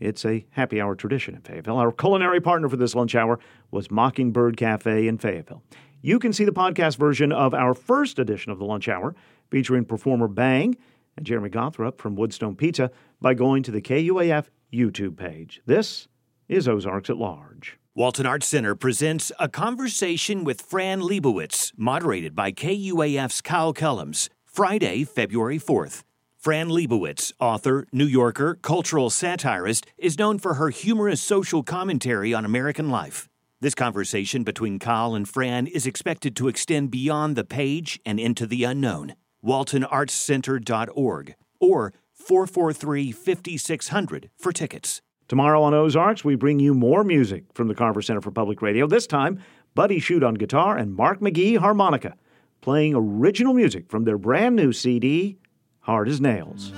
It's 0.00 0.24
a 0.24 0.46
happy 0.50 0.80
hour 0.80 0.94
tradition 0.94 1.34
in 1.34 1.40
Fayetteville. 1.42 1.76
Our 1.76 1.92
culinary 1.92 2.40
partner 2.40 2.68
for 2.68 2.76
this 2.76 2.94
lunch 2.94 3.14
hour 3.14 3.38
was 3.70 3.90
Mockingbird 3.90 4.56
Cafe 4.56 5.08
in 5.08 5.18
Fayetteville. 5.18 5.62
You 6.00 6.20
can 6.20 6.32
see 6.32 6.44
the 6.44 6.52
podcast 6.52 6.96
version 6.96 7.32
of 7.32 7.52
our 7.52 7.74
first 7.74 8.20
edition 8.20 8.52
of 8.52 8.58
the 8.60 8.64
lunch 8.64 8.88
hour, 8.88 9.16
featuring 9.50 9.84
performer 9.84 10.28
Bang 10.28 10.76
and 11.16 11.26
Jeremy 11.26 11.48
Gothrop 11.48 12.00
from 12.00 12.14
Woodstone 12.14 12.56
Pizza, 12.56 12.92
by 13.20 13.34
going 13.34 13.64
to 13.64 13.72
the 13.72 13.80
KUAF 13.80 14.46
YouTube 14.72 15.16
page. 15.16 15.60
This 15.66 16.06
is 16.48 16.68
Ozarks 16.68 17.10
at 17.10 17.16
Large. 17.16 17.80
Walton 17.96 18.26
Arts 18.26 18.46
Center 18.46 18.76
presents 18.76 19.32
a 19.40 19.48
conversation 19.48 20.44
with 20.44 20.60
Fran 20.60 21.00
Lebowitz, 21.00 21.72
moderated 21.76 22.36
by 22.36 22.52
KUAF's 22.52 23.40
Kyle 23.40 23.74
Kellums, 23.74 24.28
Friday, 24.44 25.02
February 25.02 25.58
4th. 25.58 26.04
Fran 26.36 26.68
Lebowitz, 26.68 27.32
author, 27.40 27.88
New 27.92 28.06
Yorker, 28.06 28.54
cultural 28.62 29.10
satirist, 29.10 29.84
is 29.98 30.16
known 30.16 30.38
for 30.38 30.54
her 30.54 30.70
humorous 30.70 31.20
social 31.20 31.64
commentary 31.64 32.32
on 32.32 32.44
American 32.44 32.88
life. 32.88 33.27
This 33.60 33.74
conversation 33.74 34.44
between 34.44 34.78
Kyle 34.78 35.16
and 35.16 35.28
Fran 35.28 35.66
is 35.66 35.84
expected 35.84 36.36
to 36.36 36.46
extend 36.46 36.92
beyond 36.92 37.34
the 37.34 37.42
page 37.42 37.98
and 38.06 38.20
into 38.20 38.46
the 38.46 38.62
unknown. 38.62 39.16
WaltonArtsCenter.org 39.44 41.34
or 41.58 41.92
443 42.14 43.10
5600 43.10 44.30
for 44.38 44.52
tickets. 44.52 45.02
Tomorrow 45.26 45.60
on 45.60 45.74
Ozarks, 45.74 46.24
we 46.24 46.36
bring 46.36 46.60
you 46.60 46.72
more 46.72 47.02
music 47.02 47.46
from 47.52 47.66
the 47.66 47.74
Carver 47.74 48.00
Center 48.00 48.20
for 48.20 48.30
Public 48.30 48.62
Radio. 48.62 48.86
This 48.86 49.08
time, 49.08 49.42
Buddy 49.74 49.98
Shute 49.98 50.22
on 50.22 50.34
guitar 50.34 50.76
and 50.76 50.94
Mark 50.94 51.18
McGee 51.18 51.58
harmonica, 51.58 52.14
playing 52.60 52.94
original 52.94 53.54
music 53.54 53.90
from 53.90 54.04
their 54.04 54.18
brand 54.18 54.54
new 54.54 54.72
CD, 54.72 55.36
Hard 55.80 56.08
as 56.08 56.20
Nails. 56.20 56.72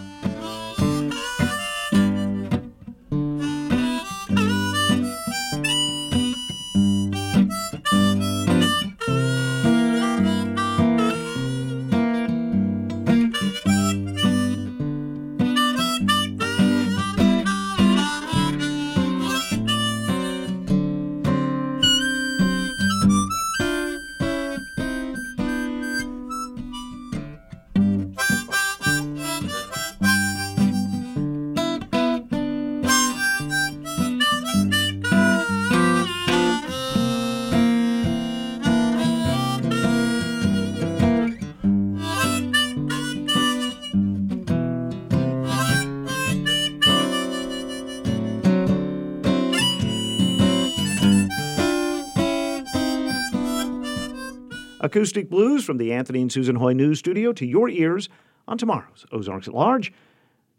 Acoustic 55.01 55.31
Blues 55.31 55.65
from 55.65 55.79
the 55.79 55.95
Anthony 55.95 56.21
and 56.21 56.31
Susan 56.31 56.57
Hoy 56.57 56.75
News 56.75 56.99
Studio 56.99 57.33
to 57.33 57.47
your 57.47 57.71
ears 57.71 58.11
on 58.47 58.59
tomorrow's 58.59 59.07
Ozarks 59.11 59.49
at 59.49 59.55
Large 59.55 59.95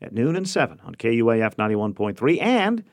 at 0.01 0.13
noon 0.13 0.35
and 0.35 0.49
7 0.49 0.81
on 0.83 0.95
KUAF 0.95 1.57
91.3 1.57 2.41
and 2.41 2.83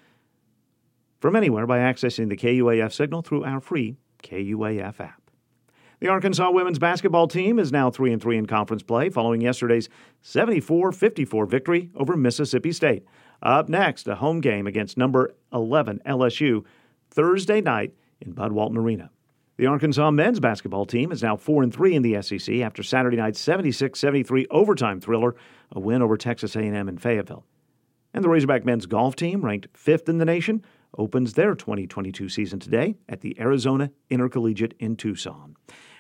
from 1.20 1.34
anywhere 1.34 1.66
by 1.66 1.78
accessing 1.78 2.28
the 2.28 2.36
KUAF 2.36 2.92
signal 2.92 3.22
through 3.22 3.44
our 3.44 3.62
free 3.62 3.96
KUAF 4.22 5.01
app. 5.01 5.22
The 6.01 6.09
Arkansas 6.09 6.51
women's 6.51 6.78
basketball 6.78 7.28
team 7.28 7.59
is 7.59 7.72
now 7.72 7.90
3 7.90 8.12
and 8.12 8.20
3 8.20 8.36
in 8.36 8.44
conference 8.44 8.82
play 8.82 9.09
following 9.09 9.40
yesterday's 9.40 9.88
74-54 10.22 11.49
victory 11.49 11.88
over 11.94 12.14
Mississippi 12.14 12.72
State. 12.72 13.07
Up 13.42 13.70
next, 13.70 14.07
a 14.07 14.16
home 14.16 14.42
game 14.42 14.66
against 14.66 14.99
number 14.99 15.34
11 15.55 16.03
LSU 16.05 16.66
Thursday 17.11 17.62
night 17.62 17.94
in 18.20 18.32
Bud 18.32 18.53
Walton 18.53 18.76
Arena. 18.76 19.09
The 19.59 19.66
Arkansas 19.66 20.12
men's 20.12 20.38
basketball 20.38 20.86
team 20.86 21.11
is 21.11 21.20
now 21.20 21.36
4 21.36 21.64
and 21.64 21.74
3 21.74 21.96
in 21.96 22.02
the 22.02 22.22
SEC 22.22 22.59
after 22.59 22.84
Saturday 22.84 23.16
night's 23.16 23.44
76-73 23.44 24.46
overtime 24.52 25.00
thriller, 25.00 25.34
a 25.72 25.80
win 25.80 26.00
over 26.00 26.16
Texas 26.16 26.54
A&M 26.54 26.88
in 26.88 26.96
Fayetteville. 26.96 27.44
And 28.14 28.22
the 28.22 28.28
Razorback 28.28 28.64
men's 28.64 28.86
golf 28.86 29.16
team, 29.16 29.44
ranked 29.44 29.66
5th 29.72 30.09
in 30.09 30.18
the 30.18 30.24
nation, 30.24 30.64
opens 30.96 31.32
their 31.32 31.56
2022 31.56 32.28
season 32.28 32.61
today 32.61 32.94
at 33.09 33.20
the 33.20 33.36
Arizona 33.40 33.90
Intercollegiate 34.09 34.74
in 34.78 34.94
Tucson. 34.94 35.56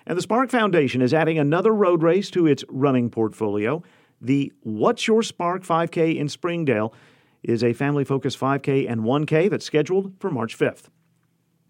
And 0.06 0.16
the 0.16 0.22
Spark 0.22 0.50
Foundation 0.50 1.02
is 1.02 1.12
adding 1.12 1.36
another 1.36 1.74
road 1.74 2.04
race 2.04 2.30
to 2.30 2.46
its 2.46 2.64
running 2.68 3.10
portfolio. 3.10 3.82
The 4.20 4.52
What's 4.60 5.08
Your 5.08 5.24
Spark 5.24 5.64
5K 5.64 6.16
in 6.16 6.28
Springdale 6.28 6.94
is 7.42 7.64
a 7.64 7.72
family 7.72 8.04
focused 8.04 8.38
5K 8.38 8.88
and 8.88 9.00
1K 9.00 9.50
that's 9.50 9.66
scheduled 9.66 10.12
for 10.20 10.30
March 10.30 10.56
5th. 10.56 10.90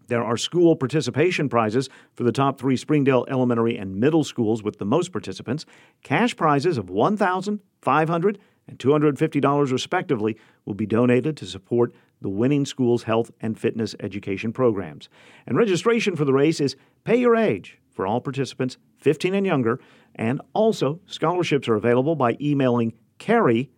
There 0.09 0.23
are 0.23 0.37
school 0.37 0.75
participation 0.75 1.49
prizes 1.49 1.87
for 2.15 2.23
the 2.23 2.31
top 2.31 2.59
three 2.59 2.75
Springdale 2.75 3.27
elementary 3.29 3.77
and 3.77 3.99
middle 3.99 4.23
schools 4.23 4.63
with 4.63 4.79
the 4.79 4.85
most 4.85 5.11
participants, 5.11 5.67
cash 6.01 6.35
prizes 6.35 6.79
of 6.79 6.87
$1,000, 6.87 7.59
$500, 7.83 8.37
and 8.67 8.79
$250 8.79 9.71
respectively 9.71 10.35
will 10.65 10.73
be 10.73 10.87
donated 10.87 11.37
to 11.37 11.45
support 11.45 11.93
the 12.21 12.29
winning 12.29 12.65
school's 12.65 13.03
health 13.03 13.29
and 13.39 13.59
fitness 13.59 13.95
education 13.99 14.51
programs. 14.51 15.09
And 15.45 15.55
registration 15.55 16.15
for 16.15 16.25
the 16.25 16.33
race 16.33 16.59
is 16.59 16.75
pay 17.03 17.17
your 17.17 17.35
age 17.35 17.77
for 17.91 18.07
all 18.07 18.19
participants 18.19 18.77
15 18.97 19.35
and 19.35 19.45
younger, 19.45 19.79
and 20.15 20.41
also 20.53 21.01
scholarships 21.05 21.67
are 21.67 21.75
available 21.75 22.15
by 22.15 22.35
emailing 22.41 22.93
Carrie 23.19 23.69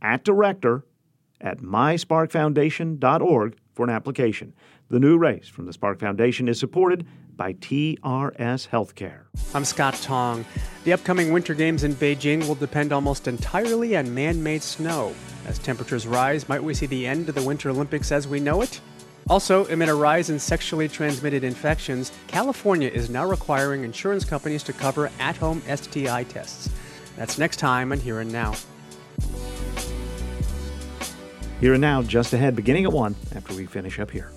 at 0.00 0.24
director 0.24 0.86
at 1.40 1.58
mysparkfoundation.org 1.58 3.56
for 3.74 3.84
an 3.84 3.90
application. 3.90 4.54
The 4.90 4.98
new 4.98 5.18
race 5.18 5.46
from 5.46 5.66
the 5.66 5.72
Spark 5.72 6.00
Foundation 6.00 6.48
is 6.48 6.58
supported 6.58 7.06
by 7.36 7.52
TRS 7.52 8.68
Healthcare. 8.68 9.20
I'm 9.54 9.64
Scott 9.64 9.94
Tong. 10.02 10.44
The 10.82 10.92
upcoming 10.92 11.32
Winter 11.32 11.54
Games 11.54 11.84
in 11.84 11.94
Beijing 11.94 12.44
will 12.48 12.56
depend 12.56 12.92
almost 12.92 13.28
entirely 13.28 13.96
on 13.96 14.12
man 14.12 14.42
made 14.42 14.64
snow. 14.64 15.14
As 15.46 15.60
temperatures 15.60 16.08
rise, 16.08 16.48
might 16.48 16.64
we 16.64 16.74
see 16.74 16.86
the 16.86 17.06
end 17.06 17.28
of 17.28 17.36
the 17.36 17.42
Winter 17.42 17.70
Olympics 17.70 18.10
as 18.10 18.26
we 18.26 18.40
know 18.40 18.62
it? 18.62 18.80
Also, 19.28 19.64
amid 19.68 19.88
a 19.88 19.94
rise 19.94 20.28
in 20.28 20.40
sexually 20.40 20.88
transmitted 20.88 21.44
infections, 21.44 22.10
California 22.26 22.88
is 22.88 23.08
now 23.08 23.24
requiring 23.24 23.84
insurance 23.84 24.24
companies 24.24 24.64
to 24.64 24.72
cover 24.72 25.08
at 25.20 25.36
home 25.36 25.62
STI 25.72 26.24
tests. 26.24 26.68
That's 27.16 27.38
next 27.38 27.58
time 27.58 27.92
on 27.92 28.00
Here 28.00 28.18
and 28.18 28.32
Now. 28.32 28.56
Here 31.60 31.74
and 31.74 31.80
now, 31.80 32.02
just 32.02 32.32
ahead, 32.32 32.56
beginning 32.56 32.86
at 32.86 32.92
1 32.92 33.14
after 33.36 33.54
we 33.54 33.66
finish 33.66 34.00
up 34.00 34.10
here. 34.10 34.32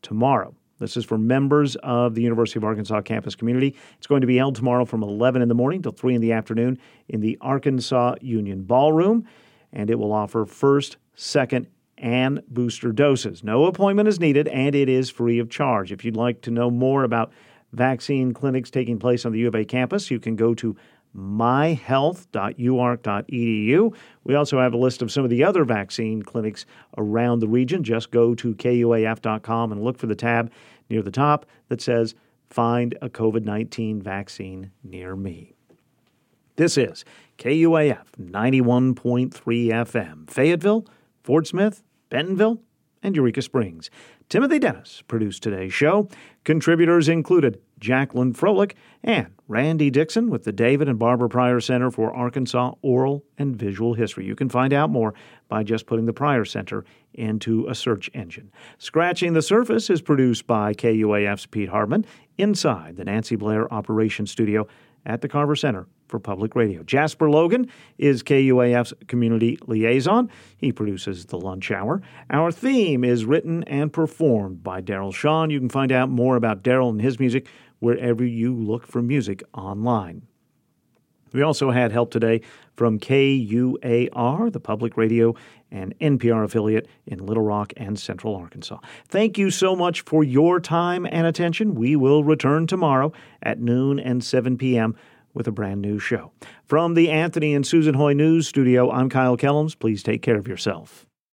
tomorrow. 0.02 0.56
This 0.78 0.96
is 0.96 1.04
for 1.04 1.18
members 1.18 1.76
of 1.76 2.14
the 2.14 2.22
University 2.22 2.58
of 2.58 2.64
Arkansas 2.64 3.00
campus 3.02 3.34
community. 3.34 3.74
It's 3.96 4.06
going 4.06 4.20
to 4.20 4.26
be 4.26 4.36
held 4.36 4.54
tomorrow 4.54 4.84
from 4.84 5.02
11 5.02 5.42
in 5.42 5.48
the 5.48 5.54
morning 5.54 5.82
till 5.82 5.92
3 5.92 6.14
in 6.14 6.20
the 6.20 6.32
afternoon 6.32 6.78
in 7.08 7.20
the 7.20 7.36
Arkansas 7.40 8.14
Union 8.20 8.62
Ballroom, 8.62 9.24
and 9.72 9.90
it 9.90 9.98
will 9.98 10.12
offer 10.12 10.46
first, 10.46 10.96
second, 11.14 11.66
and 11.96 12.42
booster 12.48 12.92
doses. 12.92 13.42
No 13.42 13.66
appointment 13.66 14.08
is 14.08 14.20
needed, 14.20 14.46
and 14.48 14.74
it 14.74 14.88
is 14.88 15.10
free 15.10 15.40
of 15.40 15.50
charge. 15.50 15.90
If 15.90 16.04
you'd 16.04 16.16
like 16.16 16.42
to 16.42 16.50
know 16.50 16.70
more 16.70 17.02
about 17.02 17.32
vaccine 17.72 18.32
clinics 18.32 18.70
taking 18.70 18.98
place 18.98 19.26
on 19.26 19.32
the 19.32 19.40
U 19.40 19.48
of 19.48 19.54
A 19.54 19.64
campus, 19.64 20.10
you 20.10 20.20
can 20.20 20.36
go 20.36 20.54
to 20.54 20.76
myhealth.uark.edu. 21.16 23.94
We 24.24 24.34
also 24.34 24.60
have 24.60 24.74
a 24.74 24.78
list 24.78 25.02
of 25.02 25.10
some 25.10 25.24
of 25.24 25.30
the 25.30 25.44
other 25.44 25.64
vaccine 25.64 26.22
clinics 26.22 26.66
around 26.96 27.40
the 27.40 27.48
region. 27.48 27.82
Just 27.82 28.10
go 28.10 28.34
to 28.34 28.54
kuaf.com 28.54 29.72
and 29.72 29.82
look 29.82 29.98
for 29.98 30.06
the 30.06 30.14
tab 30.14 30.52
near 30.88 31.02
the 31.02 31.10
top 31.10 31.46
that 31.68 31.80
says 31.80 32.14
Find 32.48 32.96
a 33.02 33.10
COVID 33.10 33.44
19 33.44 34.00
vaccine 34.00 34.70
near 34.82 35.14
me. 35.14 35.54
This 36.56 36.76
is 36.76 37.04
KUAF 37.36 38.06
91.3 38.20 39.32
FM, 39.32 40.30
Fayetteville, 40.30 40.86
Fort 41.22 41.46
Smith, 41.46 41.82
Bentonville, 42.10 42.60
and 43.02 43.14
Eureka 43.14 43.42
Springs. 43.42 43.90
Timothy 44.28 44.58
Dennis 44.58 45.02
produced 45.08 45.42
today's 45.42 45.72
show. 45.72 46.06
Contributors 46.44 47.08
included 47.08 47.62
Jacqueline 47.78 48.34
Froelich 48.34 48.74
and 49.02 49.28
Randy 49.46 49.88
Dixon 49.88 50.28
with 50.28 50.44
the 50.44 50.52
David 50.52 50.86
and 50.86 50.98
Barbara 50.98 51.30
Pryor 51.30 51.60
Center 51.60 51.90
for 51.90 52.12
Arkansas 52.12 52.74
Oral 52.82 53.24
and 53.38 53.56
Visual 53.56 53.94
History. 53.94 54.26
You 54.26 54.36
can 54.36 54.50
find 54.50 54.74
out 54.74 54.90
more 54.90 55.14
by 55.48 55.62
just 55.62 55.86
putting 55.86 56.04
the 56.04 56.12
Pryor 56.12 56.44
Center 56.44 56.84
into 57.14 57.66
a 57.68 57.74
search 57.74 58.10
engine. 58.12 58.52
Scratching 58.76 59.32
the 59.32 59.40
Surface 59.40 59.88
is 59.88 60.02
produced 60.02 60.46
by 60.46 60.74
KUAF's 60.74 61.46
Pete 61.46 61.70
Hartman 61.70 62.04
inside 62.36 62.96
the 62.96 63.04
Nancy 63.04 63.34
Blair 63.34 63.72
Operations 63.72 64.30
Studio 64.30 64.68
at 65.06 65.20
the 65.20 65.28
Carver 65.28 65.56
Center 65.56 65.86
for 66.08 66.18
Public 66.18 66.56
Radio. 66.56 66.82
Jasper 66.82 67.30
Logan 67.30 67.70
is 67.98 68.22
KUAF's 68.22 68.94
community 69.06 69.58
liaison. 69.66 70.30
He 70.56 70.72
produces 70.72 71.26
the 71.26 71.38
lunch 71.38 71.70
hour. 71.70 72.02
Our 72.30 72.50
theme 72.50 73.04
is 73.04 73.24
written 73.24 73.62
and 73.64 73.92
performed 73.92 74.62
by 74.62 74.80
Daryl 74.80 75.14
Sean. 75.14 75.50
You 75.50 75.60
can 75.60 75.68
find 75.68 75.92
out 75.92 76.08
more 76.08 76.36
about 76.36 76.62
Daryl 76.62 76.90
and 76.90 77.00
his 77.00 77.20
music 77.20 77.46
wherever 77.78 78.24
you 78.24 78.54
look 78.54 78.86
for 78.86 79.02
music 79.02 79.42
online. 79.54 80.26
We 81.32 81.42
also 81.42 81.70
had 81.70 81.92
help 81.92 82.10
today 82.10 82.42
from 82.74 82.98
KUAR, 82.98 84.52
the 84.52 84.60
public 84.60 84.96
radio 84.96 85.34
and 85.70 85.98
NPR 85.98 86.44
affiliate 86.44 86.88
in 87.06 87.26
Little 87.26 87.42
Rock 87.42 87.72
and 87.76 87.98
Central 87.98 88.34
Arkansas. 88.36 88.78
Thank 89.08 89.36
you 89.36 89.50
so 89.50 89.76
much 89.76 90.02
for 90.02 90.24
your 90.24 90.60
time 90.60 91.06
and 91.06 91.26
attention. 91.26 91.74
We 91.74 91.96
will 91.96 92.24
return 92.24 92.66
tomorrow 92.66 93.12
at 93.42 93.60
noon 93.60 93.98
and 93.98 94.22
7 94.22 94.56
p.m. 94.56 94.96
with 95.34 95.46
a 95.46 95.52
brand 95.52 95.82
new 95.82 95.98
show. 95.98 96.32
From 96.64 96.94
the 96.94 97.10
Anthony 97.10 97.54
and 97.54 97.66
Susan 97.66 97.94
Hoy 97.94 98.12
News 98.12 98.48
Studio, 98.48 98.90
I'm 98.90 99.08
Kyle 99.08 99.36
Kellums. 99.36 99.78
Please 99.78 100.02
take 100.02 100.22
care 100.22 100.36
of 100.36 100.48
yourself. 100.48 101.07